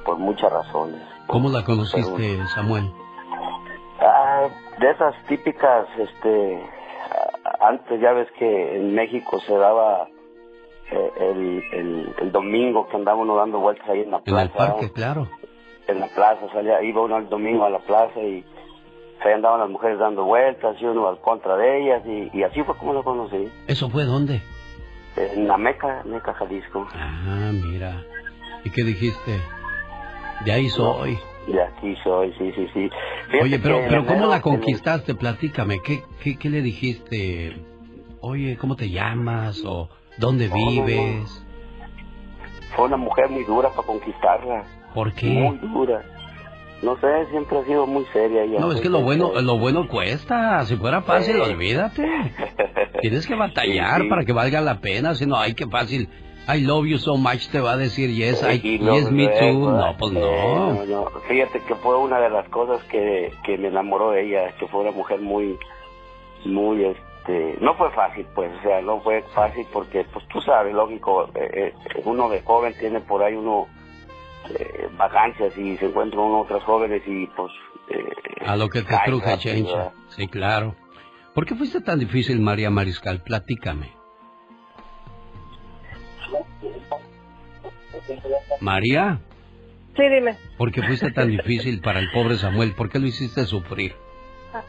[0.05, 1.01] por muchas razones.
[1.27, 2.93] ¿Cómo la conociste, Samuel?
[4.05, 4.47] Ah,
[4.79, 6.61] de esas típicas, este,
[7.61, 10.07] antes ya ves que en México se daba
[10.91, 14.43] eh, el, el, el domingo que andábamos dando vueltas ahí en la En plaza.
[14.43, 15.27] el parque, claro.
[15.87, 18.43] En la plaza, salía, iba uno el domingo a la plaza y
[19.23, 22.61] ahí andaban las mujeres dando vueltas y uno al contra de ellas y, y así
[22.63, 23.49] fue como lo conocí.
[23.67, 24.41] ¿Eso fue dónde?
[25.15, 26.87] En la Meca, Meca, Jalisco.
[26.93, 28.03] Ah, mira.
[28.65, 29.39] ¿Y qué dijiste?
[30.45, 31.17] De ahí soy.
[31.47, 32.89] Y aquí soy, sí, sí, sí.
[33.27, 35.15] Fíjate Oye, pero, que pero ¿cómo la que conquistaste?
[35.15, 35.81] Platícame.
[35.83, 37.57] ¿Qué, qué, qué le dijiste?
[38.21, 39.61] Oye, ¿cómo te llamas?
[39.65, 41.45] ¿O dónde vives?
[42.75, 44.63] Fue una mujer muy dura para conquistarla.
[44.93, 45.27] ¿Por qué?
[45.27, 46.01] Muy dura.
[46.81, 48.59] No sé, siempre ha sido muy seria ella.
[48.59, 50.63] No, es que lo bueno, lo bueno cuesta.
[50.65, 52.05] Si fuera fácil, olvídate.
[53.01, 54.09] Tienes que batallar Sí, sí.
[54.09, 55.15] para que valga la pena.
[55.15, 56.09] Si no, ay, qué fácil.
[56.47, 59.27] I love you so much te va a decir yes, I, Y luego yes, me
[59.27, 59.71] too.
[59.71, 60.73] No, pues eh, no.
[60.73, 61.05] no, no.
[61.27, 64.81] Fíjate que fue una de las cosas que, que me enamoró de ella, que fue
[64.81, 65.57] una mujer muy,
[66.43, 70.73] muy, este, no fue fácil, pues, o sea, no fue fácil porque, pues, tú sabes,
[70.73, 73.67] lógico, eh, eh, uno de joven tiene por ahí uno
[74.49, 77.53] eh, vacancias y se encuentra uno otras jóvenes y, pues,
[77.89, 79.93] eh, A lo que te truje, Chencha.
[80.09, 80.75] Sí, claro.
[81.33, 83.21] ¿Por qué fuiste tan difícil, María Mariscal?
[83.21, 84.02] Platícame.
[88.59, 89.19] María,
[89.95, 90.35] Sí, dime.
[90.57, 92.73] ¿por qué fuiste tan difícil para el pobre Samuel?
[92.73, 93.95] ¿Por qué lo hiciste sufrir?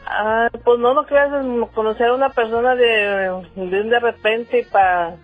[0.05, 1.29] Ah, pues no, no creas
[1.73, 3.31] conocer a una persona de, de
[3.81, 5.15] un de repente y para,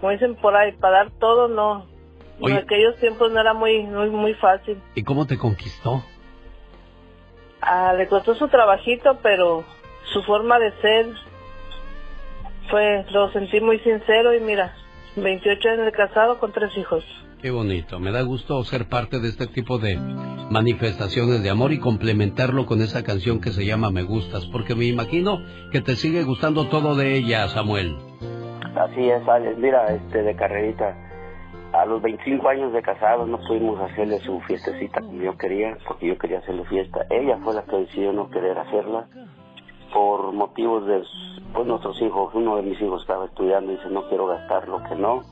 [0.00, 1.86] como dicen por ahí, para dar todo, no.
[2.40, 2.54] Oye.
[2.54, 4.80] En aquellos tiempos no era muy, muy, muy fácil.
[4.94, 6.02] ¿Y cómo te conquistó?
[7.60, 9.64] Ah, le costó su trabajito, pero
[10.12, 11.06] su forma de ser
[12.70, 14.74] fue, lo sentí muy sincero y mira,
[15.16, 17.04] 28 años de casado con tres hijos.
[17.40, 18.00] Qué bonito.
[18.00, 19.98] Me da gusto ser parte de este tipo de
[20.50, 24.86] manifestaciones de amor y complementarlo con esa canción que se llama Me Gustas, porque me
[24.86, 27.96] imagino que te sigue gustando todo de ella, Samuel.
[28.74, 29.58] Así es, Alex.
[29.58, 30.96] Mira, este, de carrerita.
[31.72, 36.06] A los 25 años de casados no pudimos hacerle su fiestecita como yo quería, porque
[36.06, 37.04] yo quería hacerle fiesta.
[37.10, 39.06] Ella fue la que decidió no querer hacerla
[39.92, 41.02] por motivos de
[41.54, 42.34] pues, nuestros hijos.
[42.34, 45.22] Uno de mis hijos estaba estudiando y dice, no quiero gastar lo que no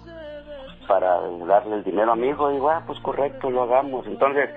[0.87, 2.51] para darle el dinero a mi hijo.
[2.51, 4.07] Digo, ah, pues correcto, lo hagamos.
[4.07, 4.51] Entonces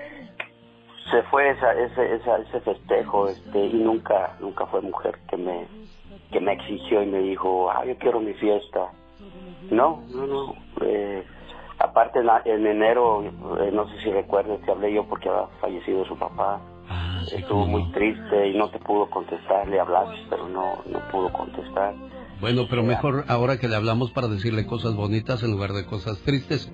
[1.10, 5.66] se fue esa, ese, esa, ese festejo este, y nunca, nunca fue mujer que me,
[6.32, 8.90] que me exigió y me dijo, ah, yo quiero mi fiesta.
[9.70, 10.54] No, no, no.
[10.82, 11.24] Eh,
[11.78, 16.18] aparte, en, enero, eh, no sé si recuerdas que hablé yo porque había fallecido su
[16.18, 16.60] papá.
[17.32, 19.68] Estuvo muy triste y no te pudo contestar.
[19.68, 21.94] Le hablaste, pero no, no pudo contestar.
[22.40, 26.18] Bueno, pero mejor ahora que le hablamos para decirle cosas bonitas en lugar de cosas
[26.20, 26.70] tristes.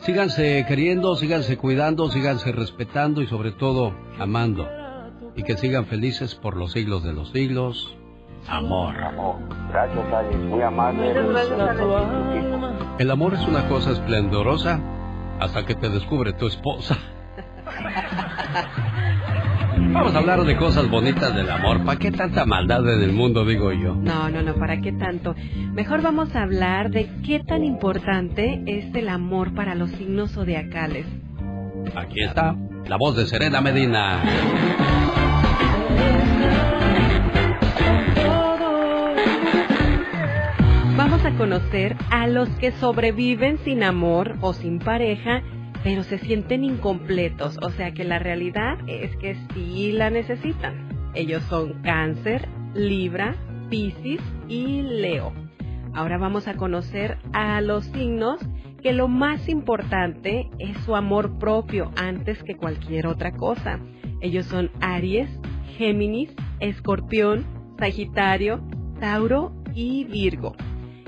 [0.00, 4.66] Síganse queriendo, síganse cuidando, síganse respetando y sobre todo amando.
[5.36, 7.94] Y que sigan felices por los siglos de los siglos.
[8.48, 8.94] Amor.
[9.70, 10.36] Gracias, Alex.
[10.36, 11.12] Muy amable.
[12.98, 14.80] El amor es una cosa esplendorosa
[15.38, 16.96] hasta que te descubre tu esposa.
[19.92, 21.84] Vamos a hablar de cosas bonitas del amor.
[21.84, 23.94] ¿Para qué tanta maldad en el mundo, digo yo?
[23.94, 25.34] No, no, no, ¿para qué tanto?
[25.72, 31.06] Mejor vamos a hablar de qué tan importante es el amor para los signos zodiacales.
[31.94, 32.54] Aquí está
[32.86, 34.22] la voz de Serena Medina.
[40.96, 45.42] Vamos a conocer a los que sobreviven sin amor o sin pareja,
[45.82, 50.88] pero se sienten incompletos, o sea que la realidad es que sí la necesitan.
[51.14, 53.34] Ellos son Cáncer, Libra,
[53.70, 55.32] Piscis y Leo.
[55.94, 58.40] Ahora vamos a conocer a los signos
[58.82, 63.80] que lo más importante es su amor propio antes que cualquier otra cosa.
[64.20, 65.28] Ellos son Aries,
[65.76, 66.30] Géminis,
[66.60, 67.44] Escorpión,
[67.78, 68.60] Sagitario,
[69.00, 70.54] Tauro y Virgo.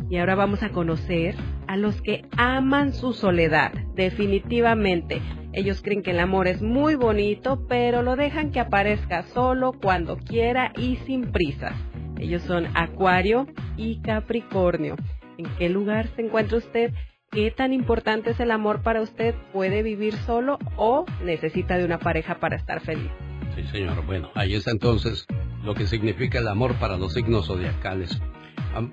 [0.09, 1.37] Y ahora vamos a conocer
[1.71, 5.23] a los que aman su soledad, definitivamente.
[5.53, 10.17] Ellos creen que el amor es muy bonito, pero lo dejan que aparezca solo cuando
[10.17, 11.77] quiera y sin prisas.
[12.19, 14.97] Ellos son Acuario y Capricornio.
[15.39, 16.93] ¿En qué lugar se encuentra usted?
[17.31, 19.37] ¿Qué tan importante es el amor para usted?
[19.53, 23.13] ¿Puede vivir solo o necesita de una pareja para estar feliz?
[23.55, 24.05] Sí, señor.
[24.07, 25.25] Bueno, ahí está entonces
[25.63, 28.21] lo que significa el amor para los signos zodiacales.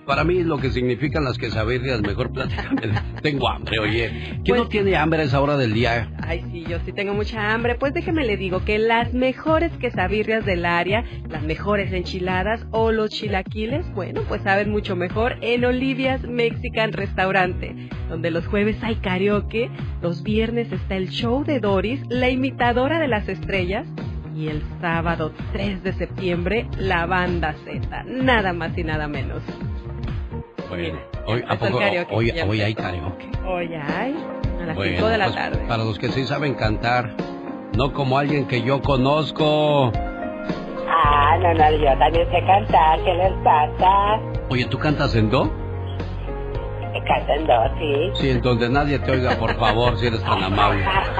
[0.06, 2.94] Para mí lo que significan las quesabirrias, mejor pláticame.
[3.22, 4.40] Tengo hambre, oye.
[4.44, 6.12] ¿Quién no tiene hambre a esa hora del día?
[6.24, 7.76] Ay, sí, yo sí tengo mucha hambre.
[7.76, 13.12] Pues déjeme le digo que las mejores quesabirrias del área, las mejores enchiladas o los
[13.12, 19.70] chilaquiles, bueno, pues saben mucho mejor en Olivia's Mexican Restaurante, donde los jueves hay karaoke,
[20.02, 23.88] los viernes está el show de Doris, la imitadora de las estrellas,
[24.38, 29.42] y el sábado 3 de septiembre, la banda Z, nada más y nada menos.
[30.70, 33.26] Bueno, hoy, ¿a poco, karaoke, hoy, hoy hay karaoke?
[33.48, 34.16] Hoy hay,
[34.62, 35.66] a las Bueno, 5 de la pues, tarde.
[35.68, 37.16] Para los que sí saben cantar,
[37.76, 39.92] no como alguien que yo conozco.
[40.88, 44.20] Ah, no, no, yo también sé cantar, ¿qué les pasa?
[44.50, 45.52] Oye, ¿tú cantas en do?
[47.48, 48.22] Dos, sí.
[48.22, 50.84] Sí, en donde nadie te oiga, por favor, si eres tan amable.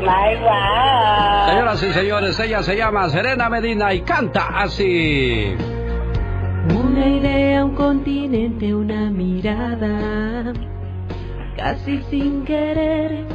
[0.00, 1.48] my wow.
[1.48, 5.54] Señoras y señores, ella se llama Serena Medina y canta así.
[6.74, 10.52] Una idea, un continente, una mirada,
[11.56, 13.26] casi sin querer.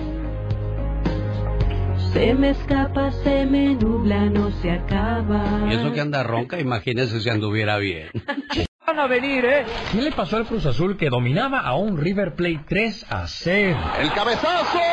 [2.13, 5.43] Se me escapa, se me nubla, no se acaba.
[5.69, 8.09] Y eso que anda ronca, imagínese si anduviera bien.
[8.91, 9.63] Van a venir, ¿eh?
[9.93, 13.79] ¿Qué le pasó al Cruz Azul que dominaba a un River Plate 3 a 0?
[14.01, 14.77] El cabezazo.
[14.77, 14.83] ¡Gol!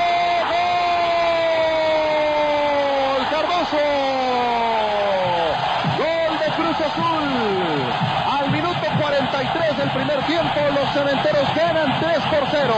[3.29, 3.77] Cardoso.
[5.99, 7.27] Gol de Cruz Azul.
[8.39, 12.75] Al minuto 43 del primer tiempo, los cementeros ganan 3 por 0.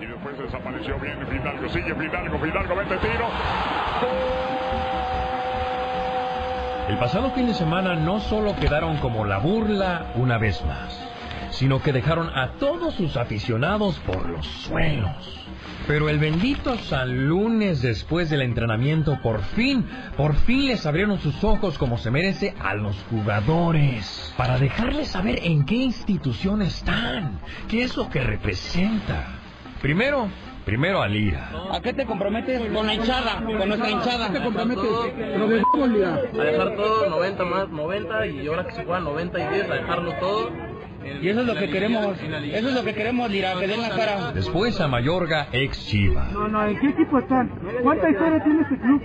[0.00, 3.30] Y después desapareció bien Fidalgo, sigue Fidalgo, Fidalgo, vete tiro.
[6.88, 10.96] El pasado fin de semana no solo quedaron como la burla una vez más,
[11.50, 15.46] sino que dejaron a todos sus aficionados por los suelos.
[15.88, 19.84] Pero el bendito San Lunes después del entrenamiento por fin,
[20.16, 25.40] por fin les abrieron sus ojos como se merece a los jugadores, para dejarles saber
[25.42, 29.26] en qué institución están, qué es lo que representa.
[29.82, 30.28] Primero,
[30.66, 31.48] primero a Lira.
[31.72, 34.32] ¿A qué te comprometes con la hinchada, con nuestra hinchada?
[34.32, 34.84] ¿Qué te comprometes?
[36.38, 39.74] A dejar todo, 90 más 90 y ahora que se juega 90 y 10, a
[39.74, 40.50] dejarlo todo.
[41.22, 43.90] Y eso es lo que queremos, eso es lo que queremos, Lira, que den la
[43.90, 44.32] cara.
[44.32, 46.30] Después a Mayorga, ex Chiva.
[46.32, 47.48] No, no, ¿en qué equipo están?
[47.84, 49.02] ¿Cuánta historia tiene este club?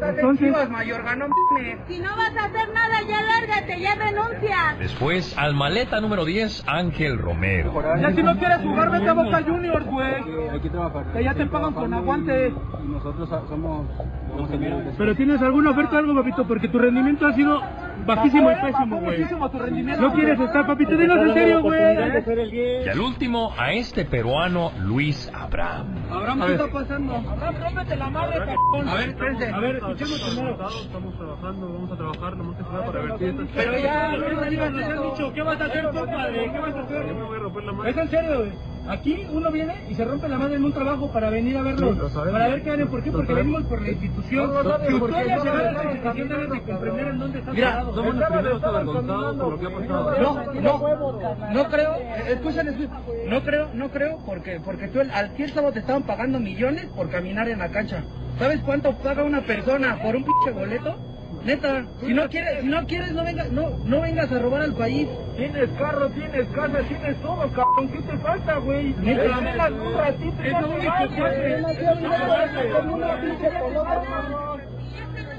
[0.00, 1.78] Entonces, Mayorga, no mames.
[1.88, 4.76] Si no vas a hacer nada, ya lárgate, ya renuncia.
[4.78, 7.72] Después al maleta número 10, Ángel Romero.
[8.00, 10.48] ya si no quieres jugar, vete a Boca Juniors, güey.
[10.52, 11.12] Hay que trabajar.
[11.12, 12.48] Que ya te pagan con aguante.
[12.48, 13.86] Y nosotros somos...
[14.96, 17.60] Pero tienes alguna oferta o algo, papito, porque tu rendimiento ha sido
[18.06, 19.24] bajísimo y pésimo, güey.
[20.00, 22.84] No quieres estar, papito, dinos en serio, güey.
[22.84, 25.94] Y al último, a este peruano, Luis Abraham.
[26.10, 27.14] Abraham, ¿qué está pasando?
[27.14, 28.88] Abraham, rómpete la madre, cabrón.
[28.88, 29.48] A ver, espérense.
[29.48, 30.68] A ver, escuchemos primero.
[30.68, 34.28] Estamos trabajando, vamos a trabajar, nomás que se va para revertir estas Pero ya, no
[34.28, 36.50] nos digas, nos han dicho, ¿qué vas a hacer tú, padre?
[36.52, 37.06] ¿Qué vas a hacer?
[37.86, 38.52] Es en serio, güey.
[38.88, 41.92] Aquí uno viene y se rompe la madre en un trabajo para venir a verlo,
[41.92, 42.88] Sí, para ver qué harán.
[42.88, 43.12] ¿Por qué?
[43.12, 44.46] Porque venimos por la institución.
[44.54, 47.82] No, no Si ustedes no a la institución deben de comprender en dónde están Mira,
[47.82, 50.20] somos los primeros avergonzados por lo que ha pasado.
[50.20, 51.94] No, no, no creo,
[52.28, 52.88] escuchen,
[53.28, 57.10] no creo, no creo, porque, porque tú el, al sábado te estaban pagando millones por
[57.10, 58.04] caminar en la cancha.
[58.38, 60.96] ¿Sabes cuánto paga una persona por un pinche boleto?
[61.44, 64.74] Neta, si no quieres, si no quieres, no vengas, no, no vengas a robar al
[64.74, 65.08] país.
[65.36, 67.88] Tienes carro, tienes casa, tienes todo, cabrón.
[67.92, 68.94] ¿Qué te falta, güey?
[69.00, 69.24] Neta.
[69.28, 71.62] Dame las burras, sí, te Es lo a único que hace.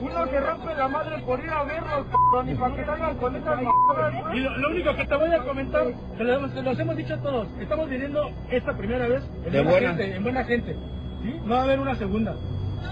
[0.02, 3.36] Uno que rompe la madre por ir a verlos, cabrón, y para que salgan con
[3.36, 4.14] esas mamadas.
[4.34, 5.86] Y lo, lo único que te voy a comentar,
[6.18, 9.62] te lo, hemos- te los hemos dicho todos, estamos viviendo esta primera vez en De
[9.62, 9.88] buena, buena.
[9.90, 10.76] gente, en buena gente.
[11.22, 11.40] ¿sí?
[11.44, 12.34] No va a haber una segunda.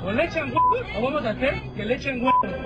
[0.03, 2.57] O le echan huevos, o vamos a hacer que le echen huevos.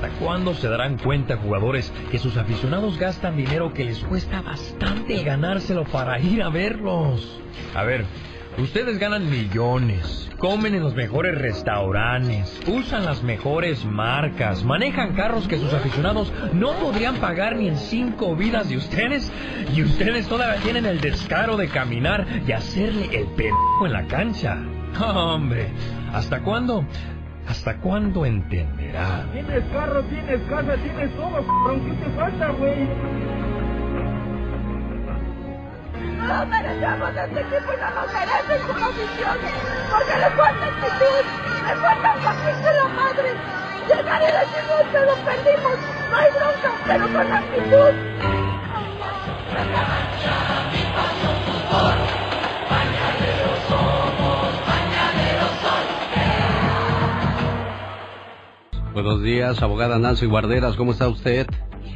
[0.00, 5.24] ¿Hasta cuándo se darán cuenta jugadores que sus aficionados gastan dinero que les cuesta bastante
[5.24, 7.40] ganárselo para ir a verlos?
[7.74, 8.04] A ver,
[8.58, 15.58] ustedes ganan millones, comen en los mejores restaurantes, usan las mejores marcas, manejan carros que
[15.58, 19.32] sus aficionados no podrían pagar ni en cinco vidas de ustedes,
[19.74, 24.58] y ustedes todavía tienen el descaro de caminar y hacerle el pendejo en la cancha.
[25.00, 25.72] Hombre,
[26.12, 26.84] ¿hasta cuándo?
[27.48, 29.24] ¿Hasta cuándo entenderá?
[29.32, 31.80] Tienes carro, tienes casa, tienes todo, cabrón.
[31.80, 32.88] ¿Qué te falta, güey?
[36.26, 39.38] No merecemos este equipo y no nos merecen como afición.
[39.90, 41.24] Porque le falta actitud,
[41.66, 43.30] le falta partirse la madre.
[43.88, 45.76] Llegar y decir, no, te lo perdimos.
[46.10, 47.94] No hay bronca, pero con actitud.
[59.00, 61.46] Buenos días, abogada Nancy Guarderas, ¿cómo está usted?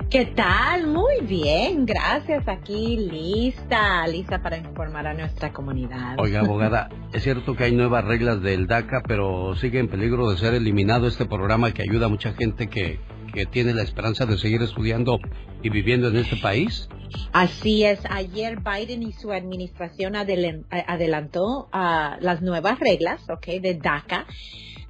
[0.09, 0.87] ¿Qué tal?
[0.87, 2.47] Muy bien, gracias.
[2.47, 6.15] Aquí lista, lista para informar a nuestra comunidad.
[6.19, 10.39] Oiga, abogada, es cierto que hay nuevas reglas del DACA, pero sigue en peligro de
[10.39, 13.01] ser eliminado este programa que ayuda a mucha gente que,
[13.35, 15.19] que tiene la esperanza de seguir estudiando
[15.61, 16.89] y viviendo en este país.
[17.33, 23.61] Así es, ayer Biden y su administración adelantó ah, las nuevas reglas, ¿ok?
[23.61, 24.25] De DACA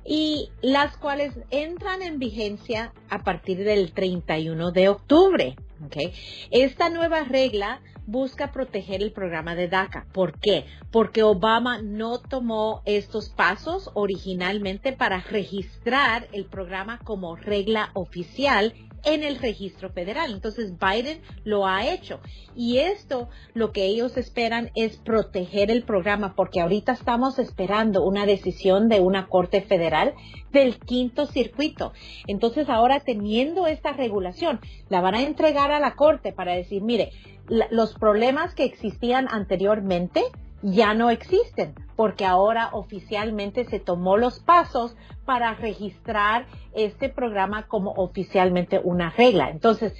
[0.04, 5.56] y las cuales entran en vigencia a partir del 31 de octubre.
[6.50, 10.06] Esta nueva regla busca proteger el programa de DACA.
[10.12, 10.66] ¿Por qué?
[10.90, 18.74] Porque Obama no tomó estos pasos originalmente para registrar el programa como regla oficial
[19.04, 20.32] en el registro federal.
[20.32, 22.20] Entonces Biden lo ha hecho.
[22.54, 28.26] Y esto lo que ellos esperan es proteger el programa porque ahorita estamos esperando una
[28.26, 30.14] decisión de una corte federal
[30.52, 31.92] del quinto circuito.
[32.26, 37.10] Entonces ahora teniendo esta regulación, la van a entregar a la corte para decir, mire,
[37.70, 40.22] los problemas que existían anteriormente
[40.62, 47.92] ya no existen, porque ahora oficialmente se tomó los pasos para registrar este programa como
[47.92, 49.50] oficialmente una regla.
[49.50, 49.94] Entonces,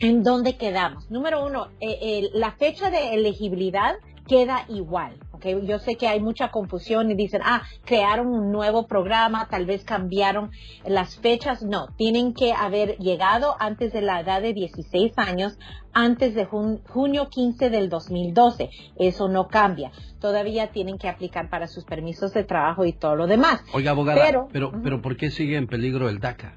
[0.00, 1.10] ¿en dónde quedamos?
[1.10, 3.96] Número uno, eh, eh, la fecha de elegibilidad
[4.26, 5.18] queda igual.
[5.38, 5.64] ¿Ok?
[5.64, 9.84] Yo sé que hay mucha confusión y dicen, ah, crearon un nuevo programa, tal vez
[9.84, 10.50] cambiaron
[10.86, 11.62] las fechas.
[11.62, 15.58] No, tienen que haber llegado antes de la edad de 16 años,
[15.92, 18.70] antes de jun- junio 15 del 2012.
[18.98, 19.90] Eso no cambia.
[20.20, 23.62] Todavía tienen que aplicar para sus permisos de trabajo y todo lo demás.
[23.72, 26.54] Oiga, abogada, Pero- pero, pero, ¿por qué sigue en peligro el DACA?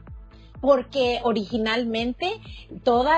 [0.60, 2.34] porque originalmente
[2.84, 3.10] todo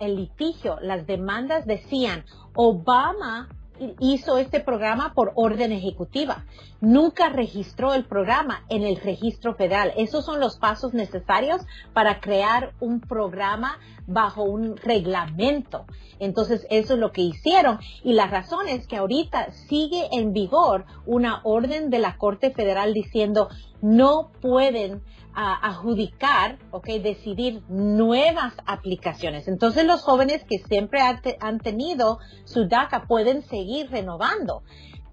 [0.00, 2.24] el litigio, las demandas decían,
[2.56, 3.48] Obama
[3.98, 6.44] hizo este programa por orden ejecutiva.
[6.80, 9.92] Nunca registró el programa en el registro federal.
[9.96, 11.62] Esos son los pasos necesarios
[11.92, 15.86] para crear un programa bajo un reglamento.
[16.18, 17.78] Entonces, eso es lo que hicieron.
[18.02, 22.92] Y la razón es que ahorita sigue en vigor una orden de la Corte Federal
[22.92, 23.48] diciendo
[23.82, 25.02] no pueden
[25.42, 29.48] ah, adjudicar, ok, decidir nuevas aplicaciones.
[29.48, 34.62] Entonces los jóvenes que siempre han, han tenido su DACA pueden seguir renovando.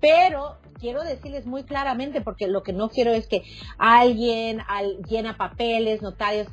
[0.02, 3.42] Pero quiero decirles muy claramente, porque lo que no quiero es que
[3.78, 6.48] alguien al- llena papeles, notarios,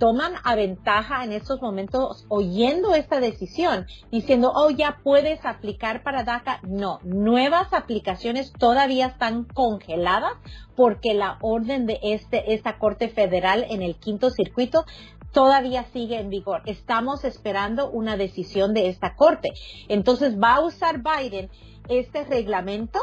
[0.00, 6.24] toman a ventaja en estos momentos oyendo esta decisión, diciendo, oh, ya puedes aplicar para
[6.24, 6.60] DACA.
[6.62, 10.32] No, nuevas aplicaciones todavía están congeladas
[10.74, 14.86] porque la orden de este, esta Corte Federal en el quinto circuito
[15.32, 16.62] todavía sigue en vigor.
[16.64, 19.50] Estamos esperando una decisión de esta Corte.
[19.88, 21.50] Entonces va a usar Biden
[21.88, 22.98] este reglamento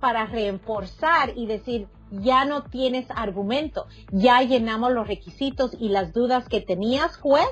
[0.00, 6.48] para reforzar y decir, ya no tienes argumento, ya llenamos los requisitos y las dudas
[6.48, 7.48] que tenías, juez,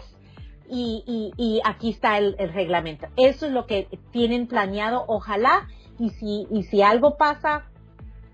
[0.73, 3.09] y, y- aquí está el, el reglamento.
[3.17, 5.67] Eso es lo que tienen planeado, ojalá,
[5.99, 7.65] y si, y si algo pasa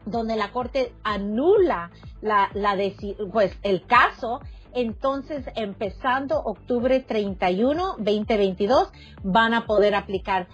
[0.05, 1.91] donde la corte anula
[2.21, 2.77] la, la
[3.33, 4.41] pues el caso,
[4.73, 8.91] entonces empezando octubre 31, 2022,
[9.25, 10.47] van a poder aplicar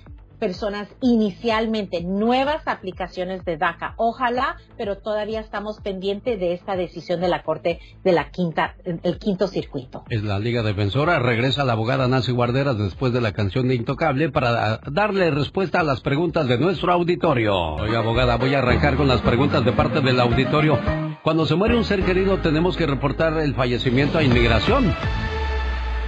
[0.42, 3.94] personas inicialmente nuevas aplicaciones de DACA.
[3.96, 9.18] Ojalá, pero todavía estamos pendientes de esta decisión de la Corte de la quinta, el
[9.20, 10.02] quinto circuito.
[10.10, 11.20] Es la Liga Defensora.
[11.20, 15.84] Regresa la abogada Nancy Guarderas después de la canción de Intocable para darle respuesta a
[15.84, 17.54] las preguntas de nuestro auditorio.
[17.76, 20.76] Oiga, abogada, voy a arrancar con las preguntas de parte del auditorio.
[21.22, 24.92] Cuando se muere un ser querido, tenemos que reportar el fallecimiento a inmigración.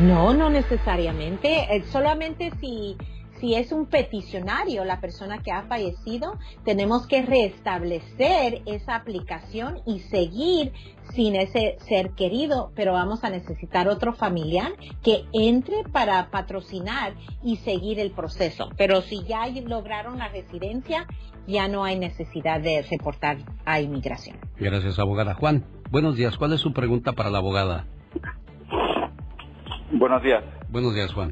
[0.00, 1.76] No, no necesariamente.
[1.76, 2.96] Eh, solamente si,
[3.44, 9.98] si es un peticionario la persona que ha fallecido, tenemos que restablecer esa aplicación y
[9.98, 10.72] seguir
[11.10, 14.72] sin ese ser querido, pero vamos a necesitar otro familiar
[15.02, 17.12] que entre para patrocinar
[17.42, 18.70] y seguir el proceso.
[18.78, 21.06] Pero si ya lograron la residencia,
[21.46, 24.38] ya no hay necesidad de reportar a inmigración.
[24.58, 25.34] Gracias, abogada.
[25.34, 26.38] Juan, buenos días.
[26.38, 27.84] ¿Cuál es su pregunta para la abogada?
[29.92, 30.42] Buenos días.
[30.70, 31.30] Buenos días, Juan.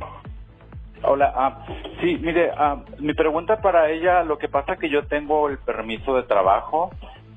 [1.05, 1.66] Hola, ah,
[2.01, 6.15] sí, mire, ah, mi pregunta para ella, lo que pasa que yo tengo el permiso
[6.15, 6.91] de trabajo,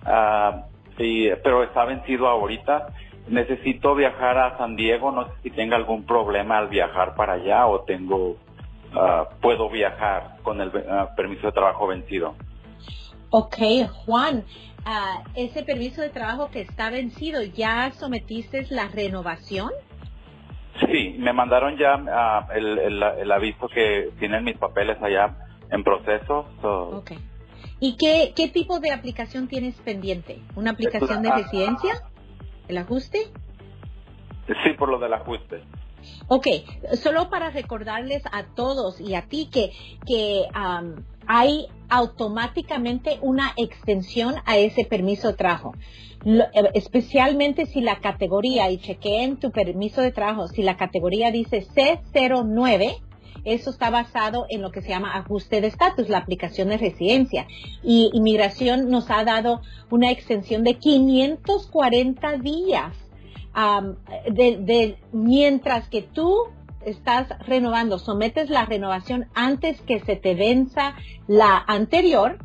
[0.05, 0.65] ah,
[0.97, 2.87] pero está vencido ahorita.
[3.27, 7.65] Necesito viajar a San Diego, no sé si tenga algún problema al viajar para allá
[7.65, 8.37] o tengo,
[8.93, 12.35] ah, puedo viajar con el ah, permiso de trabajo vencido.
[13.31, 13.57] Ok,
[14.05, 14.43] Juan,
[14.85, 19.71] ah, ese permiso de trabajo que está vencido, ¿ya sometiste la renovación?
[20.79, 25.35] Sí, me mandaron ya ah, el, el- el aviso que tienen mis papeles allá
[25.71, 26.47] en proceso.
[26.61, 27.11] so- Ok.
[27.79, 30.39] ¿Y qué, qué tipo de aplicación tienes pendiente?
[30.55, 31.35] ¿Una aplicación de Ah.
[31.37, 32.01] residencia?
[32.67, 33.19] ¿El ajuste?
[34.63, 35.63] Sí, por lo del ajuste.
[36.27, 36.47] Ok,
[37.01, 39.71] solo para recordarles a todos y a ti que,
[40.05, 45.73] que am, hay automáticamente una extensión a ese permiso de trabajo.
[46.25, 51.65] Eh, especialmente si la categoría, y chequeen tu permiso de trabajo, si la categoría dice
[51.65, 53.01] C09,
[53.43, 57.45] eso está basado en lo que se llama ajuste de estatus, la aplicación de residencia.
[57.83, 59.61] Y inmigración nos ha dado
[59.91, 62.93] una extensión de 540 días
[65.13, 66.35] mientras que tú
[66.85, 70.95] estás renovando, sometes la renovación antes que se te venza
[71.27, 72.37] la anterior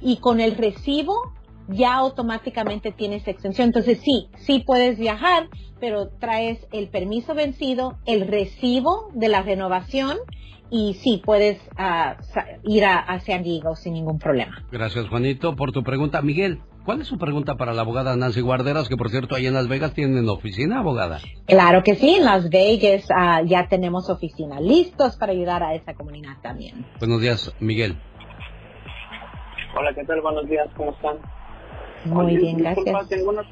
[0.00, 1.32] y con el recibo
[1.68, 3.66] ya automáticamente tienes extensión.
[3.68, 5.48] Entonces sí, sí puedes viajar,
[5.80, 10.18] pero traes el permiso vencido, el recibo de la renovación
[10.70, 12.16] y sí puedes ah,
[12.64, 14.64] ir a, a Diego sin ningún problema.
[14.70, 16.22] Gracias, Juanito, por tu pregunta.
[16.22, 19.52] Miguel, ¿cuál es su pregunta para la abogada Nancy Guarderas, que por cierto, ahí en
[19.52, 21.18] Las Vegas tienen oficina, abogada?
[21.46, 25.92] Claro que sí, en Las Vegas ah, ya tenemos oficina listos para ayudar a esa
[25.92, 26.86] comunidad también.
[26.98, 27.94] Buenos días, Miguel.
[29.76, 30.22] Hola, ¿qué tal?
[30.22, 31.18] Buenos días, ¿cómo están?
[32.06, 33.08] Muy Oye, bien, disculpa, gracias.
[33.10, 33.42] Tengo una,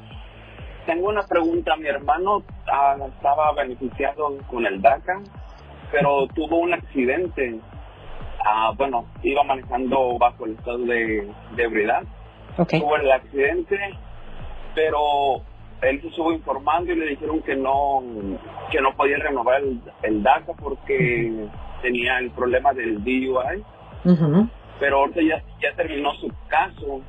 [0.87, 1.75] tengo una pregunta.
[1.75, 2.43] Mi hermano
[2.73, 5.21] ah, estaba beneficiado con el DACA,
[5.91, 7.59] pero tuvo un accidente.
[8.43, 12.01] Ah, bueno, iba manejando bajo el estado de, de ebriedad.
[12.57, 12.81] Okay.
[13.01, 13.79] El accidente,
[14.73, 15.41] pero
[15.81, 18.01] él se estuvo informando y le dijeron que no
[18.71, 21.47] que no podía renovar el, el DACA porque
[21.81, 23.63] tenía el problema del DUI.
[24.79, 27.01] Pero ahorita ya, ya terminó su caso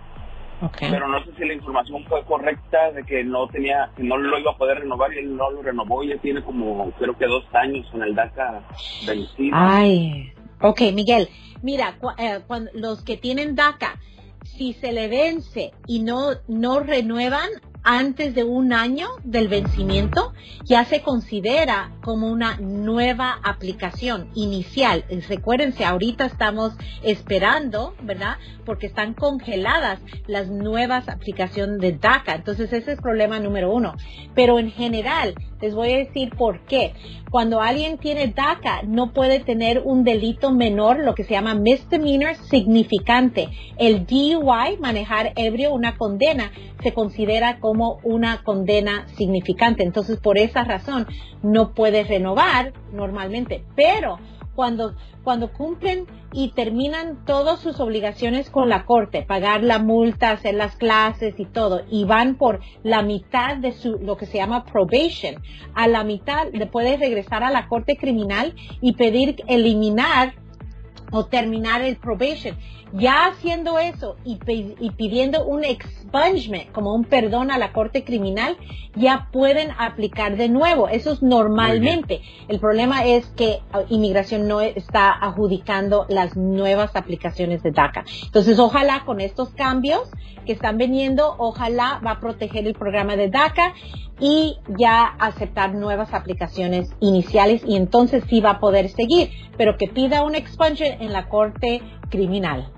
[0.90, 4.38] pero no sé si la información fue correcta de que no tenía, que no lo
[4.38, 7.26] iba a poder renovar y él no lo renovó y ya tiene como creo que
[7.26, 8.62] dos años con el DACA
[9.06, 9.56] vencido.
[9.56, 11.28] Ay, ok, Miguel.
[11.62, 13.94] Mira, cu- eh, cuando, los que tienen DACA,
[14.56, 17.48] si se le vence y no, no renuevan
[17.82, 20.32] antes de un año del vencimiento,
[20.64, 25.04] ya se considera como una nueva aplicación inicial.
[25.08, 28.36] Eh, Recuérdense, ahorita estamos esperando, ¿verdad?
[28.64, 32.34] Porque están congeladas las nuevas aplicaciones de DACA.
[32.34, 33.94] Entonces ese es problema número uno.
[34.34, 36.94] Pero en general, les voy a decir por qué.
[37.30, 42.36] Cuando alguien tiene DACA, no puede tener un delito menor, lo que se llama misdemeanor
[42.48, 43.48] significante.
[43.76, 46.52] El DUI, manejar ebrio, una condena,
[46.82, 49.82] se considera como una condena significante.
[49.82, 51.06] Entonces, por esa razón,
[51.42, 53.64] no puede renovar normalmente.
[53.76, 54.18] Pero
[54.58, 60.54] cuando, cuando cumplen y terminan todas sus obligaciones con la corte, pagar la multa, hacer
[60.54, 64.64] las clases y todo, y van por la mitad de su, lo que se llama
[64.64, 65.40] probation,
[65.74, 70.34] a la mitad le puedes regresar a la corte criminal y pedir eliminar
[71.10, 72.56] o terminar el probation.
[72.94, 74.38] Ya haciendo eso y,
[74.80, 78.56] y pidiendo un expungement, como un perdón a la corte criminal,
[78.94, 80.88] ya pueden aplicar de nuevo.
[80.88, 82.22] Eso es normalmente.
[82.48, 88.04] El problema es que ah, inmigración no está adjudicando las nuevas aplicaciones de DACA.
[88.24, 90.10] Entonces, ojalá con estos cambios
[90.46, 93.74] que están viniendo, ojalá va a proteger el programa de DACA
[94.20, 99.86] y ya aceptar nuevas aplicaciones iniciales y entonces sí va a poder seguir, pero que
[99.88, 102.70] pida un expungement en la corte criminal.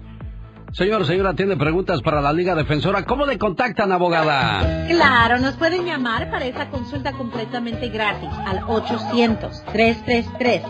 [0.73, 3.05] Señor, señora, tiene preguntas para la Liga Defensora.
[3.05, 4.87] ¿Cómo le contactan, abogada?
[4.89, 10.63] Claro, nos pueden llamar para esa consulta completamente gratis al 800-333-3676.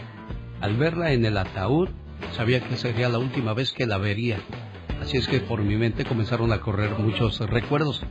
[0.59, 1.89] Al verla en el ataúd,
[2.31, 4.39] sabía que sería la última vez que la vería.
[5.01, 8.01] Así es que por mi mente comenzaron a correr muchos recuerdos.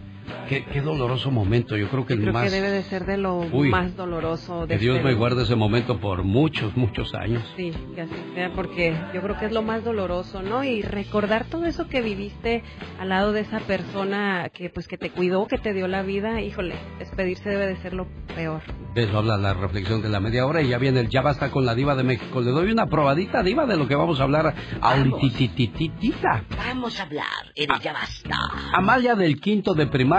[0.49, 1.77] Qué, qué doloroso momento.
[1.77, 2.45] Yo creo que el Creo más...
[2.45, 5.43] que debe de ser de lo Uy, más doloroso de Que Dios este- me guarde
[5.43, 7.43] ese momento por muchos, muchos años.
[7.57, 10.65] Sí, que así sea, porque yo creo que es lo más doloroso, ¿no?
[10.65, 12.63] Y recordar todo eso que viviste
[12.99, 16.41] al lado de esa persona que pues que te cuidó, que te dio la vida,
[16.41, 18.63] híjole, despedirse debe de ser lo peor.
[18.95, 21.51] De eso habla la reflexión de la media hora y ya viene el Ya Basta
[21.51, 22.41] con la Diva de México.
[22.41, 26.43] Le doy una probadita, Diva, de lo que vamos a hablar ahorita.
[26.57, 27.25] Vamos a hablar,
[27.55, 28.37] eres ya basta.
[28.73, 30.14] Amalia del quinto de primaria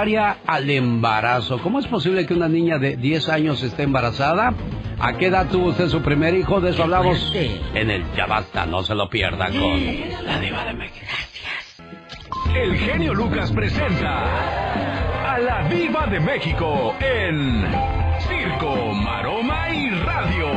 [0.46, 1.60] al embarazo.
[1.60, 4.54] ¿Cómo es posible que una niña de 10 años esté embarazada?
[5.00, 6.60] ¿A qué edad tuvo usted su primer hijo?
[6.60, 8.66] De eso hablamos en el Ya Basta.
[8.66, 9.80] No se lo pierdan con
[10.26, 11.06] la Diva de México.
[12.54, 17.66] El genio Lucas presenta a la Viva de México en
[18.20, 20.48] Circo, Maroma y Radio.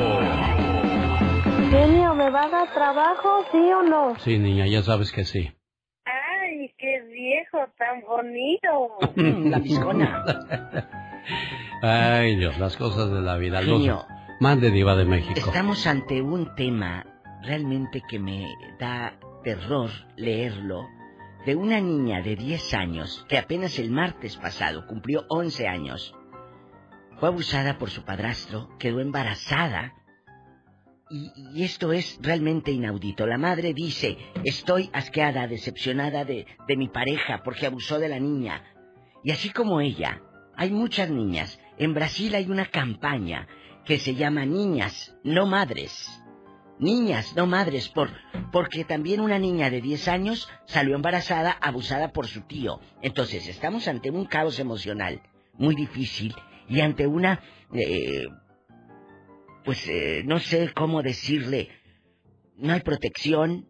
[1.70, 4.16] Genio, ¿me va a dar trabajo, sí o no?
[4.18, 5.52] Sí, niña, ya sabes que sí.
[7.02, 8.98] Viejo tan bonito.
[9.50, 10.24] La piscona.
[11.82, 13.62] Ay, Dios, las cosas de la vida.
[13.62, 14.06] Genio.
[14.40, 15.34] Mande diva de México.
[15.36, 17.04] Estamos ante un tema
[17.42, 18.46] realmente que me
[18.78, 20.88] da terror leerlo,
[21.44, 26.14] de una niña de 10 años que apenas el martes pasado cumplió 11 años.
[27.18, 29.94] Fue abusada por su padrastro, quedó embarazada
[31.10, 33.26] y, y esto es realmente inaudito.
[33.26, 38.62] La madre dice, estoy asqueada, decepcionada de, de mi pareja porque abusó de la niña.
[39.24, 40.22] Y así como ella,
[40.56, 41.60] hay muchas niñas.
[41.78, 43.46] En Brasil hay una campaña
[43.84, 46.08] que se llama Niñas, no Madres.
[46.80, 48.10] Niñas, no madres, por,
[48.52, 52.80] porque también una niña de 10 años salió embarazada, abusada por su tío.
[53.02, 55.20] Entonces, estamos ante un caos emocional
[55.54, 56.34] muy difícil
[56.68, 57.40] y ante una,
[57.72, 58.26] eh,
[59.68, 61.68] pues eh, no sé cómo decirle,
[62.56, 63.66] no hay protección,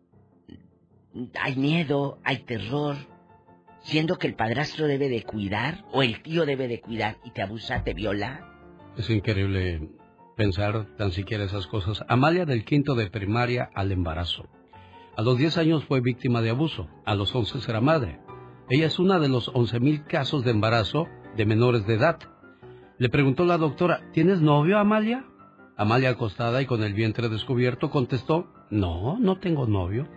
[1.40, 2.94] hay miedo, hay terror,
[3.80, 7.42] siendo que el padrastro debe de cuidar o el tío debe de cuidar y te
[7.42, 8.48] abusa, te viola.
[8.96, 9.88] Es increíble
[10.36, 12.04] pensar tan siquiera esas cosas.
[12.06, 14.48] Amalia del quinto de primaria al embarazo.
[15.16, 18.20] A los 10 años fue víctima de abuso, a los 11 será madre.
[18.70, 22.20] Ella es una de los 11.000 casos de embarazo de menores de edad.
[22.98, 25.24] Le preguntó la doctora, ¿tienes novio, Amalia?
[25.78, 30.08] Amalia acostada y con el vientre descubierto contestó, no, no tengo novio.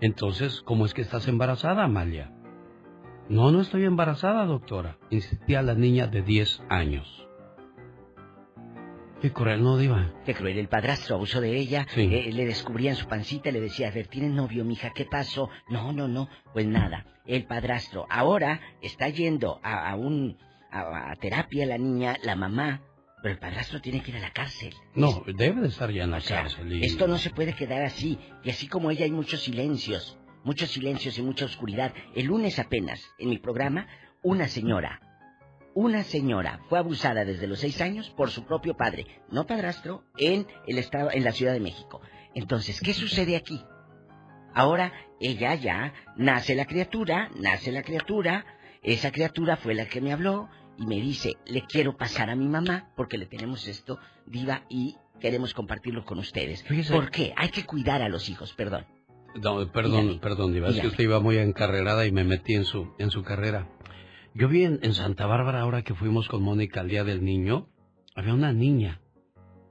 [0.00, 2.32] Entonces, ¿cómo es que estás embarazada, Amalia?
[3.28, 7.26] No, no estoy embarazada, doctora, insistía la niña de 10 años.
[9.22, 10.12] Qué cruel, ¿no, Diva?
[10.26, 12.02] Qué cruel, el padrastro abusó de ella, Sí.
[12.12, 14.90] eh, le descubría en su pancita, le decía, a ver, ¿tienes novio, mija?
[14.94, 15.48] ¿Qué pasó?
[15.70, 17.06] No, no, no, pues nada.
[17.24, 20.36] El padrastro ahora está yendo a, a un
[20.70, 22.82] a, a terapia la niña, la mamá,
[23.24, 24.74] pero el padrastro tiene que ir a la cárcel.
[24.94, 26.70] No, debe de estar ya en la O sea, cárcel.
[26.70, 28.18] y- Esto no se puede quedar así.
[28.42, 31.94] Y así como ella hay muchos silencios, muchos silencios y mucha oscuridad.
[32.14, 33.86] El lunes apenas, en mi programa,
[34.22, 35.00] una señora,
[35.74, 40.46] una señora fue abusada desde los seis años por su propio padre, no padrastro, en
[40.66, 42.02] el estado, en la Ciudad de México.
[42.34, 43.58] Entonces, ¿qué sucede aquí?
[44.52, 48.44] Ahora ella ya nace la criatura, nace la criatura,
[48.82, 52.48] esa criatura fue la que me habló y me dice, le quiero pasar a mi
[52.48, 56.64] mamá porque le tenemos esto, diva, y queremos compartirlo con ustedes.
[56.64, 57.32] Fíjese- ¿Por qué?
[57.36, 58.86] Hay que cuidar a los hijos, perdón.
[59.40, 60.20] No, perdón, Dígame.
[60.20, 60.90] perdón, Diva, es que Dígame.
[60.90, 63.68] usted iba muy encarrerada y me metí en su, en su carrera.
[64.34, 67.68] Yo vi en, en Santa Bárbara, ahora que fuimos con Mónica al Día del Niño,
[68.16, 69.00] había una niña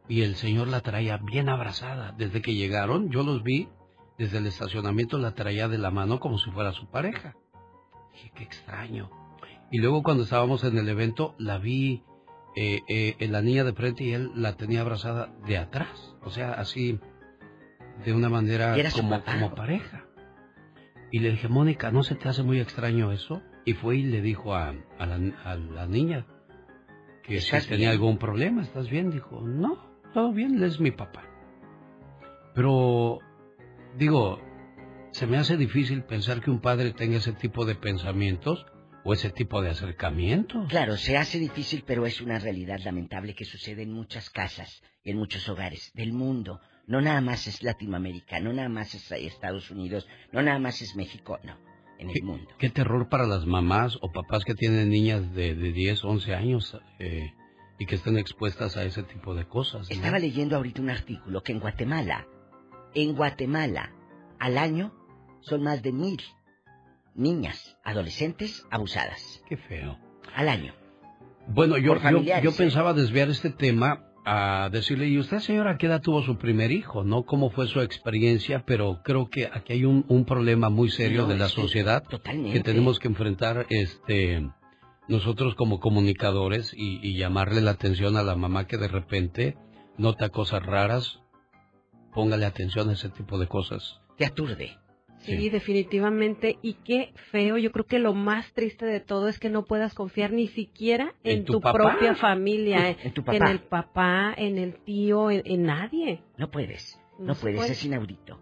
[0.10, 2.14] y el señor la traía bien abrazada.
[2.18, 3.70] Desde que llegaron, yo los vi,
[4.18, 7.36] desde el estacionamiento la traía de la mano como si fuera su pareja.
[8.14, 9.10] Dije, qué extraño.
[9.72, 12.04] Y luego cuando estábamos en el evento, la vi
[12.56, 16.16] eh, eh, en la niña de frente y él la tenía abrazada de atrás.
[16.22, 17.00] O sea, así,
[18.06, 20.06] de una manera ¿Y era su como, pareja.
[21.12, 23.42] Y le dije, Mónica, ¿no se te hace muy extraño eso?
[23.66, 26.28] Y fue y le dijo a, a la, a la niña
[27.24, 27.92] que si ¿Estás tenía bien?
[27.92, 28.62] algún problema.
[28.62, 29.10] ¿Estás bien?
[29.10, 29.78] Dijo, no,
[30.14, 31.24] todo bien, él es mi papá.
[32.54, 33.20] Pero,
[33.98, 34.40] digo,
[35.12, 38.66] se me hace difícil pensar que un padre tenga ese tipo de pensamientos
[39.04, 40.68] o ese tipo de acercamientos.
[40.70, 45.12] Claro, se hace difícil, pero es una realidad lamentable que sucede en muchas casas y
[45.12, 46.62] en muchos hogares del mundo.
[46.88, 50.96] No nada más es Latinoamérica, no nada más es Estados Unidos, no nada más es
[50.96, 51.58] México, no,
[51.98, 52.50] en el mundo.
[52.58, 56.78] Qué terror para las mamás o papás que tienen niñas de, de 10, 11 años
[57.00, 57.34] eh,
[57.80, 59.90] y que estén expuestas a ese tipo de cosas.
[59.90, 59.96] ¿no?
[59.96, 62.28] Estaba leyendo ahorita un artículo que en Guatemala,
[62.94, 63.94] en Guatemala,
[64.40, 64.94] al año
[65.42, 66.22] son más de mil
[67.16, 69.42] niñas, adolescentes abusadas.
[69.48, 69.98] Qué feo.
[70.36, 70.74] Al año.
[71.48, 76.02] Bueno, yo, yo, yo pensaba desviar este tema a decirle, ¿y usted, señora, qué edad
[76.02, 77.04] tuvo su primer hijo?
[77.04, 77.26] ¿No?
[77.26, 78.64] ¿Cómo fue su experiencia?
[78.66, 82.62] Pero creo que aquí hay un, un problema muy serio No, de la sociedad que
[82.62, 84.50] tenemos que enfrentar este
[85.10, 89.58] nosotros como comunicadores y, y llamarle la atención a la mamá que de repente
[89.98, 91.20] nota cosas raras.
[92.14, 94.00] Póngale atención a ese tipo de cosas.
[94.18, 94.78] Te aturde.
[95.24, 96.58] Sí, definitivamente.
[96.62, 97.58] Y qué feo.
[97.58, 101.16] Yo creo que lo más triste de todo es que no puedas confiar ni siquiera
[101.24, 103.52] en, ¿En tu propia familia, En tu en papá.
[103.52, 106.22] el papá, en el tío, en, en nadie.
[106.38, 107.72] No puedes, no, puedes, puede.
[107.72, 108.40] es inaudito.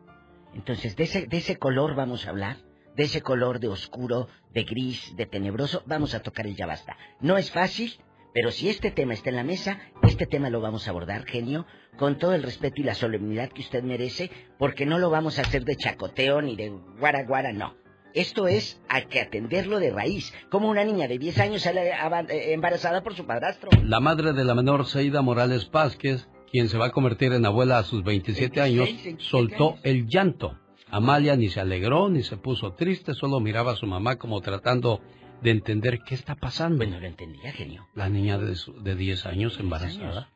[0.54, 2.58] Entonces, de ese, de ese color vamos a hablar,
[2.96, 6.98] de ese color de oscuro, de gris, de tenebroso, vamos a tocar el ya basta.
[7.22, 7.94] No es fácil,
[8.34, 11.66] pero si este tema está en la mesa, este tema lo vamos a abordar, genio,
[11.98, 15.42] con todo el respeto y la solemnidad que usted merece, porque no lo vamos a
[15.44, 17.76] hacer de chacoteo ni de guara guara, no.
[18.14, 20.34] Esto es hay que atenderlo de raíz.
[20.50, 23.70] Como una niña de 10 años sale eh, embarazada por su padrastro.
[23.84, 27.78] La madre de la menor Seida Morales Vázquez, quien se va a convertir en abuela
[27.78, 30.58] a sus 27 años, 27 soltó el llanto.
[30.90, 35.00] Amalia ni se alegró ni se puso triste, solo miraba a su mamá como tratando
[35.42, 36.78] de entender qué está pasando.
[36.78, 37.88] Bueno, lo entendía, genio.
[37.96, 40.30] La niña de, de 10 años embarazada.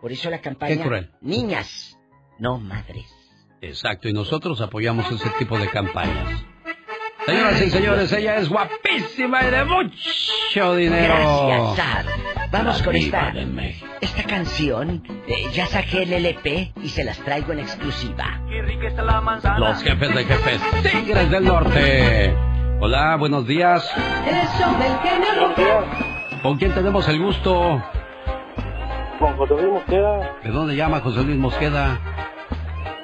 [0.00, 0.76] Por eso la campaña.
[0.76, 1.10] Qué cruel.
[1.20, 1.98] Niñas,
[2.38, 3.06] no madres.
[3.60, 6.44] Exacto, y nosotros apoyamos ese tipo de campañas.
[7.24, 11.14] Señoras y señores, ella es guapísima y de mucho dinero.
[11.14, 12.06] Gracias, Sad.
[12.50, 13.32] Vamos La con esta,
[14.00, 15.04] esta canción.
[15.28, 18.40] Eh, ya saqué el LP y se las traigo en exclusiva.
[19.58, 22.51] Los jefes de jefes, Tigres del Norte.
[22.84, 23.88] Hola, buenos días.
[24.26, 25.84] El show del genio Lucas.
[26.42, 27.80] ¿Con quién tenemos el gusto?
[29.20, 32.00] Con José Luis Mosqueda, ¿De dónde llama José Luis Mosqueda?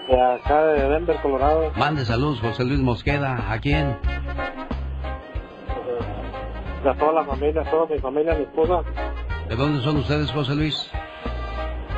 [0.08, 1.70] de acá de Denver, Colorado.
[1.76, 3.52] Mande saludos, José Luis Mosqueda.
[3.52, 3.96] ¿A quién?
[6.82, 8.82] De toda la familia, toda mi familia, mi esposa,
[9.48, 10.90] ¿De dónde son ustedes, José Luis?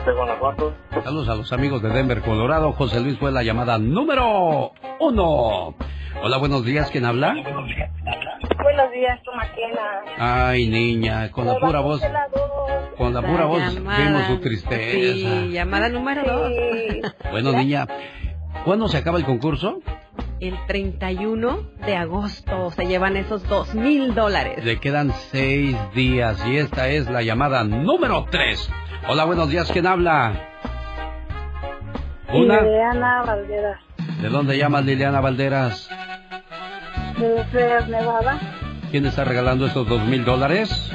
[0.05, 0.73] de Guanajuato.
[1.05, 2.73] Saludos a los amigos de Denver, Colorado.
[2.73, 5.75] José Luis fue la llamada número uno.
[6.23, 6.91] Hola, buenos días.
[6.91, 7.35] ¿Quién habla?
[8.63, 10.03] Buenos días, Tomaquena.
[10.19, 12.03] Ay, niña, con la pura voz,
[12.97, 15.31] con la pura voz vimos su tristeza.
[15.43, 16.53] Sí, llamada número dos.
[17.31, 17.87] Bueno, niña,
[18.65, 19.81] ¿cuándo se acaba el concurso?
[20.41, 24.65] El 31 de agosto se llevan esos dos mil dólares.
[24.65, 28.71] Le quedan seis días y esta es la llamada número tres.
[29.09, 29.71] Hola, buenos días.
[29.71, 30.49] ¿Quién habla?
[32.33, 32.61] Una.
[32.61, 33.81] Liliana Valderas,
[34.21, 35.89] ¿De dónde llamas Liliana Valderas?
[37.19, 38.39] de Las Vegas, Nevada.
[38.91, 40.91] ¿Quién está regalando estos dos mil dólares?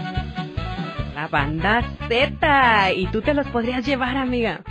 [1.14, 2.91] La banda Z.
[2.94, 4.61] Y tú te los podrías llevar, amiga.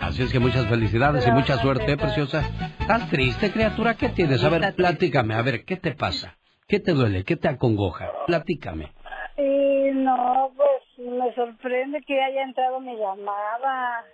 [0.00, 2.42] Así es que muchas felicidades y mucha suerte, preciosa.
[2.80, 3.94] ¿Estás triste, criatura?
[3.94, 4.42] ¿Qué tienes?
[4.42, 5.34] A ver, platícame.
[5.34, 6.36] A ver, ¿qué te pasa?
[6.66, 7.24] ¿Qué te duele?
[7.24, 8.10] ¿Qué te acongoja?
[8.26, 8.92] Platícame.
[9.36, 14.04] Y no, pues me sorprende que haya entrado mi llamada.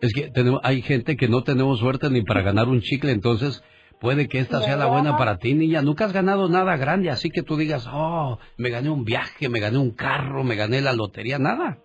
[0.00, 3.64] Es que tenemos, hay gente que no tenemos suerte ni para ganar un chicle, entonces
[4.00, 5.82] puede que esta sea la buena para ti, niña.
[5.82, 9.58] Nunca has ganado nada grande, así que tú digas, oh, me gané un viaje, me
[9.58, 11.78] gané un carro, me gané la lotería, nada.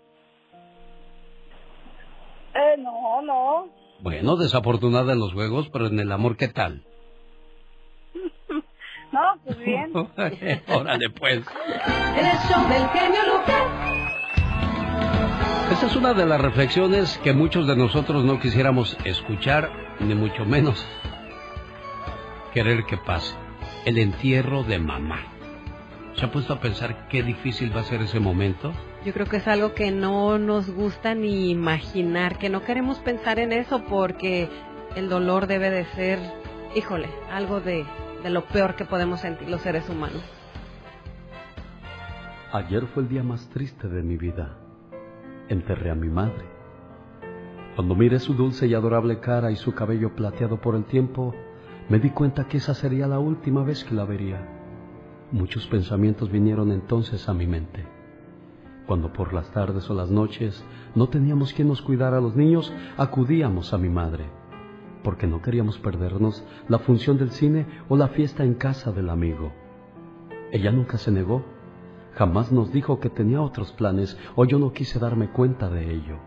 [2.53, 3.69] Eh, no, no.
[4.01, 6.83] Bueno, desafortunada en los juegos, pero en el amor, ¿qué tal?
[9.11, 9.91] No, pues bien.
[10.69, 11.37] Órale, pues.
[11.37, 14.03] El show del genio Lucas.
[15.71, 20.45] Esta es una de las reflexiones que muchos de nosotros no quisiéramos escuchar, ni mucho
[20.45, 20.85] menos
[22.53, 23.33] querer que pase.
[23.85, 25.19] El entierro de mamá.
[26.15, 28.71] ¿Se ha puesto a pensar qué difícil va a ser ese momento?
[29.05, 33.39] Yo creo que es algo que no nos gusta ni imaginar, que no queremos pensar
[33.39, 34.49] en eso porque
[34.95, 36.19] el dolor debe de ser,
[36.75, 37.85] híjole, algo de,
[38.21, 40.21] de lo peor que podemos sentir los seres humanos.
[42.51, 44.57] Ayer fue el día más triste de mi vida.
[45.49, 46.45] Enterré a mi madre.
[47.75, 51.33] Cuando miré su dulce y adorable cara y su cabello plateado por el tiempo,
[51.89, 54.47] me di cuenta que esa sería la última vez que la vería.
[55.31, 57.85] Muchos pensamientos vinieron entonces a mi mente.
[58.85, 60.63] Cuando por las tardes o las noches
[60.95, 64.25] no teníamos quien nos cuidara a los niños, acudíamos a mi madre,
[65.03, 69.51] porque no queríamos perdernos la función del cine o la fiesta en casa del amigo.
[70.51, 71.43] Ella nunca se negó,
[72.15, 76.17] jamás nos dijo que tenía otros planes o yo no quise darme cuenta de ello.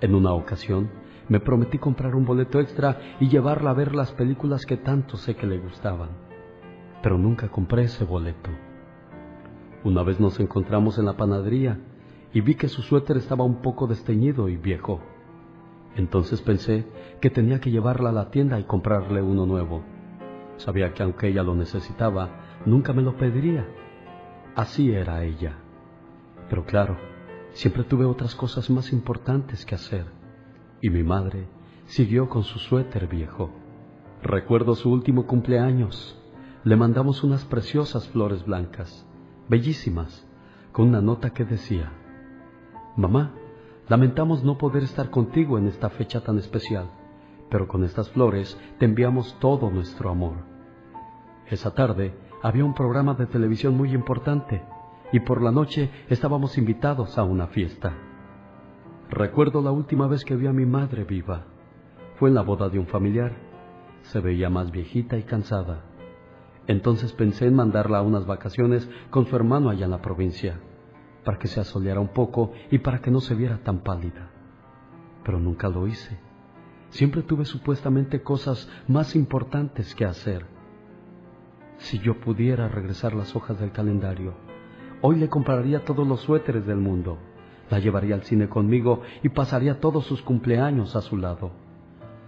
[0.00, 0.90] En una ocasión
[1.28, 5.36] me prometí comprar un boleto extra y llevarla a ver las películas que tanto sé
[5.36, 6.10] que le gustaban,
[7.02, 8.50] pero nunca compré ese boleto.
[9.84, 11.78] Una vez nos encontramos en la panadería
[12.32, 15.00] y vi que su suéter estaba un poco desteñido y viejo.
[15.96, 16.86] Entonces pensé
[17.20, 19.82] que tenía que llevarla a la tienda y comprarle uno nuevo.
[20.56, 23.66] Sabía que aunque ella lo necesitaba, nunca me lo pediría.
[24.54, 25.54] Así era ella.
[26.50, 26.98] Pero claro,
[27.52, 30.04] siempre tuve otras cosas más importantes que hacer.
[30.82, 31.46] Y mi madre
[31.86, 33.50] siguió con su suéter viejo.
[34.22, 36.18] Recuerdo su último cumpleaños.
[36.64, 39.06] Le mandamos unas preciosas flores blancas,
[39.48, 40.26] bellísimas,
[40.70, 41.90] con una nota que decía,
[42.96, 43.32] Mamá,
[43.88, 46.90] lamentamos no poder estar contigo en esta fecha tan especial,
[47.50, 50.36] pero con estas flores te enviamos todo nuestro amor.
[51.46, 54.62] Esa tarde había un programa de televisión muy importante
[55.12, 57.94] y por la noche estábamos invitados a una fiesta.
[59.10, 61.44] Recuerdo la última vez que vi a mi madre viva.
[62.16, 63.32] Fue en la boda de un familiar.
[64.02, 65.84] Se veía más viejita y cansada.
[66.66, 70.60] Entonces pensé en mandarla a unas vacaciones con su hermano allá en la provincia,
[71.24, 74.30] para que se asoleara un poco y para que no se viera tan pálida.
[75.24, 76.18] Pero nunca lo hice.
[76.90, 80.51] Siempre tuve supuestamente cosas más importantes que hacer.
[81.82, 84.34] Si yo pudiera regresar las hojas del calendario,
[85.00, 87.18] hoy le compraría todos los suéteres del mundo,
[87.70, 91.50] la llevaría al cine conmigo y pasaría todos sus cumpleaños a su lado.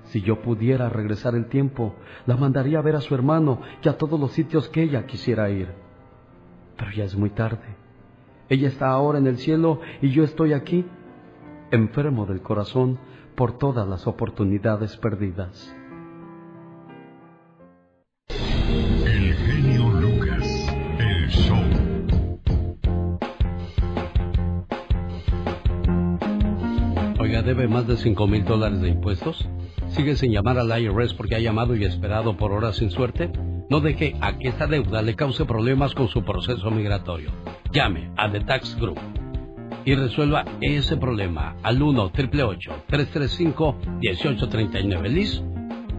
[0.06, 1.94] Si yo pudiera regresar el tiempo,
[2.26, 5.48] la mandaría a ver a su hermano y a todos los sitios que ella quisiera
[5.51, 5.68] ir.
[6.76, 7.76] Pero ya es muy tarde.
[8.48, 10.85] Ella está ahora en el cielo y yo estoy aquí,
[11.70, 12.98] enfermo del corazón
[13.36, 15.74] por todas las oportunidades perdidas.
[27.44, 29.46] ¿Debe más de 5 mil dólares de impuestos?
[29.88, 33.30] ¿Sigue sin llamar al IRS porque ha llamado y esperado por horas sin suerte?
[33.70, 37.30] No deje a que esta deuda le cause problemas con su proceso migratorio.
[37.72, 38.98] Llame a The Tax Group
[39.84, 45.42] y resuelva ese problema al 1 335 1839 Liz,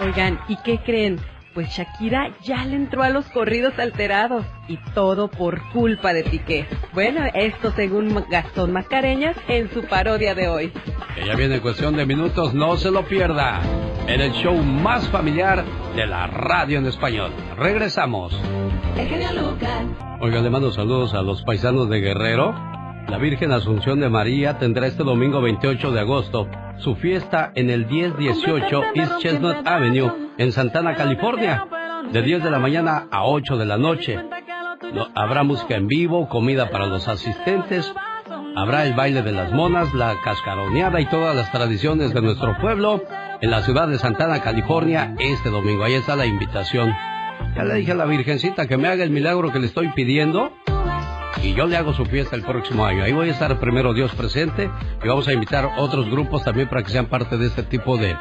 [0.02, 1.20] Oigan, ¿y qué creen?
[1.54, 6.68] Pues Shakira ya le entró a los corridos alterados y todo por culpa de Piqué.
[6.94, 10.72] Bueno, esto según Gastón Mascareñas en su parodia de hoy.
[11.16, 13.62] Que ya viene cuestión de minutos, no se lo pierda.
[14.08, 15.66] En el show más familiar
[15.96, 17.32] de la radio en español.
[17.58, 18.40] Regresamos.
[20.22, 22.79] Oiga, le mando saludos a los paisanos de Guerrero.
[23.10, 27.86] La Virgen Asunción de María tendrá este domingo 28 de agosto su fiesta en el
[27.88, 31.66] 1018 East Chestnut Avenue en Santana, California,
[32.12, 34.18] de 10 de la mañana a 8 de la noche.
[34.94, 37.92] No- habrá música en vivo, comida para los asistentes,
[38.56, 43.04] habrá el baile de las monas, la cascaroneada y todas las tradiciones de nuestro pueblo
[43.42, 45.84] en la ciudad de Santana, California, este domingo.
[45.84, 46.94] Ahí está la invitación.
[47.56, 50.52] Ya le dije a la Virgencita que me haga el milagro que le estoy pidiendo
[51.44, 53.04] y yo le hago su fiesta el próximo año.
[53.04, 54.70] Ahí voy a estar primero Dios presente
[55.04, 58.16] y vamos a invitar otros grupos también para que sean parte de este tipo de,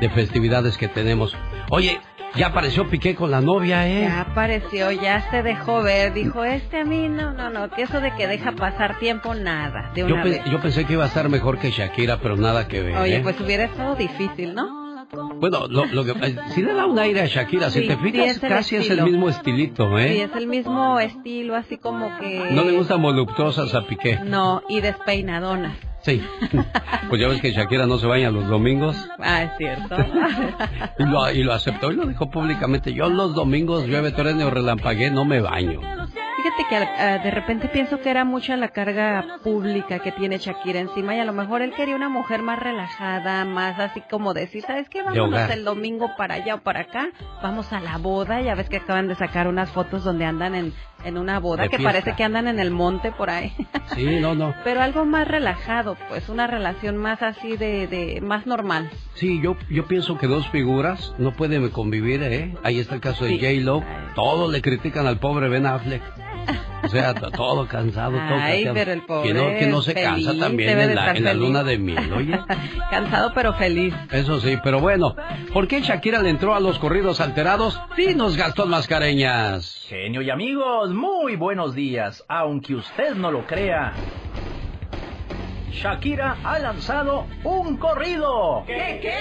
[0.00, 1.36] de festividades que tenemos.
[1.70, 2.00] Oye,
[2.36, 4.02] ya apareció Piqué con la novia, ¿eh?
[4.08, 8.00] Ya apareció, ya se dejó ver, dijo, este a mí no, no, no, que eso
[8.00, 10.44] de que deja pasar tiempo, nada, de Yo, una pe- vez.
[10.50, 12.96] yo pensé que iba a estar mejor que Shakira, pero nada que ver.
[12.96, 13.20] Oye, ¿eh?
[13.22, 14.83] pues hubiera estado difícil, ¿no?
[15.40, 17.94] Bueno, lo, lo que, eh, sí le da un aire a Shakira, si Sí, te
[17.96, 19.06] sí fijas, es el casi es el estilo.
[19.06, 20.22] mismo estilito, Sí, ¿eh?
[20.24, 22.48] es el mismo estilo, así como que...
[22.50, 24.20] No le gustan voluptuosas a Piqué.
[24.24, 25.76] No, y despeinadonas.
[26.02, 26.22] Sí.
[27.08, 28.96] Pues ya ves que Shakira no se baña los domingos.
[29.18, 29.94] Ah, es cierto.
[30.98, 32.92] Y lo, y lo aceptó y lo dijo públicamente.
[32.94, 35.80] Yo los domingos llueve, truene o relampaguee, no me baño.
[36.36, 40.80] Fíjate que ah, de repente pienso que era mucha la carga pública que tiene Shakira
[40.80, 44.62] encima y a lo mejor él quería una mujer más relajada, más así como decir,
[44.66, 45.02] ¿sabes qué?
[45.02, 47.08] Vámonos el domingo para allá o para acá,
[47.42, 50.72] vamos a la boda, ya ves que acaban de sacar unas fotos donde andan en,
[51.04, 51.92] en una boda, De que fiesta.
[51.92, 53.52] parece que andan en el monte por ahí.
[53.94, 54.54] Sí, no, no.
[54.64, 58.90] Pero algo más relajado, pues una relación más así de, de más normal.
[59.14, 62.54] Sí, yo, yo pienso que dos figuras no pueden convivir, ¿eh?
[62.64, 63.38] Ahí está el caso de Sí.
[63.40, 63.82] J-Lo.
[64.14, 66.02] Todos le critican al pobre Ben Affleck.
[66.84, 68.74] O sea, to- todo cansado, todo Ay, cansado.
[68.74, 71.64] pero el pobre Que no, que no se cansa feliz, también en la, en luna
[71.64, 72.38] de miel, oye.
[72.90, 73.94] Cansado pero feliz.
[74.12, 75.16] Eso sí, pero bueno,
[75.52, 77.80] ¿por qué Shakira le entró a los corridos alterados?
[77.96, 79.86] Dinos, Gastón Mascareñas.
[79.88, 82.22] Genio y amigos, muy buenos días.
[82.28, 83.94] Aunque usted no lo crea,
[85.72, 88.62] Shakira ha lanzado un corrido.
[88.66, 89.14] ¿Qué, qué?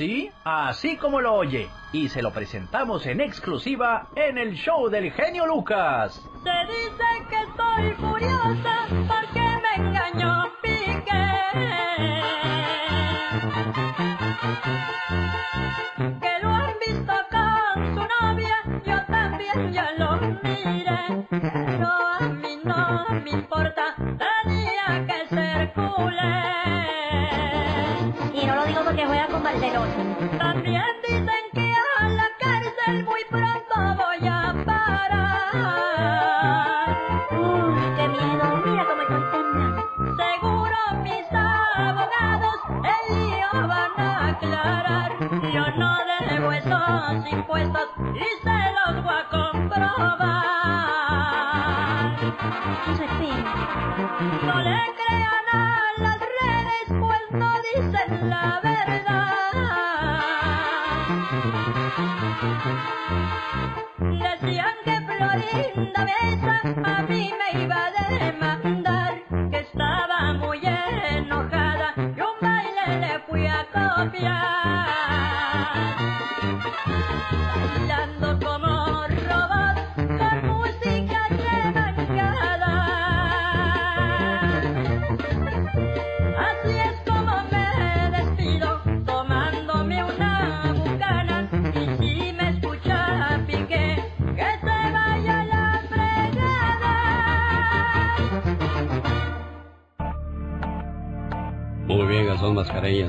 [0.00, 1.68] Sí, así como lo oye.
[1.92, 6.26] Y se lo presentamos en exclusiva en el show del genio Lucas.
[6.42, 11.02] Se dice que estoy furiosa porque me engañó Piqué.
[16.18, 21.26] Que lo han visto con su novia, yo también ya lo miré.
[21.28, 23.79] Pero a mí no me importa,
[29.60, 35.66] También dicen que a la cárcel muy pronto voy a parar.
[37.30, 39.82] Uy, qué miedo, mira cómo estoy temblando.
[40.16, 45.10] Seguro mis abogados el lío van a aclarar.
[45.52, 45.90] Yo no
[46.30, 50.40] debo esos impuestos y se los voy a comprobar.
[54.42, 55.54] No le crean a
[55.98, 58.69] las redes, pues no dicen la verdad.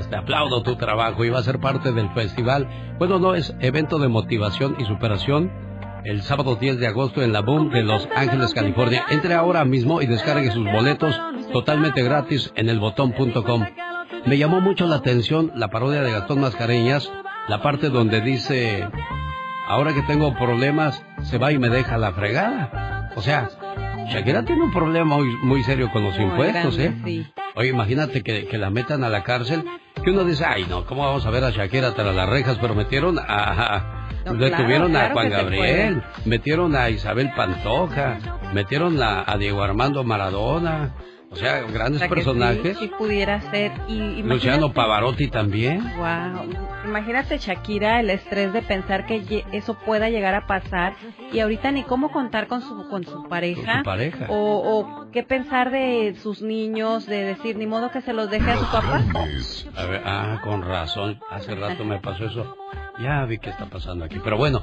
[0.08, 2.68] Te aplaudo tu trabajo y va a ser parte del festival.
[2.98, 5.50] Bueno, no, es evento de motivación y superación.
[6.04, 9.04] El sábado 10 de agosto en la Boom de Los Ángeles, California.
[9.10, 11.18] Entre ahora mismo y descargue sus boletos
[11.52, 13.64] totalmente gratis en elbotón.com.
[14.26, 17.10] Me llamó mucho la atención la parodia de Gastón Mascareñas,
[17.48, 18.88] la parte donde dice,
[19.66, 23.10] ahora que tengo problemas, se va y me deja la fregada.
[23.16, 23.48] O sea,
[24.08, 27.24] Shakira tiene un problema muy, muy serio con los Muy impuestos, grande, ¿eh?
[27.24, 27.41] sí.
[27.54, 29.64] Oye, imagínate que, que la metan a la cárcel,
[30.02, 32.58] que uno dice, ay no, ¿cómo vamos a ver a Shakira tras las rejas?
[32.60, 34.08] Pero metieron a...
[34.24, 38.18] No, detuvieron claro, a Juan Gabriel, metieron a Isabel Pantoja,
[38.54, 40.94] metieron a, a Diego Armando Maradona,
[41.32, 42.78] o sea, O grandes sea personajes.
[42.78, 43.72] Sí, sí pudiera ser.
[43.88, 45.82] Y, Luciano Pavarotti también.
[45.96, 46.71] Wow.
[46.92, 50.94] Imagínate Shakira el estrés de pensar que eso pueda llegar a pasar
[51.32, 54.26] y ahorita ni cómo contar con su con su pareja, Con su pareja.
[54.28, 58.50] O, o qué pensar de sus niños, de decir ni modo que se los deje
[58.50, 59.02] a su papá.
[59.74, 62.58] A ver, ah, con razón, hace rato me pasó eso.
[63.00, 64.20] Ya vi qué está pasando aquí.
[64.22, 64.62] Pero bueno,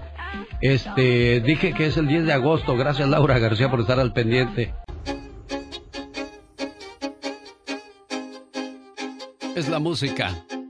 [0.62, 2.78] este, dije que es el 10 de agosto.
[2.78, 4.72] Gracias Laura García por estar al pendiente.
[9.56, 10.30] Es la música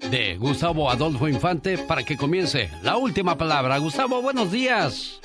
[0.09, 3.77] de Gustavo Adolfo Infante para que comience la última palabra.
[3.77, 5.19] Gustavo, buenos días.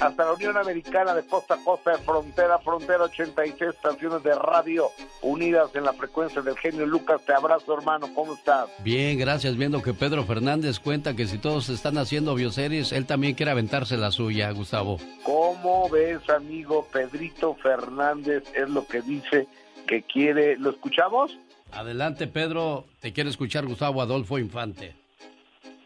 [0.00, 4.34] hasta la Unión Americana de costa a costa, de frontera a frontera, 86 estaciones de
[4.34, 4.90] radio
[5.22, 7.20] unidas en la frecuencia del genio Lucas.
[7.26, 8.08] Te abrazo, hermano.
[8.14, 8.68] ¿Cómo estás?
[8.84, 9.56] Bien, gracias.
[9.56, 13.96] Viendo que Pedro Fernández cuenta que si todos están haciendo bioseries, él también quiere aventarse
[13.96, 14.98] la suya, Gustavo.
[15.24, 16.86] ¿Cómo ves, amigo?
[16.92, 19.48] Pedrito Fernández es lo que dice
[19.86, 20.56] que quiere.
[20.58, 21.36] ¿Lo escuchamos?
[21.72, 22.86] Adelante, Pedro.
[23.00, 24.94] Te quiere escuchar Gustavo Adolfo Infante.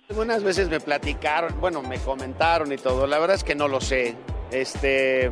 [0.09, 3.07] Algunas veces me platicaron, bueno, me comentaron y todo.
[3.07, 4.15] La verdad es que no lo sé.
[4.51, 5.31] Este,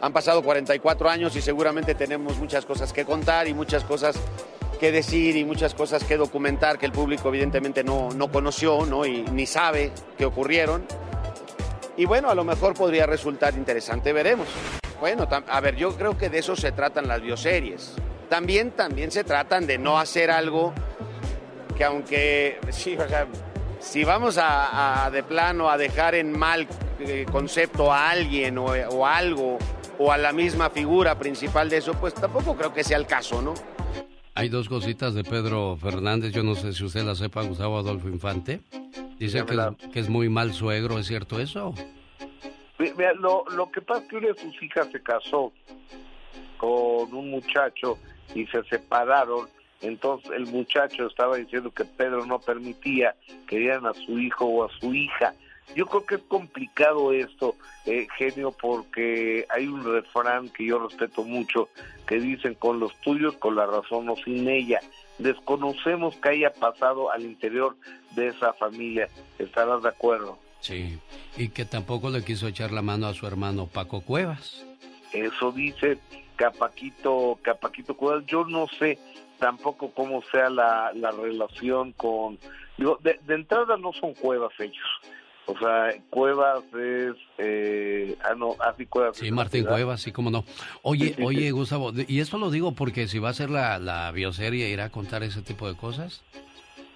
[0.00, 4.16] han pasado 44 años y seguramente tenemos muchas cosas que contar y muchas cosas
[4.80, 9.06] que decir y muchas cosas que documentar que el público evidentemente no, no conoció ¿no?
[9.06, 10.84] y ni sabe que ocurrieron.
[11.96, 14.48] Y bueno, a lo mejor podría resultar interesante, veremos.
[15.00, 17.94] Bueno, a ver, yo creo que de eso se tratan las bioseries.
[18.28, 20.72] También, también se tratan de no hacer algo
[21.76, 23.26] que aunque, sí, o sea,
[23.80, 26.66] si vamos a, a de plano a dejar en mal
[27.00, 29.58] eh, concepto a alguien o, o algo
[29.98, 33.42] o a la misma figura principal de eso, pues tampoco creo que sea el caso,
[33.42, 33.54] ¿no?
[34.36, 38.08] Hay dos cositas de Pedro Fernández, yo no sé si usted la sepa, Gustavo Adolfo
[38.08, 38.60] Infante.
[39.18, 41.72] Dice que es, que es muy mal suegro, ¿es cierto eso?
[42.78, 45.52] Mira, lo, lo que pasa es que una de sus hijas se casó
[46.58, 47.98] con un muchacho
[48.34, 49.48] y se separaron.
[49.80, 53.14] Entonces el muchacho estaba diciendo que Pedro no permitía
[53.46, 55.34] que dieran a su hijo o a su hija.
[55.74, 57.56] Yo creo que es complicado esto,
[57.86, 61.68] eh, genio, porque hay un refrán que yo respeto mucho
[62.06, 64.80] que dicen con los tuyos, con la razón o sin ella.
[65.18, 67.76] Desconocemos que haya pasado al interior
[68.14, 69.08] de esa familia.
[69.38, 70.38] ¿Estarás de acuerdo?
[70.60, 70.98] Sí,
[71.36, 74.64] y que tampoco le quiso echar la mano a su hermano Paco Cuevas.
[75.12, 75.98] Eso dice
[76.36, 78.24] Capaquito, Capaquito Cuevas.
[78.26, 78.98] Yo no sé
[79.38, 82.38] tampoco cómo sea la, la relación con...
[82.76, 84.86] Digo, de, de entrada no son cuevas ellos.
[85.46, 87.14] O sea, Cuevas es...
[87.38, 89.16] Eh, ah, no, así Cuevas.
[89.16, 89.64] Sí, Martín.
[89.64, 90.44] Cuevas, sí, cómo no.
[90.82, 91.50] Oye, Sí, sí, oye, sí.
[91.50, 94.90] Gustavo, y esto lo digo porque si va a ser la, la bioserie, ¿irá a
[94.90, 96.22] contar ese tipo de cosas?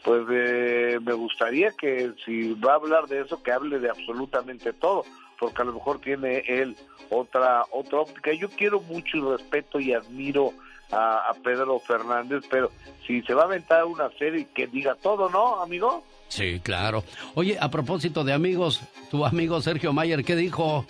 [0.02, 4.72] Pues eh, me gustaría que si va a hablar de eso, que hable de absolutamente
[4.72, 5.04] todo,
[5.38, 6.76] porque a lo mejor tiene él
[7.10, 8.32] otra otra óptica.
[8.32, 10.52] Yo quiero mucho y respeto y admiro
[10.90, 12.70] a, a Pedro Fernández, pero
[13.06, 16.04] si se va a aventar una serie que diga todo, ¿no, amigo?
[16.28, 17.04] Sí, claro.
[17.34, 20.84] Oye, a propósito de amigos, tu amigo Sergio Mayer, ¿qué dijo?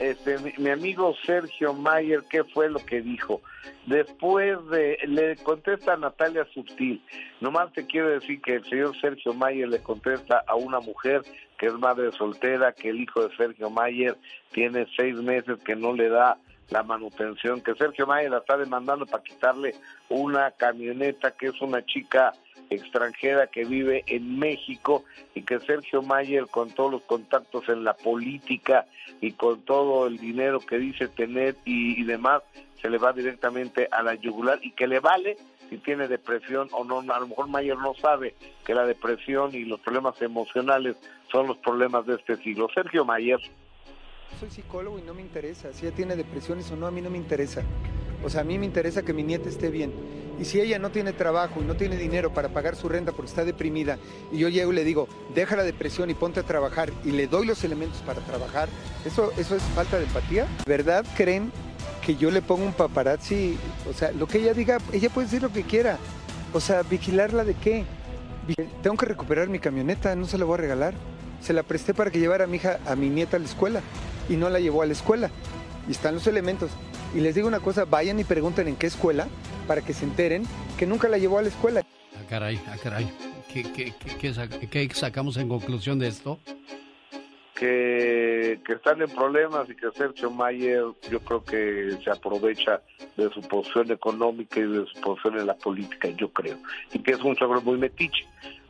[0.00, 3.42] Este, mi, mi amigo Sergio Mayer, ¿qué fue lo que dijo?
[3.84, 7.02] Después de, le contesta a Natalia Subtil,
[7.40, 11.22] nomás te quiero decir que el señor Sergio Mayer le contesta a una mujer
[11.58, 14.16] que es madre soltera, que el hijo de Sergio Mayer
[14.52, 16.38] tiene seis meses que no le da
[16.70, 19.74] la manutención, que Sergio Mayer la está demandando para quitarle
[20.08, 22.32] una camioneta, que es una chica
[22.70, 27.94] extranjera que vive en México y que Sergio Mayer con todos los contactos en la
[27.94, 28.86] política
[29.20, 32.42] y con todo el dinero que dice tener y, demás
[32.80, 35.36] se le va directamente a la yugular y que le vale
[35.68, 37.00] si tiene depresión o no.
[37.12, 38.34] A lo mejor Mayer no sabe
[38.64, 40.96] que la depresión y los problemas emocionales
[41.30, 42.68] son los problemas de este siglo.
[42.72, 43.38] Sergio Mayer.
[44.38, 45.72] Soy psicólogo y no me interesa.
[45.72, 47.62] Si ella tiene depresiones o no, a mí no me interesa.
[48.24, 49.92] O sea, a mí me interesa que mi nieta esté bien.
[50.40, 53.28] Y si ella no tiene trabajo y no tiene dinero para pagar su renta porque
[53.28, 53.98] está deprimida,
[54.32, 57.26] y yo llego y le digo, deja la depresión y ponte a trabajar, y le
[57.26, 58.70] doy los elementos para trabajar,
[59.04, 60.46] ¿eso, eso es falta de empatía?
[60.66, 61.52] ¿Verdad creen
[62.04, 63.58] que yo le pongo un paparazzi?
[63.88, 65.98] O sea, lo que ella diga, ella puede decir lo que quiera.
[66.54, 67.84] O sea, ¿vigilarla de qué?
[68.82, 70.94] Tengo que recuperar mi camioneta, no se la voy a regalar.
[71.42, 73.80] Se la presté para que llevara a mi hija, a mi nieta a la escuela
[74.28, 75.30] y no la llevó a la escuela.
[75.86, 76.70] Y están los elementos.
[77.14, 79.26] Y les digo una cosa, vayan y pregunten en qué escuela
[79.66, 80.44] para que se enteren
[80.78, 81.82] que nunca la llevó a la escuela.
[82.14, 83.10] Ah, caray, ah, caray.
[83.52, 86.38] ¿Qué, qué, qué, qué saca- qué sacamos en conclusión de esto?
[87.60, 92.80] Que, que están en problemas y que Sergio Mayer yo creo que se aprovecha
[93.16, 96.56] de su posición económica y de su posición en la política, yo creo.
[96.94, 98.24] Y que es un suegro muy metiche,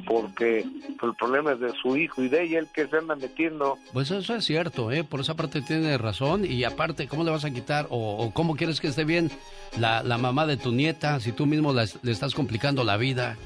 [0.06, 0.66] porque
[0.98, 3.78] pues, el problema es de su hijo y de ella, el que se anda metiendo.
[3.92, 5.04] Pues eso es cierto, ¿eh?
[5.04, 6.44] Por esa parte tiene razón.
[6.44, 9.30] Y aparte, ¿cómo le vas a quitar o, o cómo quieres que esté bien
[9.78, 13.36] la, la mamá de tu nieta si tú mismo la- le estás complicando la vida?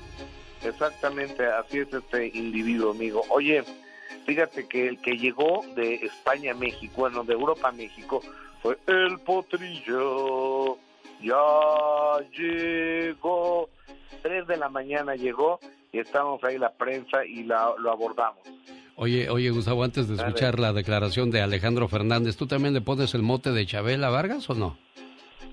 [0.65, 3.23] Exactamente, así es este individuo, amigo.
[3.29, 3.63] Oye,
[4.27, 8.21] fíjate que el que llegó de España a México, bueno, de Europa a México,
[8.63, 10.79] fue el potrillo.
[11.21, 11.37] Ya
[12.37, 13.69] llegó.
[14.23, 15.61] Tres de la mañana llegó
[15.93, 18.41] y estábamos ahí la prensa y la, lo abordamos.
[18.97, 23.15] Oye, oye, Gustavo, antes de escuchar la declaración de Alejandro Fernández, ¿tú también le pones
[23.15, 24.79] el mote de Chabela Vargas o no?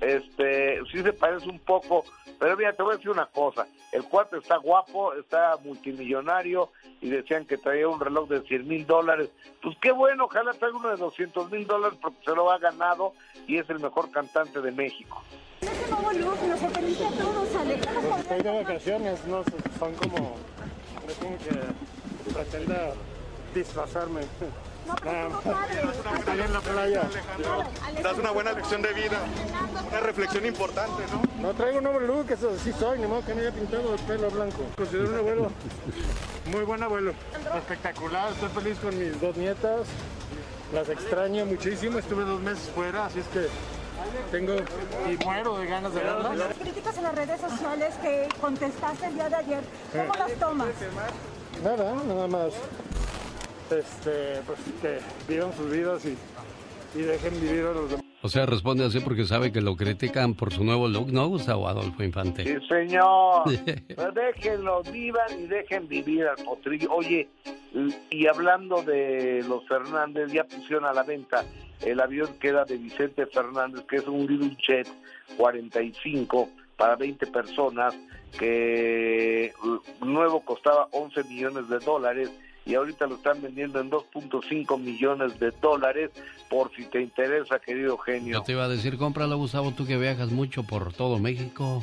[0.01, 2.03] Este, sí se parece un poco,
[2.39, 3.67] pero mira, te voy a decir una cosa.
[3.91, 6.71] El cuate está guapo, está multimillonario
[7.01, 9.29] y decían que traía un reloj de 100 mil dólares.
[9.61, 13.13] Pues qué bueno, ojalá traiga uno de 200 mil dólares porque se lo ha ganado
[13.47, 15.21] y es el mejor cantante de México.
[15.61, 17.79] nuevo look nos sorprendiste a todos, Ale.
[17.93, 19.43] ¿Cómo Estoy de vacaciones, no
[19.77, 20.17] son como.
[20.17, 22.93] No como que pretenda
[23.53, 24.21] disfrazarme.
[26.27, 27.03] En la playa.
[28.03, 29.19] Das una buena lección de vida,
[29.89, 31.21] una reflexión importante, ¿no?
[31.41, 33.99] No traigo un nuevo look, eso sí soy, ni modo que no haya pintado el
[34.01, 34.63] pelo blanco.
[34.75, 35.51] Considero un abuelo.
[36.51, 37.13] Muy buen abuelo.
[37.55, 39.87] Espectacular, estoy feliz con mis dos nietas.
[40.73, 43.47] Las extraño muchísimo, estuve dos meses fuera, así es que
[44.31, 44.55] tengo
[45.09, 46.37] y muero de ganas de verlas.
[46.37, 50.67] Las críticas en las redes sociales que contestaste el día de ayer, ¿cómo las tomas?
[51.63, 52.53] Nada, nada más.
[53.71, 54.99] Este, pues que
[55.31, 56.17] vivan sus vidas y,
[56.99, 58.05] y dejen vivir a los demás.
[58.23, 61.67] O sea, responde así porque sabe que lo critican por su nuevo look, ¿no, Gustavo
[61.67, 62.43] Adolfo Infante?
[62.43, 63.43] Sí, señor.
[63.95, 66.91] Pues déjenlo, vivan y dejen vivir al potrillo.
[66.91, 67.29] Oye,
[68.11, 71.45] y hablando de los Fernández, ya pusieron a la venta
[71.81, 74.87] el avión que era de Vicente Fernández, que es un Little Jet
[75.37, 77.97] 45 para 20 personas,
[78.37, 79.51] que
[80.01, 82.31] nuevo costaba 11 millones de dólares
[82.65, 86.11] y ahorita lo están vendiendo en 2.5 millones de dólares
[86.49, 88.39] por si te interesa, querido genio.
[88.39, 91.81] Yo te iba a decir, cómpralo, Gustavo, tú que viajas mucho por todo México.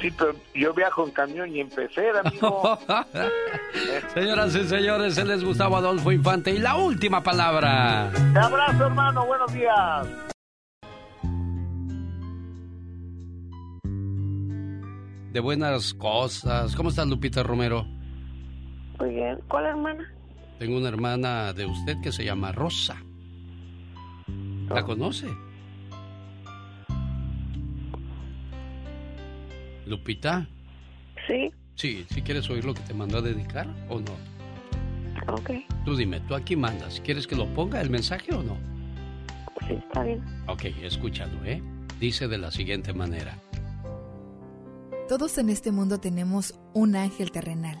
[0.00, 2.78] Sí, pero yo viajo en camión y en pecera, amigo.
[4.14, 8.10] Señoras y señores, él es Gustavo Adolfo Infante y la última palabra.
[8.34, 10.08] Te abrazo, hermano, buenos días.
[15.32, 16.76] De buenas cosas.
[16.76, 17.86] ¿Cómo estás, Lupita Romero?
[19.02, 19.40] Muy bien.
[19.48, 20.14] ¿Cuál hermana?
[20.60, 23.02] Tengo una hermana de usted que se llama Rosa.
[24.68, 25.26] ¿La conoce?
[29.86, 30.46] Lupita.
[31.26, 31.52] Sí.
[31.74, 34.12] Sí, si quieres oír lo que te mandó a dedicar o no.
[35.26, 35.50] Ok.
[35.84, 37.00] Tú dime, tú aquí mandas.
[37.00, 38.56] ¿Quieres que lo ponga el mensaje o no?
[39.66, 40.22] Sí, está bien.
[40.46, 41.60] Ok, escúchalo, ¿eh?
[41.98, 43.36] Dice de la siguiente manera.
[45.08, 47.80] Todos en este mundo tenemos un ángel terrenal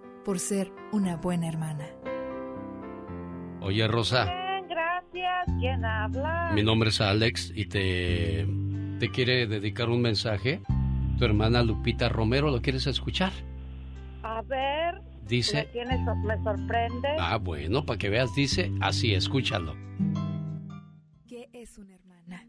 [0.23, 1.85] por ser una buena hermana.
[3.61, 4.25] Oye, Rosa.
[4.69, 5.45] gracias.
[5.59, 6.51] ¿Quién habla?
[6.53, 8.47] Mi nombre es Alex y te,
[8.99, 10.61] te quiere dedicar un mensaje.
[11.17, 13.31] Tu hermana Lupita Romero, ¿lo quieres escuchar?
[14.23, 15.01] A ver.
[15.27, 15.57] Dice.
[15.57, 17.09] Me, tienes, me sorprende.
[17.19, 19.75] Ah, bueno, para que veas, dice así, escúchalo.
[21.27, 22.45] ¿Qué es una hermana?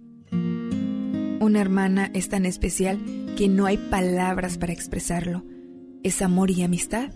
[1.40, 2.98] Una hermana es tan especial
[3.36, 5.44] que no hay palabras para expresarlo.
[6.02, 7.10] Es amor y amistad.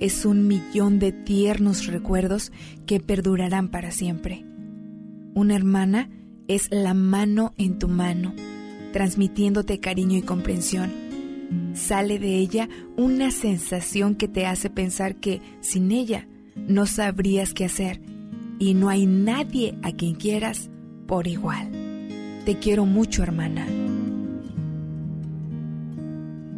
[0.00, 2.52] Es un millón de tiernos recuerdos
[2.86, 4.46] que perdurarán para siempre.
[5.34, 6.08] Una hermana
[6.48, 8.34] es la mano en tu mano,
[8.94, 10.90] transmitiéndote cariño y comprensión.
[11.74, 17.66] Sale de ella una sensación que te hace pensar que sin ella no sabrías qué
[17.66, 18.00] hacer
[18.58, 20.70] y no hay nadie a quien quieras
[21.06, 21.70] por igual.
[22.46, 23.66] Te quiero mucho, hermana.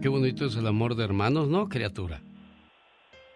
[0.00, 2.22] Qué bonito es el amor de hermanos, ¿no, criatura?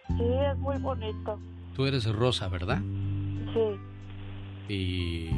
[0.08, 1.38] Sí, es muy bonito.
[1.74, 2.80] Tú eres Rosa, ¿verdad?
[3.52, 4.72] Sí.
[4.72, 5.30] Y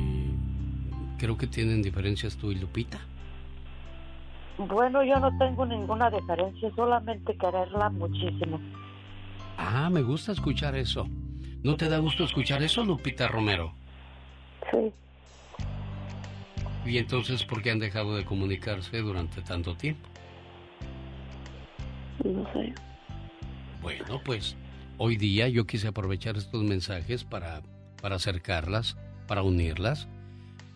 [1.19, 3.01] creo que tienen diferencias tú y Lupita.
[4.59, 8.61] Bueno, yo no tengo ninguna diferencia, solamente quererla muchísimo.
[9.57, 11.07] Ah, me gusta escuchar eso.
[11.62, 13.73] ¿No te da gusto escuchar eso, Lupita Romero?
[14.70, 14.93] Sí.
[16.86, 20.09] ¿Y entonces por qué han dejado de comunicarse durante tanto tiempo?
[22.24, 22.74] No sé.
[23.82, 24.56] Bueno, pues
[24.98, 27.62] hoy día yo quise aprovechar estos mensajes para,
[28.00, 28.96] para acercarlas,
[29.26, 30.09] para unirlas.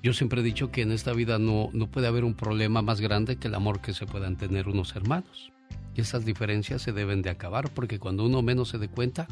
[0.02, 3.00] Yo siempre he dicho que en esta vida no, no puede haber un problema más
[3.00, 5.52] grande que el amor que se puedan tener unos hermanos.
[5.94, 9.28] Y esas diferencias se deben de acabar porque cuando uno menos se dé cuenta,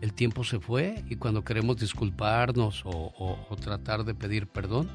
[0.00, 4.88] el tiempo se fue y cuando queremos disculparnos o, o- o tratar de pedir perdón,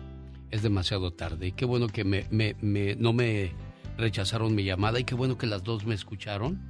[0.52, 1.48] es demasiado tarde.
[1.48, 3.52] Y qué bueno que me, me- no me
[3.98, 6.62] rechazaron mi llamada y qué bueno que las dos me escucharon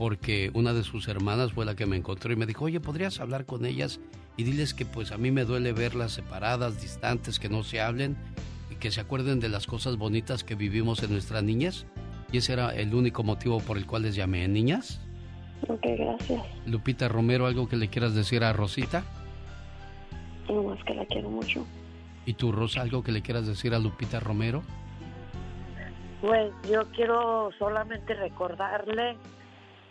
[0.00, 3.20] porque una de sus hermanas fue la que me encontró y me dijo, oye, ¿podrías
[3.20, 4.00] hablar con ellas
[4.38, 8.16] y diles que pues a mí me duele verlas separadas, distantes, que no se hablen
[8.70, 11.84] y que se acuerden de las cosas bonitas que vivimos en nuestra niñez?
[12.32, 15.02] Y ese era el único motivo por el cual les llamé, niñas.
[15.68, 16.46] Ok, gracias.
[16.64, 19.04] Lupita Romero, ¿algo que le quieras decir a Rosita?
[20.48, 21.66] No más que la quiero mucho.
[22.24, 24.62] ¿Y tú, Rosa, algo que le quieras decir a Lupita Romero?
[26.22, 29.18] Pues yo quiero solamente recordarle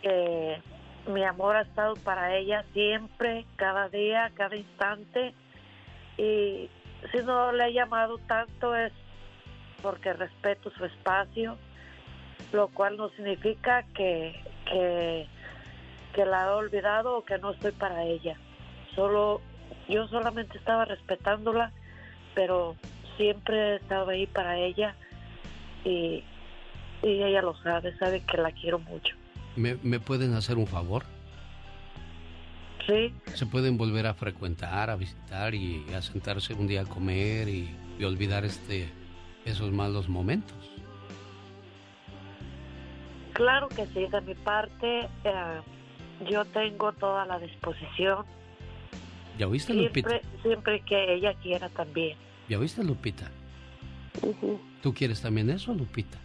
[0.02, 0.62] que
[1.06, 5.34] mi amor ha estado para ella siempre, cada día, cada instante.
[6.16, 6.68] Y
[7.12, 8.92] si no le he llamado tanto es
[9.82, 11.56] porque respeto su espacio,
[12.52, 18.36] lo cual no significa que, que, la he olvidado o que no estoy para ella.
[18.94, 19.40] Solo,
[19.88, 21.72] yo solamente estaba respetándola,
[22.34, 22.76] pero
[23.16, 24.94] siempre he estado ahí para ella
[25.84, 26.22] y
[27.02, 29.19] ella lo sabe, sabe que la quiero mucho.
[29.60, 31.04] ¿Me, me pueden hacer un favor?
[32.86, 33.12] Sí.
[33.34, 37.68] Se pueden volver a frecuentar, a visitar y a sentarse un día a comer y,
[37.98, 38.88] y olvidar este
[39.44, 40.56] esos malos momentos.
[43.34, 45.60] Claro que sí, de mi parte eh,
[46.30, 48.24] yo tengo toda la disposición.
[49.38, 50.10] ¿Ya oíste, Lupita?
[50.10, 52.16] Siempre, siempre que ella quiera también.
[52.48, 53.30] ¿Ya oíste, Lupita?
[54.82, 56.18] ¿Tú quieres también eso, Lupita?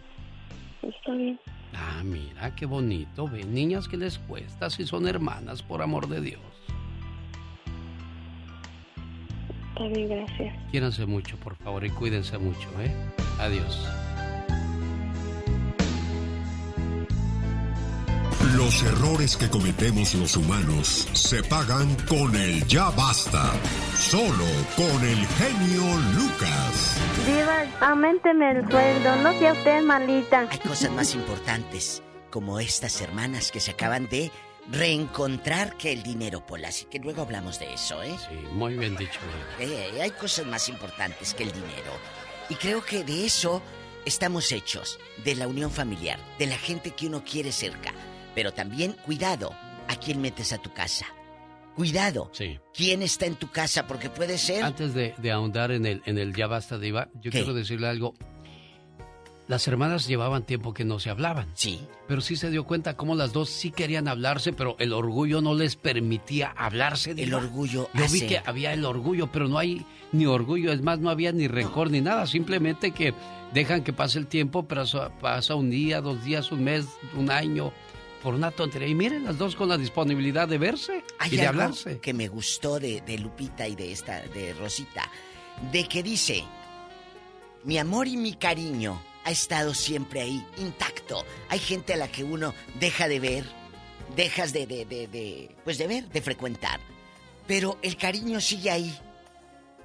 [0.81, 1.39] Está bien.
[1.77, 3.27] Ah, mira, qué bonito.
[3.27, 6.41] Ven, niñas, que les cuesta si son hermanas, por amor de Dios?
[9.69, 10.55] Está bien, gracias.
[10.71, 12.93] Quiéranse mucho, por favor, y cuídense mucho, ¿eh?
[13.39, 13.85] Adiós.
[18.65, 23.53] Los errores que cometemos los humanos se pagan con el ya basta.
[23.95, 25.83] Solo con el genio
[26.15, 26.97] Lucas.
[27.27, 30.47] Diva, aumenteme el sueldo, no sea usted malita.
[30.49, 32.01] Hay cosas más importantes,
[32.31, 34.31] como estas hermanas que se acaban de
[34.71, 36.69] reencontrar que el dinero, Pola.
[36.69, 38.15] Así que luego hablamos de eso, ¿eh?
[38.17, 39.19] Sí, muy bien dicho.
[39.59, 41.91] Eh, hay cosas más importantes que el dinero.
[42.49, 43.61] Y creo que de eso
[44.05, 47.93] estamos hechos, de la unión familiar, de la gente que uno quiere cerca.
[48.35, 49.51] Pero también cuidado
[49.87, 51.05] a quién metes a tu casa.
[51.75, 52.29] Cuidado.
[52.33, 52.59] Sí.
[52.73, 53.87] ¿Quién está en tu casa?
[53.87, 54.63] Porque puede ser...
[54.63, 57.39] Antes de, de ahondar en el, en el ya basta, Diva, yo ¿Qué?
[57.39, 58.13] quiero decirle algo.
[59.47, 61.49] Las hermanas llevaban tiempo que no se hablaban.
[61.53, 61.79] Sí.
[62.07, 65.53] Pero sí se dio cuenta cómo las dos sí querían hablarse, pero el orgullo no
[65.53, 67.11] les permitía hablarse.
[67.11, 67.37] El Diva.
[67.37, 68.13] orgullo Yo hace...
[68.21, 70.71] vi que había el orgullo, pero no hay ni orgullo.
[70.71, 72.25] Es más, no había ni rencor ni nada.
[72.25, 73.13] Simplemente que
[73.53, 74.83] dejan que pase el tiempo, pero
[75.21, 77.71] pasa un día, dos días, un mes, un año,
[78.25, 78.87] por una tontería.
[78.87, 81.99] Y miren, las dos con la disponibilidad de verse Hay y de algo hablarse.
[81.99, 85.11] que me gustó de, de Lupita y de esta, de Rosita,
[85.71, 86.43] de que dice,
[87.63, 91.23] mi amor y mi cariño ha estado siempre ahí, intacto.
[91.49, 93.45] Hay gente a la que uno deja de ver,
[94.15, 96.79] dejas de, de, de, de, pues de ver, de frecuentar.
[97.45, 98.99] Pero el cariño sigue ahí.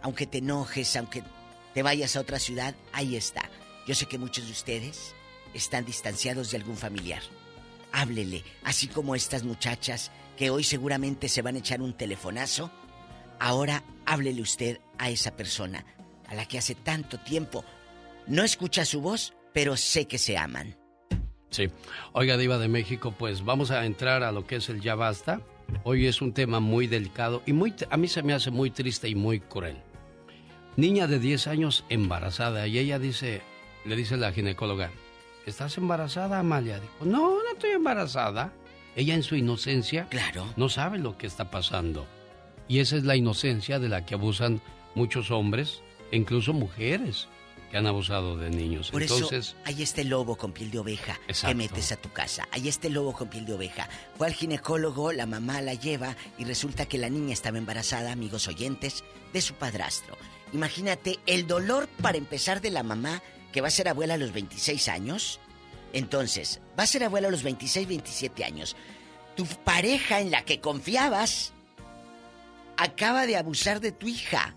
[0.01, 1.23] Aunque te enojes, aunque
[1.75, 3.51] te vayas a otra ciudad, ahí está.
[3.87, 5.15] Yo sé que muchos de ustedes
[5.53, 7.23] están distanciados de algún familiar.
[7.93, 12.71] Háblele, así como estas muchachas que hoy seguramente se van a echar un telefonazo.
[13.39, 15.85] Ahora háblele usted a esa persona,
[16.29, 17.65] a la que hace tanto tiempo
[18.27, 20.77] no escucha su voz, pero sé que se aman.
[21.51, 21.69] Sí.
[22.13, 25.41] Oiga, Diva de México, pues vamos a entrar a lo que es el ya basta.
[25.85, 29.09] Hoy es un tema muy delicado y muy, a mí se me hace muy triste
[29.09, 29.77] y muy cruel.
[30.77, 33.43] Niña de 10 años embarazada y ella dice,
[33.85, 34.91] le dice la ginecóloga,
[35.47, 36.79] ¿estás embarazada, Amalia?
[36.81, 38.53] Dijo, no, no estoy embarazada.
[38.97, 40.47] Ella en su inocencia claro.
[40.57, 42.07] no sabe lo que está pasando.
[42.69, 44.61] Y esa es la inocencia de la que abusan
[44.95, 47.29] muchos hombres e incluso mujeres
[47.71, 48.91] que han abusado de niños.
[48.91, 52.49] Por Entonces, eso hay este lobo con piel de oveja que metes a tu casa.
[52.51, 53.89] Hay este lobo con piel de oveja.
[54.17, 58.49] Fue al ginecólogo, la mamá la lleva y resulta que la niña estaba embarazada, amigos
[58.49, 60.17] oyentes, de su padrastro.
[60.53, 63.23] Imagínate el dolor para empezar de la mamá
[63.53, 65.41] que va a ser abuela a los 26 años.
[65.93, 68.77] Entonces, va a ser abuela a los 26, 27 años.
[69.37, 71.53] Tu pareja en la que confiabas
[72.77, 74.55] acaba de abusar de tu hija.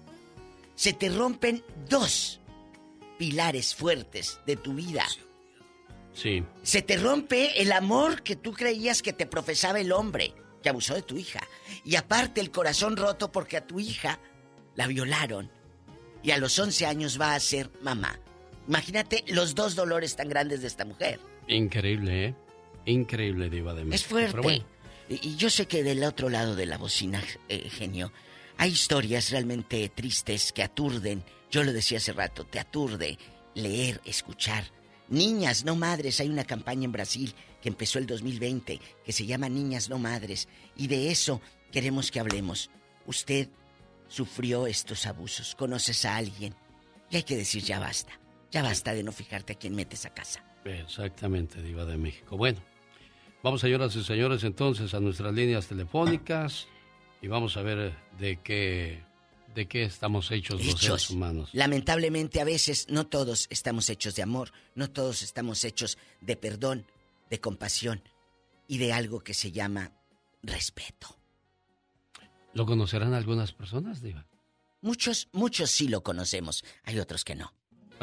[0.75, 2.39] Se te rompen dos
[3.17, 5.05] pilares fuertes de tu vida.
[6.13, 6.43] sí.
[6.63, 10.93] Se te rompe el amor que tú creías que te profesaba el hombre que abusó
[10.95, 11.41] de tu hija.
[11.83, 14.19] Y aparte el corazón roto porque a tu hija
[14.75, 15.51] la violaron.
[16.23, 18.17] Y a los 11 años va a ser mamá.
[18.67, 21.19] Imagínate los dos dolores tan grandes de esta mujer.
[21.47, 22.35] Increíble, ¿eh?
[22.85, 23.95] Increíble, Diva de México.
[23.95, 24.31] Es fuerte.
[24.31, 24.65] Pero bueno,
[25.09, 28.11] Y, y yo sé que del otro lado de la bocina, eh, genio,
[28.57, 31.23] hay historias realmente tristes que aturden.
[31.51, 33.17] Yo lo decía hace rato, te aturde
[33.55, 34.65] leer, escuchar.
[35.09, 36.19] Niñas, no madres.
[36.19, 40.47] Hay una campaña en Brasil que empezó el 2020 que se llama Niñas, no madres.
[40.75, 41.41] Y de eso
[41.71, 42.69] queremos que hablemos.
[43.05, 43.49] Usted
[44.07, 46.55] sufrió estos abusos, conoces a alguien.
[47.09, 48.13] Y hay que decir, ya basta.
[48.53, 50.45] Ya basta de no fijarte a quién metes a casa.
[50.63, 52.37] exactamente, Diva de México.
[52.37, 52.61] Bueno,
[53.41, 56.67] vamos, señoras y señores, entonces a nuestras líneas telefónicas
[57.19, 59.03] y vamos a ver eh, de qué,
[59.55, 61.09] de qué estamos hechos, los seres hechos.
[61.09, 61.49] humanos.
[61.53, 66.85] Lamentablemente a veces no todos estamos hechos de amor, no todos estamos hechos de perdón,
[67.31, 68.03] de compasión
[68.67, 69.93] y de algo que se llama
[70.43, 71.17] respeto.
[72.53, 74.27] ¿Lo conocerán algunas personas, Diva?
[74.81, 77.51] Muchos, muchos sí lo conocemos, hay otros que no.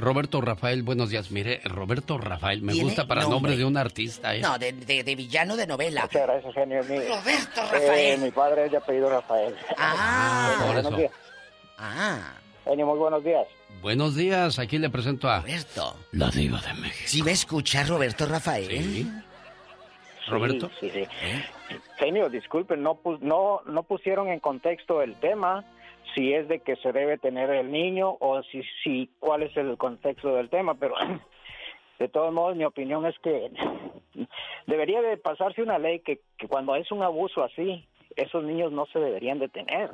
[0.00, 1.30] Roberto Rafael, buenos días.
[1.30, 3.34] Mire, Roberto Rafael, me gusta para nombre.
[3.36, 4.40] nombre de un artista, ¿eh?
[4.40, 6.02] No, de, de- de villano de novela.
[6.02, 6.82] Muchas gracias, genio.
[6.84, 8.20] Mi, Roberto eh, Rafael.
[8.20, 9.54] mi padre es de apellido Rafael.
[9.76, 10.96] Ah, Genio, por buenos eso.
[10.98, 11.12] días.
[11.78, 12.32] Ah.
[12.64, 13.46] Genio, muy buenos días.
[13.82, 15.40] Buenos días, aquí le presento a...
[15.40, 15.96] Roberto.
[16.12, 17.04] La Diva de México.
[17.08, 18.66] ¿Sí me escucha Roberto Rafael?
[18.68, 19.10] Sí.
[20.28, 20.70] ¿Roberto?
[20.80, 21.76] Sí, sí, sí.
[21.98, 25.64] Genio, disculpen, no, no, no pusieron en contexto el tema.
[26.14, 29.76] Si es de que se debe tener el niño o si, si cuál es el
[29.76, 30.94] contexto del tema, pero
[31.98, 33.50] de todos modos mi opinión es que
[34.66, 37.86] debería de pasarse una ley que, que cuando es un abuso así,
[38.16, 39.90] esos niños no se deberían de tener,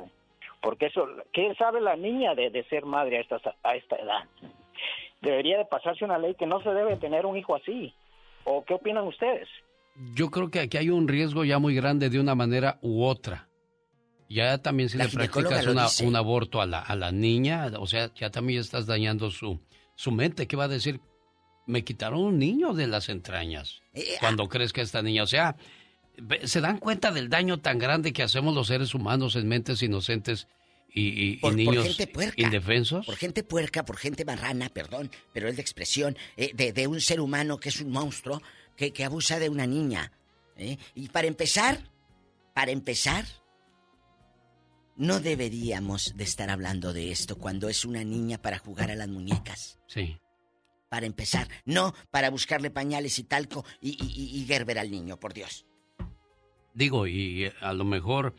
[0.61, 4.25] porque eso, ¿qué sabe la niña de, de ser madre a esta, a esta edad?
[5.21, 7.93] Debería de pasarse una ley que no se debe tener un hijo así.
[8.43, 9.47] ¿O qué opinan ustedes?
[10.13, 13.47] Yo creo que aquí hay un riesgo ya muy grande de una manera u otra.
[14.29, 17.87] Ya también si La le practicas una- un aborto a la, a la niña, o
[17.87, 19.59] sea, ya también estás dañando su,
[19.95, 20.47] su mente.
[20.47, 20.99] ¿Qué va a decir?
[21.65, 23.81] Me quitaron un niño de las entrañas.
[23.93, 25.55] Eh, Cuando crees que esta niña, o sea,
[26.43, 30.47] se dan cuenta del daño tan grande que hacemos los seres humanos en mentes inocentes
[30.93, 32.41] y, Por, niños puerca.
[32.41, 33.05] indefensos.
[33.05, 36.99] Por gente puerca, por gente marrana, perdón, pero es de expresión, eh, de, de un
[37.01, 38.41] ser humano que es un monstruo,
[38.75, 40.11] que, que abusa de una niña.
[40.55, 40.77] ¿eh?
[40.95, 41.79] Y para empezar,
[42.55, 43.25] para empezar,
[44.97, 49.07] no deberíamos de estar hablando de esto cuando es una niña para jugar a las
[49.07, 49.79] muñecas.
[49.87, 50.17] Sí.
[50.89, 55.33] Para empezar, no para buscarle pañales y talco y, y, y- Gerber al niño, por
[55.33, 55.65] Dios.
[56.73, 58.33] Digo, y eh, a lo mejor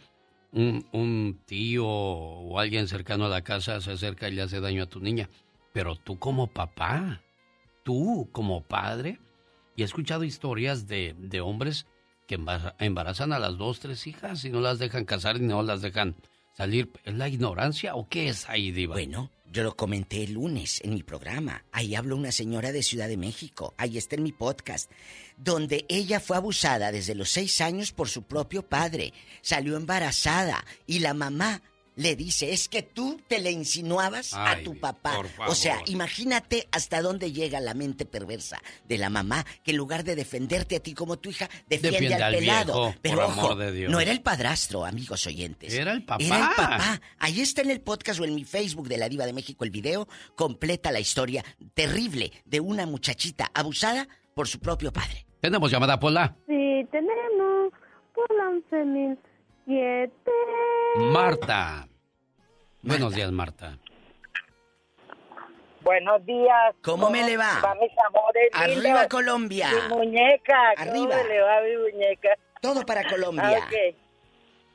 [0.52, 4.84] un, un tío o alguien cercano a la casa se acerca y le hace daño
[4.84, 5.28] a tu niña.
[5.72, 7.22] Pero tú como papá,
[7.82, 9.18] tú como padre,
[9.76, 11.86] y he escuchado historias de, de hombres
[12.26, 15.62] que embar- embarazan a las dos, tres hijas y no las dejan casar y no
[15.62, 16.16] las dejan
[16.58, 16.90] salir.
[17.04, 18.94] ¿Es la ignorancia o qué es ahí, Diva?
[18.94, 21.64] Bueno, yo lo comenté el lunes en mi programa.
[21.70, 23.74] Ahí habló una señora de Ciudad de México.
[23.78, 24.90] Ahí está en mi podcast.
[25.36, 29.12] Donde ella fue abusada desde los seis años por su propio padre.
[29.40, 30.64] Salió embarazada.
[30.84, 31.62] Y la mamá
[31.98, 35.14] le dice, es que tú te le insinuabas a tu papá.
[35.16, 39.76] por O sea, imagínate hasta dónde llega la mente perversa de la mamá que en
[39.78, 42.72] lugar de defenderte a ti como tu hija, defiende, Defiende al al pelado.
[42.72, 43.90] viejo, Pero por ojo, amor de Dios.
[43.90, 45.74] no era el padrastro, amigos oyentes.
[45.74, 46.22] Era el papá.
[46.24, 47.00] Era el papá.
[47.18, 49.70] Ahí está en el podcast o en mi Facebook de la Diva de México el
[49.70, 50.06] video.
[50.36, 51.44] Completa la historia
[51.74, 55.26] terrible de una muchachita abusada por su propio padre.
[55.40, 56.36] Tenemos llamada, Pola.
[56.46, 57.72] Sí, tenemos
[58.14, 58.44] por la
[59.66, 60.10] 11.007.
[61.12, 61.87] Marta.
[62.82, 63.76] Buenos días, Marta.
[65.82, 66.74] Buenos días.
[66.82, 67.60] ¿Cómo me le va?
[67.64, 69.06] Va mis amores Arriba, lindos.
[69.08, 69.68] Colombia.
[69.88, 70.70] Mi muñeca.
[70.76, 71.16] Arriba.
[71.16, 72.28] ¿Cómo le va mi muñeca?
[72.60, 73.60] Todo para Colombia.
[73.62, 73.68] Ah.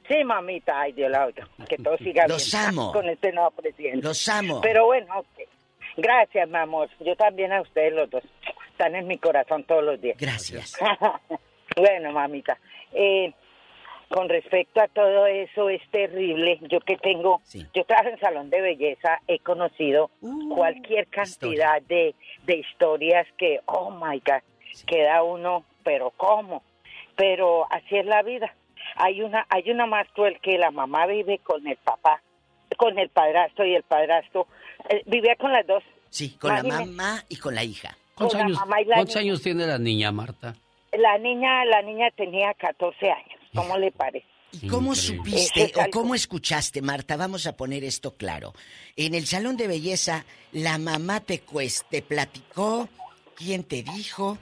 [0.08, 0.82] Sí, mamita.
[0.82, 1.48] Ay, Dios la oiga.
[1.70, 2.92] Que todo siga Los bien amo.
[2.92, 4.06] con este nuevo presidente.
[4.06, 4.62] Los amo.
[4.62, 5.26] Pero bueno.
[5.98, 6.90] Gracias, mi amor.
[7.00, 8.24] Yo también a ustedes los dos.
[8.72, 10.18] Están en mi corazón todos los días.
[10.20, 10.76] Gracias.
[11.76, 12.58] bueno, mamita.
[12.92, 13.32] Eh,
[14.14, 16.60] con respecto a todo eso, es terrible.
[16.70, 17.42] Yo que tengo,
[17.74, 22.14] yo trabajo en salón de belleza, he conocido Uh, cualquier cantidad de,
[22.46, 24.42] de historias que, oh my God,
[24.86, 26.62] queda uno, pero ¿cómo?
[27.16, 28.54] Pero así es la vida.
[28.98, 32.22] Hay una, hay una más cruel que la mamá vive con el papá,
[32.78, 34.48] con el padrastro y el padrastro
[34.90, 35.84] eh, vivía con las dos.
[36.10, 37.98] Sí, con la mamá y con la hija.
[38.14, 40.56] ¿Cuántos, años, la cuántos años tiene la niña, Marta?
[40.92, 43.43] La niña, la niña tenía 14 años.
[43.56, 44.26] ¿Cómo le parece?
[44.62, 47.18] ¿Y cómo supiste o cómo escuchaste, Marta?
[47.18, 48.54] Vamos a poner esto claro.
[48.96, 52.88] En el salón de belleza, la mamá te, cues- te platicó,
[53.36, 54.38] quién te dijo,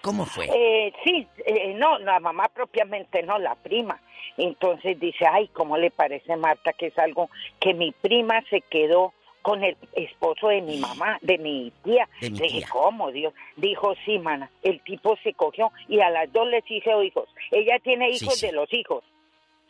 [0.00, 0.46] ¿cómo fue?
[0.46, 4.00] Eh, sí, eh, no, la mamá propiamente no, la prima.
[4.38, 7.28] Entonces dice, ay, ¿cómo le parece Marta que es algo
[7.58, 12.08] que mi prima se quedó con el esposo de mi mamá, de mi tía?
[12.20, 12.68] De mi Le dije, tía.
[12.70, 13.32] ¿cómo, Dios?
[13.56, 17.28] Dijo, sí, mana, el tipo se cogió y a las dos les hizo hijos.
[17.50, 18.46] Ella tiene hijos sí.
[18.46, 19.02] de los hijos,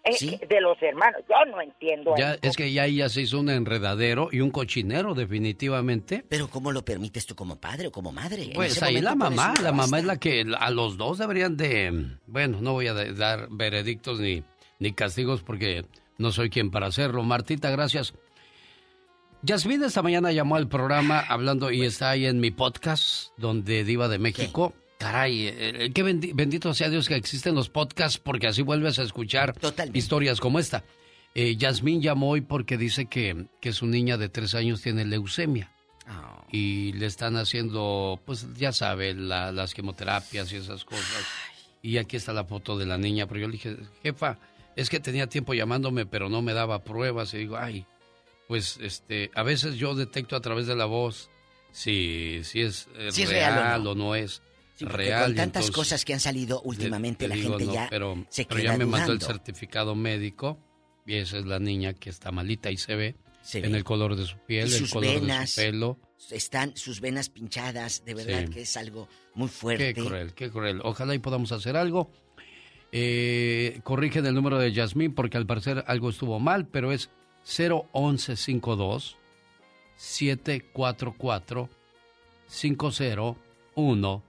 [0.04, 0.40] eh, Sí.
[0.48, 1.22] de los hermanos.
[1.28, 5.14] Yo no entiendo Ya, es que ya ella se hizo un enredadero y un cochinero,
[5.14, 6.24] definitivamente.
[6.28, 8.50] Pero ¿cómo lo permites tú como padre o como madre?
[8.54, 12.58] Pues ahí la mamá, la mamá es la que a los dos deberían de, bueno,
[12.60, 14.42] no voy a dar veredictos ni,
[14.78, 15.84] ni castigos porque
[16.18, 17.22] no soy quien para hacerlo.
[17.22, 18.14] Martita, gracias.
[19.42, 24.08] Yasmín esta mañana llamó al programa hablando y está ahí en mi podcast donde Diva
[24.08, 24.74] de México.
[24.98, 29.02] Caray, eh, qué bendi- bendito sea Dios que existen los podcasts porque así vuelves a
[29.02, 29.54] escuchar
[29.96, 30.84] historias como esta.
[31.34, 35.72] Eh, Yasmín llamó hoy porque dice que, que su niña de tres años tiene leucemia
[36.52, 41.24] y le están haciendo, pues ya sabe, la- las quimioterapias y esas cosas.
[41.80, 44.38] Y aquí está la foto de la niña, pero yo le dije, jefa,
[44.76, 47.32] es que tenía tiempo llamándome, pero no me daba pruebas.
[47.32, 47.86] Y digo, ay,
[48.50, 51.30] pues este, a veces yo detecto a través de la voz
[51.70, 54.42] si, si es, eh, Si es real, o o no es
[54.74, 55.26] Sí, real.
[55.26, 58.26] con tantas entonces- cosas que han salido últimamente, le la digo, gente no, ya pero,
[58.28, 59.34] se pero queda ya me mandó el dudando.
[59.36, 60.58] certificado médico
[61.06, 63.78] y esa es la niña que está malita y se ve Se en ve.
[63.78, 65.98] el color de su piel, Y el sus color venas, de su pelo.
[66.32, 68.52] Están sus venas pinchadas, de verdad Sí.
[68.52, 69.94] que es algo muy fuerte.
[69.94, 70.80] Qué cruel, qué cruel.
[70.82, 72.10] Ojalá y podamos hacer algo.
[72.92, 77.10] Eh, corrigen el número de Yasmín porque al parecer algo estuvo mal, pero es
[77.50, 79.16] 01152
[79.96, 81.68] 744
[82.48, 84.22] 501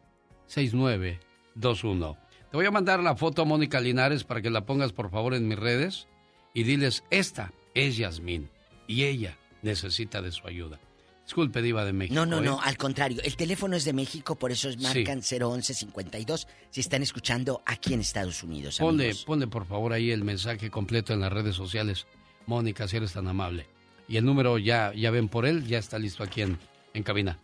[0.48, 2.18] 6921.
[2.52, 5.34] Te voy a mandar la foto a Mónica Linares para que la pongas por favor
[5.34, 6.08] en mis redes
[6.54, 8.50] y diles, esta es Yasmín
[8.88, 10.80] y ella necesita de su ayuda.
[11.24, 12.16] Disculpe, Diva de México.
[12.16, 12.42] No, no, ¿eh?
[12.42, 13.22] no, al contrario.
[13.24, 18.02] El teléfono es de México, por eso es marcan 01152 si están escuchando aquí en
[18.02, 18.80] Estados Unidos.
[18.80, 19.24] Ponle, amigos.
[19.24, 22.06] ponle por favor ahí el mensaje completo en las redes sociales.
[22.48, 23.68] Mónica, si eres tan amable.
[24.08, 26.58] Y el número ya, ya ven por él, ya está listo aquí en,
[26.94, 27.38] en cabina.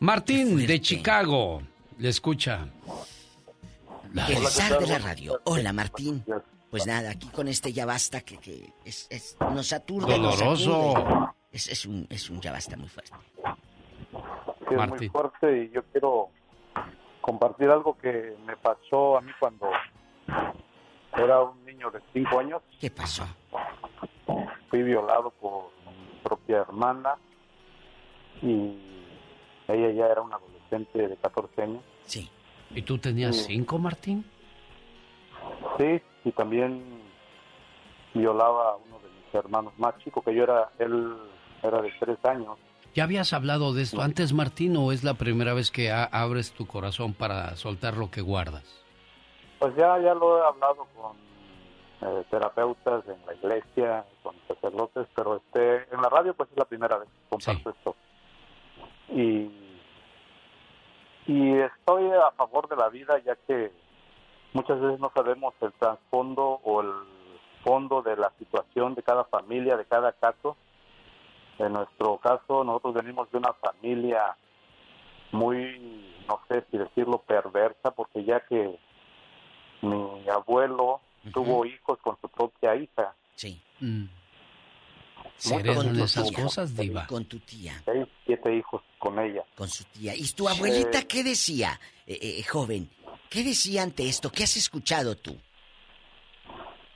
[0.00, 1.62] Martín de Chicago,
[1.98, 2.66] le escucha.
[4.28, 5.40] El zar de la radio.
[5.44, 6.24] Hola, Martín.
[6.70, 10.18] Pues nada, aquí con este ya basta que, que es, es- nos aturde.
[10.18, 10.96] nos Doloroso.
[10.96, 11.26] aturde.
[11.52, 13.12] Es, es un, es un ya basta muy fuerte.
[14.68, 16.28] Sí, es muy fuerte y yo quiero
[17.20, 19.66] compartir algo que me pasó a mí cuando
[21.16, 22.62] era un niño de 5 años.
[22.80, 23.26] ¿Qué pasó?
[24.70, 27.14] Fui violado por mi propia hermana
[28.42, 28.76] y
[29.68, 31.82] ella ya era una adolescente de 14 años.
[32.04, 32.28] Sí.
[32.74, 33.44] ¿Y tú tenías Sí.
[33.54, 34.24] cinco, Martín?
[35.78, 36.82] Sí, y también
[38.14, 41.16] violaba a uno de mis hermanos más chico, que yo era, él
[41.62, 42.58] era de 3 años.
[42.94, 46.66] ¿Ya habías hablado de esto antes, Martín, o es la primera vez que abres tu
[46.66, 48.83] corazón para soltar lo que guardas?
[49.58, 51.16] Pues ya, ya lo he hablado con
[52.02, 56.64] eh, terapeutas en la iglesia, con sacerdotes, pero este, en la radio pues es la
[56.64, 57.96] primera vez que comparto esto.
[59.08, 59.50] Y,
[61.26, 63.72] y estoy a favor de la vida ya que
[64.52, 66.92] muchas veces no sabemos el trasfondo o el
[67.62, 70.56] fondo de la situación de cada familia, de cada caso.
[71.58, 74.36] En nuestro caso, nosotros venimos de una familia
[75.32, 78.78] muy, no sé si decirlo, perversa, porque ya que
[79.82, 81.00] mi abuelo
[81.32, 83.14] tuvo hijos con su propia hija.
[83.34, 83.60] Sí.
[83.80, 84.04] Mm.
[85.36, 86.42] ¿Se heredan con tu esas tía.
[86.42, 87.06] cosas, Diva?
[87.06, 87.82] Con tu tía.
[87.84, 89.44] Seis, siete hijos con ella.
[89.56, 90.14] Con su tía.
[90.14, 92.88] ¿Y tu abuelita Eh, qué decía, eh, eh, joven?
[93.28, 94.30] ¿Qué decía ante esto?
[94.30, 95.36] ¿Qué has escuchado tú?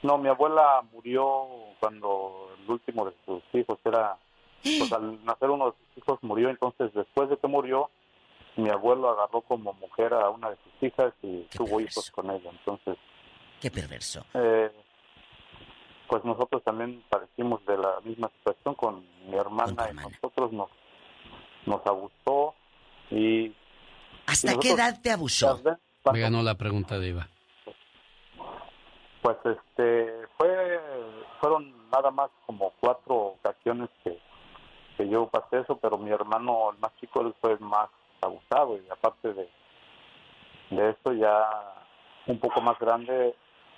[0.02, 1.47] No, mi abuela murió
[1.81, 4.16] cuando el último de sus hijos era,
[4.62, 7.90] pues al nacer uno de sus hijos murió, entonces después de que murió,
[8.58, 12.50] mi abuelo agarró como mujer a una de sus hijas y tuvo hijos con ella.
[12.50, 12.96] Entonces,
[13.60, 14.24] Qué perverso.
[14.34, 14.70] eh,
[16.08, 20.70] pues nosotros también padecimos de la misma situación con mi hermana y nosotros nos,
[21.66, 22.54] nos abusó
[23.10, 23.54] y...
[24.26, 25.60] ¿Hasta y qué edad te abusó?
[26.12, 27.28] Me ganó la pregunta, Diva.
[29.22, 30.80] Pues este fue
[31.40, 34.18] fueron nada más como cuatro ocasiones que,
[34.96, 37.88] que yo pasé eso, pero mi hermano el más chico él fue más
[38.20, 39.48] abusado y aparte de
[40.70, 41.48] de eso ya
[42.26, 43.34] un poco más grande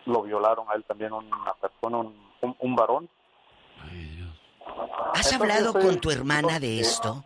[0.06, 3.08] lo violaron a él también una persona, un, un, un varón.
[5.14, 7.22] ¿Has Entonces, hablado con tu hermana de esto?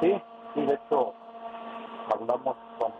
[0.00, 0.22] Sí,
[0.54, 1.12] sí, de hecho
[2.12, 2.92] hablamos con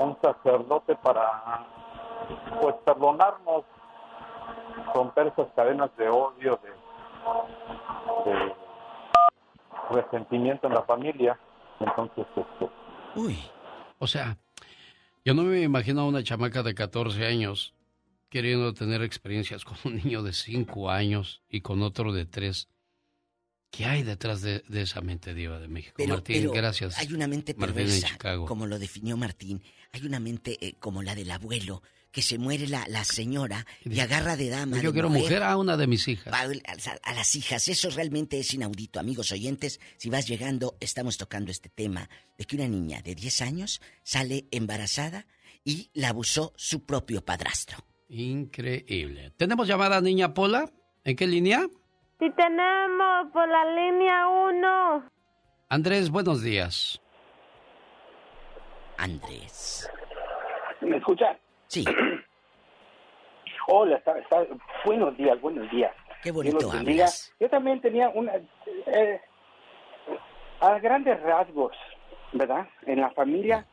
[0.00, 1.64] un sacerdote para
[2.60, 3.64] pues perdonarnos,
[4.94, 8.55] romper esas cadenas de odio, de, de
[9.90, 11.38] resentimiento en la familia.
[11.80, 12.70] Entonces, este,
[13.14, 13.38] Uy.
[13.98, 14.36] O sea,
[15.24, 17.74] yo no me imagino a una chamaca de 14 años
[18.28, 22.68] queriendo tener experiencias con un niño de 5 años y con otro de 3.
[23.70, 25.94] ¿Qué hay detrás de, de esa mente diva de México?
[25.96, 26.98] Pero, Martín, pero gracias.
[26.98, 28.46] Hay una mente Martín en perversa, Chicago.
[28.46, 29.62] como lo definió Martín.
[29.92, 31.82] Hay una mente eh, como la del abuelo,
[32.16, 34.78] que se muere la, la señora y agarra de dama.
[34.80, 36.32] Yo de quiero mujer a una de mis hijas.
[36.32, 37.68] a, a- a las hijas.
[37.68, 39.80] Eso realmente es inaudito, amigos oyentes.
[39.98, 44.46] Si vas llegando, estamos tocando este tema de que una niña de 10 años sale
[44.50, 45.26] embarazada
[45.62, 47.76] y la abusó su propio padrastro.
[48.08, 49.34] Increíble.
[49.36, 50.70] ¿Tenemos llamada niña Pola?
[51.04, 51.66] ¿En qué línea?
[52.18, 55.10] Si tenemos por la línea 1.
[55.68, 56.98] Andrés, buenos días.
[58.96, 59.86] Andrés.
[60.80, 61.38] ¿Me escucha?
[61.68, 61.84] Sí.
[63.68, 64.46] Hola, está, está-
[64.84, 65.92] buenos días, buenos días.
[66.22, 67.34] Qué bonito hablas.
[67.40, 68.32] Yo también tenía una...
[68.86, 69.20] eh,
[70.60, 71.76] a grandes rasgos,
[72.32, 72.68] ¿verdad?
[72.86, 73.66] En la familia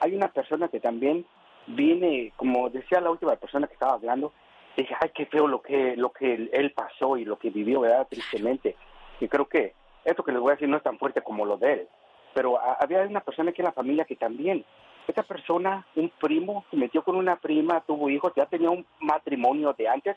[0.00, 1.26] hay una persona que también
[1.66, 4.32] viene, como decía la última persona que estaba hablando,
[4.76, 8.06] dije, ay, qué feo lo que, lo que él pasó y lo que vivió, ¿verdad?
[8.08, 8.76] Tristemente.
[9.20, 11.56] Y creo que esto que les voy a decir no es tan fuerte como lo
[11.56, 11.88] de él.
[12.34, 14.64] Pero había una persona aquí en la familia que también,
[15.08, 19.74] esta persona, un primo, se metió con una prima, tuvo hijos, ya tenía un matrimonio
[19.76, 20.16] de antes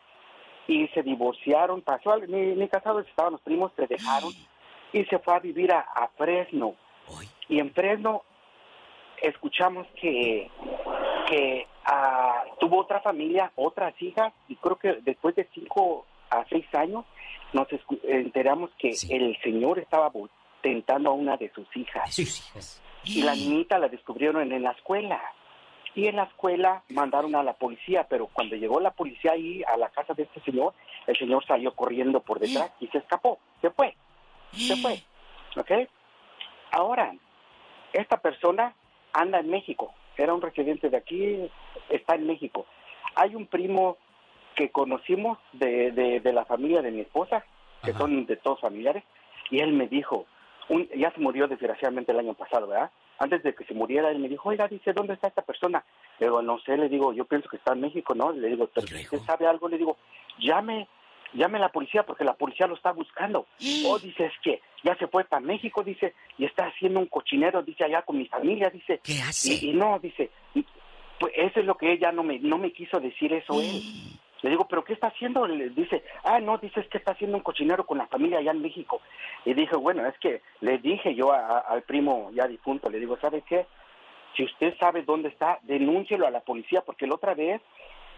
[0.68, 4.32] y se divorciaron, pasó, al- ni, ni casados estaban los primos, se dejaron
[4.94, 6.76] y se fue a vivir a, a Fresno.
[7.50, 8.24] Y en Fresno
[9.22, 10.50] escuchamos que,
[11.28, 16.66] que ah, tuvo otra familia, otras hijas, y creo que después de cinco a seis
[16.74, 17.06] años
[17.54, 17.68] nos
[18.04, 20.12] enteramos que el señor estaba
[20.62, 22.10] tentando a una de sus hijas.
[23.06, 25.22] Y la niñita la descubrieron en, en la escuela.
[25.94, 29.78] Y en la escuela mandaron a la policía, pero cuando llegó la policía ahí a
[29.78, 30.74] la casa de este señor,
[31.08, 33.96] el señor salió corriendo por detrás y se escapó, se fue,
[34.52, 35.02] se fue,
[35.56, 35.88] ¿ok?
[36.72, 37.14] Ahora,
[37.94, 38.76] esta persona
[39.14, 41.50] anda en México, era un residente de aquí,
[41.88, 42.66] está en México.
[43.16, 43.98] Hay un primo
[44.56, 47.46] que conocimos de, de, de la familia de mi esposa,
[47.84, 49.06] que son de todos familiares,
[49.50, 50.26] y él me dijo,
[50.70, 52.92] un- ya se murió desgraciadamente el año pasado, ¿verdad?
[53.20, 55.84] Antes de que se muriera, él me dijo, oiga, dice, ¿dónde está esta persona?
[56.20, 58.32] Le digo, no sé, le digo, yo pienso que está en México, ¿no?
[58.32, 58.86] Le digo, ¿pero
[59.16, 59.70] usted sabe algo?
[59.70, 59.98] Le digo,
[60.40, 60.88] llame,
[61.34, 63.46] llame a la policía porque la policía lo está buscando.
[63.88, 67.62] Oh, dice, es que ya se fue para México, dice, y está haciendo un cochinero,
[67.62, 69.00] dice, allá con mi familia, dice.
[69.04, 69.54] ¿Qué hace?
[69.54, 70.32] Y, y no, dice,
[71.20, 73.84] pues eso es lo que ella no me, no me quiso decir eso él.
[74.42, 75.48] Le digo, ¿pero qué está haciendo?
[75.48, 78.52] Le dice, ah, no, dice, es que está haciendo un cochinero con la familia allá
[78.52, 79.02] en México.
[79.44, 83.00] Y dije, bueno, es que le dije yo a- a- al primo ya difunto, le
[83.00, 83.66] digo, ¿sabe qué?
[84.36, 87.62] Si usted sabe dónde está, denúncielo a la policía, porque la otra vez,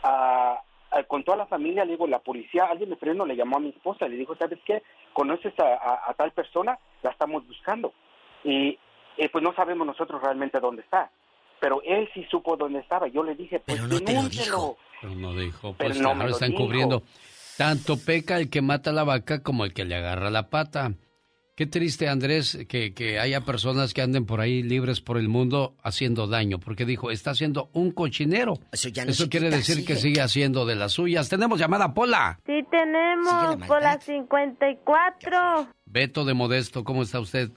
[0.04, 0.62] ah,
[1.08, 3.70] con toda la familia, le digo, la policía, alguien de freno le llamó a mi
[3.70, 4.82] esposa, le dijo, ¿sabes qué?
[5.14, 6.80] ¿Conoces a, a- a tal persona?
[7.04, 7.94] La estamos buscando.
[8.44, 8.80] Y
[9.18, 11.10] eh, pues no sabemos nosotros realmente dónde está.
[11.60, 13.08] Pero él sí supo dónde estaba.
[13.08, 14.78] Yo le dije, pues denúncielo.
[15.02, 16.64] Pero no dijo, Pero pues no me claro, lo están dijo.
[16.64, 17.04] cubriendo.
[17.58, 20.94] Tanto peca el que mata la vaca como el que le agarra la pata.
[21.56, 25.74] Qué triste, Andrés, que, que haya personas que anden por ahí libres por el mundo
[25.82, 28.60] haciendo daño, porque dijo, está haciendo un cochinero.
[28.72, 30.22] Eso ya no se quiere quita, decir que sigue.
[30.22, 31.30] haciendo de las suyas.
[31.30, 32.40] Tenemos llamada, Pola.
[32.46, 35.68] Sí tenemos por las 54.
[35.88, 37.50] Beto de Modesto, ¿cómo está usted?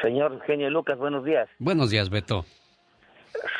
[0.00, 1.48] Señor Genio Lucas, buenos días.
[1.58, 2.44] Buenos días, Beto.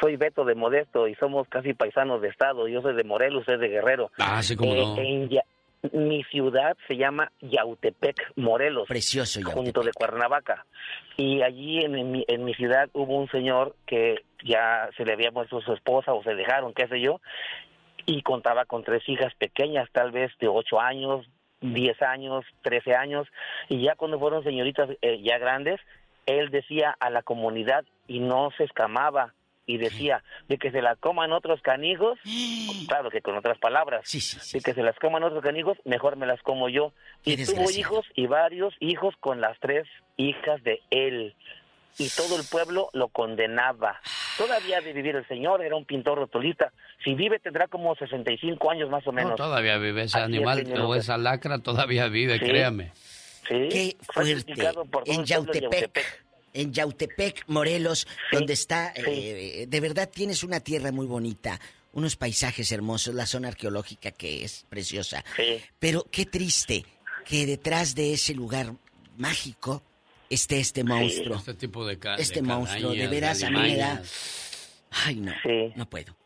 [0.00, 2.68] Soy Beto de Modesto y somos casi paisanos de estado.
[2.68, 4.10] Yo soy de Morelos, usted es de Guerrero.
[4.18, 4.96] Ah, sí, cómo Eh, no.
[4.98, 5.44] en Ya-
[5.92, 8.88] mi ciudad se llama Yautepec, Morelos.
[8.88, 10.64] Precioso Junto de Cuernavaca.
[11.18, 15.12] Y allí en, en mi, en mi ciudad hubo un señor que ya se le
[15.12, 17.20] había muerto su esposa o se dejaron, qué sé yo,
[18.06, 21.26] y contaba con tres hijas pequeñas, tal vez de ocho años,
[21.60, 23.26] diez años, trece años,
[23.68, 25.80] y ya cuando fueron señoritas eh, ya grandes,
[26.26, 29.34] él decía a la comunidad y no se escamaba
[29.66, 32.18] y decía de que se la coman otros canijos,
[32.88, 34.04] claro que con otras palabras,
[34.52, 36.92] de que se las coman otros canijos, mejor me las como yo.
[37.24, 39.86] Y tuvo hijos y varios hijos con las tres
[40.16, 41.34] hijas de él.
[41.96, 44.00] Y todo el pueblo lo condenaba.
[44.36, 46.72] Todavía de vivir el señor, era un pintor rotulista.
[47.04, 49.30] Si vive tendrá como 65 años más o menos.
[49.30, 52.44] No, todavía vive ese Así es, animal señor o esa lacra, todavía vive, Sí.
[52.44, 52.90] créame.
[53.48, 54.74] Sí, Qué fue fuerte.
[54.90, 56.24] por En Yautepec.
[56.54, 61.60] En Yautepec, Morelos, donde está, eh, de verdad tienes una tierra muy bonita,
[61.92, 65.24] unos paisajes hermosos, la zona arqueológica que es preciosa.
[65.78, 66.84] Pero qué triste
[67.24, 68.72] que detrás de ese lugar
[69.16, 69.82] mágico
[70.30, 71.36] esté este monstruo.
[71.36, 74.02] Este tipo de ca- Este de monstruo, de veras a mí me da...
[74.90, 75.32] Ay, no,
[75.76, 76.16] no puedo.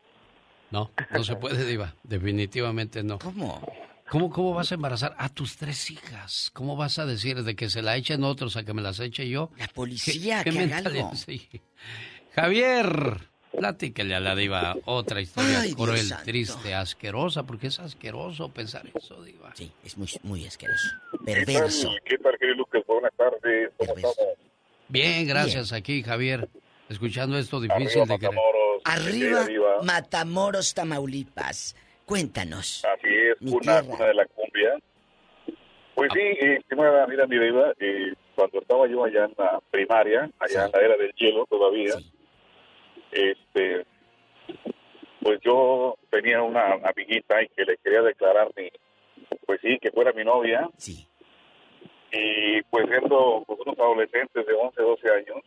[0.71, 1.95] No, no se puede, Diva.
[2.03, 3.17] Definitivamente no.
[3.17, 3.61] ¿Cómo?
[4.09, 6.49] ¿Cómo, ¿Cómo vas a embarazar a tus tres hijas?
[6.53, 9.29] ¿Cómo vas a decir de que se la echen otros a que me las eche
[9.29, 9.51] yo?
[9.57, 11.05] La policía, que haga mentalidad?
[11.05, 11.15] algo.
[11.15, 11.47] Sí.
[12.33, 16.23] Javier, platíquele a la Diva otra historia Ay, Dios cruel, santo.
[16.23, 19.53] triste, asquerosa, porque es asqueroso pensar eso, Diva.
[19.55, 20.87] Sí, es muy, muy asqueroso.
[21.25, 21.91] Perverso.
[22.05, 22.81] ¿Qué tal, querido Lucas?
[22.87, 23.71] Buenas tardes.
[23.77, 24.15] ¿Cómo estamos?
[24.87, 26.49] Bien, gracias aquí, Javier.
[26.89, 28.33] Escuchando esto difícil de creer.
[28.85, 29.45] Arriba,
[29.83, 31.75] Matamoros, Tamaulipas.
[32.09, 32.83] Cuéntanos.
[32.85, 34.79] Así es, una, de la cumbia.
[35.93, 40.65] Pues sí, eh, mira, mi diva, eh, cuando estaba yo allá en la primaria, allá
[40.65, 41.93] en la era del hielo todavía,
[43.11, 43.85] este,
[45.21, 48.71] pues yo tenía una amiguita y que le quería declarar mi,
[49.45, 50.67] pues sí, que fuera mi novia.
[52.11, 55.43] Y pues siendo pues, unos adolescentes de 11, 12 años,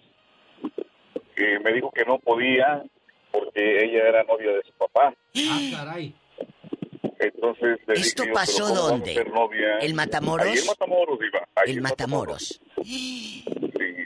[1.34, 2.84] que me dijo que no podía
[3.32, 5.12] porque ella era novia de su papá.
[5.34, 6.14] Ah, caray.
[7.22, 9.14] Entonces le ¿Esto dije pasó "¿Pero cómo vamos a dónde?
[9.14, 10.46] ser novia?" ¿El Matamoros?
[10.46, 11.48] Ahí en Matamoros, Iba.
[11.56, 12.60] ahí El en Matamoros.
[12.84, 13.44] Sí.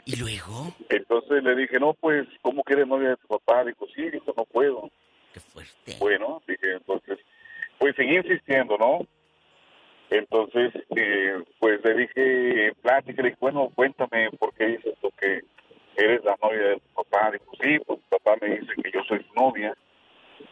[0.04, 0.72] ¿Y luego?
[0.88, 3.64] Entonces le dije, no, pues, ¿cómo que eres novia de tu papá?
[3.64, 4.88] Dijo, sí, dijo, no puedo.
[5.32, 5.96] Qué fuerte.
[5.98, 7.18] Bueno, dije, entonces,
[7.78, 9.00] pues seguí insistiendo, ¿no?
[10.10, 15.10] Entonces, eh, pues le dije, en plática, le dije, bueno, cuéntame por qué dices tú
[15.18, 15.40] que
[15.96, 17.32] eres la novia de tu papá.
[17.32, 19.76] Dijo, sí, pues tu papá me dice que yo soy su novia.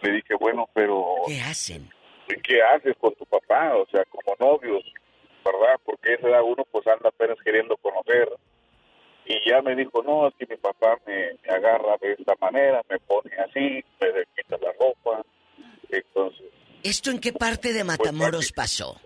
[0.03, 1.05] Le dije, bueno, pero...
[1.29, 1.89] ¿Qué hacen?
[2.29, 3.77] ¿Y ¿Qué haces con tu papá?
[3.77, 4.83] O sea, como novios,
[5.45, 5.81] ¿verdad?
[5.85, 8.29] Porque esa edad uno pues anda apenas queriendo conocer.
[9.27, 12.83] Y ya me dijo, no, es que mi papá me, me agarra de esta manera,
[12.91, 15.25] me pone así, me quita la ropa.
[15.89, 16.47] Entonces,
[16.83, 19.01] ¿Esto en qué parte de Matamoros pasó?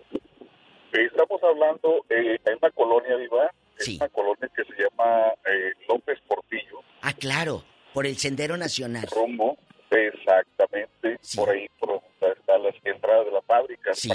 [0.91, 3.49] estamos hablando eh, en una colonia, Diva,
[3.79, 9.07] en una colonia que se llama eh, López Portillo, Ah, claro, por el Sendero Nacional.
[9.15, 9.57] rumbo,
[9.91, 14.09] exactamente, por ahí, por donde está la entrada de la fábrica, Sí,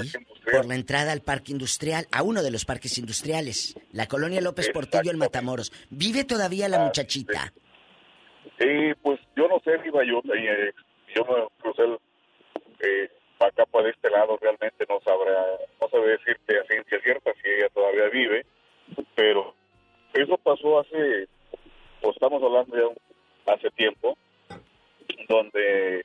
[0.51, 4.71] por la entrada al parque industrial, a uno de los parques industriales, la colonia López
[4.71, 5.73] Portillo en Matamoros.
[5.91, 7.53] ¿Vive todavía la muchachita?
[8.59, 10.73] Sí, pues yo no sé, Diva, yo, eh,
[11.15, 11.99] yo me crucé el,
[12.81, 15.45] eh, para acá, para este lado, realmente no sabrá,
[15.81, 18.47] no sabe decirte a ciencia cierta si ella todavía vive,
[19.15, 19.55] pero
[20.13, 21.29] eso pasó hace,
[22.01, 24.17] pues estamos hablando ya hace tiempo,
[25.29, 26.05] donde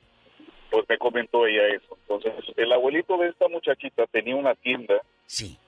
[0.70, 1.98] pues me comentó ella eso.
[2.02, 5.00] Entonces, el abuelito de esta muchachita tenía una tienda.
[5.26, 5.58] Sí.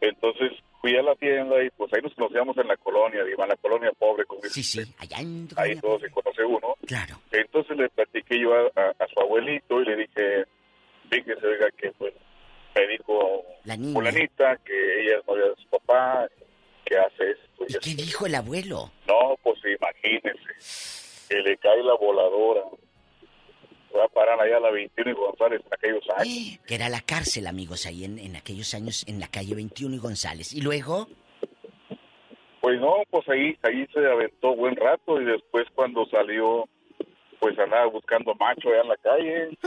[0.00, 3.48] Entonces fui a la tienda y pues ahí nos conocíamos en la colonia, digo, en
[3.48, 4.24] la colonia pobre.
[4.24, 5.48] Como Sí, sí, allá en...
[5.56, 6.76] Ahí todo se conoce uno.
[6.86, 7.20] Claro.
[7.32, 10.44] Entonces le platiqué yo a, a- a su abuelito y le dije,
[11.10, 12.14] fíjese, oiga, que pues
[12.74, 13.94] me dijo La niña.
[13.94, 16.28] fulanita que ella es novia de su papá,
[16.84, 17.64] que hace esto.
[17.68, 18.90] ¿Y qué dijo el abuelo?
[19.08, 20.38] No, pues imagínese,
[21.28, 22.62] que le cae la voladora.
[23.96, 26.58] Va a parar allá a la 21 y González en aquellos años.
[26.66, 29.98] Que era la cárcel, amigos, ahí en, en aquellos años, en la calle 21 y
[29.98, 30.52] González.
[30.52, 31.08] Y luego,
[32.60, 36.68] Pues no, pues ahí, ahí se aventó buen rato y después cuando salió,
[37.38, 39.58] pues andaba buscando macho allá en la calle.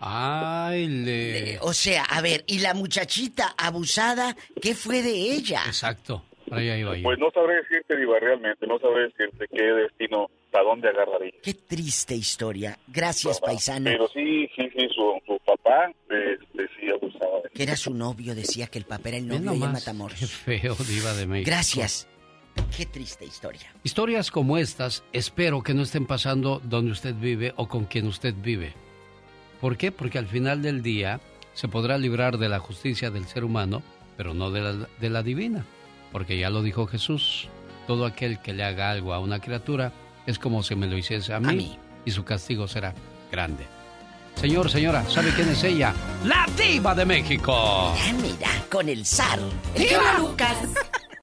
[0.00, 1.58] Ay, le...
[1.60, 5.62] o sea, a ver, ¿y la muchachita abusada, qué fue de ella?
[5.66, 6.24] Exacto.
[6.50, 7.02] Iba yo.
[7.02, 11.32] Pues no sabré decirte, Diva, realmente, no sabré decirte qué destino, para dónde agarraría.
[11.42, 12.78] Qué triste historia.
[12.88, 13.90] Gracias, paisano.
[13.90, 18.34] Pero sí, sí, sí, su, su papá, este, sí abusaba de Que era su novio,
[18.34, 20.18] decía que el papá era el novio nomás, Matamoros.
[20.18, 20.26] Qué
[20.60, 21.50] feo, diva de México.
[21.50, 22.08] Gracias.
[22.76, 23.72] Qué triste historia.
[23.84, 28.34] Historias como estas, espero que no estén pasando donde usted vive o con quien usted
[28.36, 28.74] vive.
[29.60, 29.92] ¿Por qué?
[29.92, 31.20] Porque al final del día
[31.52, 33.82] se podrá librar de la justicia del ser humano,
[34.16, 35.64] pero no de la, de la divina.
[36.12, 37.48] Porque ya lo dijo Jesús,
[37.86, 39.92] todo aquel que le haga algo a una criatura
[40.26, 42.94] es como si me lo hiciese a mí, y su castigo será
[43.30, 43.66] grande.
[44.36, 45.92] Señor, señora, ¿sabe quién es ella?
[46.24, 47.52] ¡La diva de México!
[47.54, 49.38] Ah, mira, con el zar.
[49.76, 50.18] ¡Diva!
[50.18, 50.56] Lucas.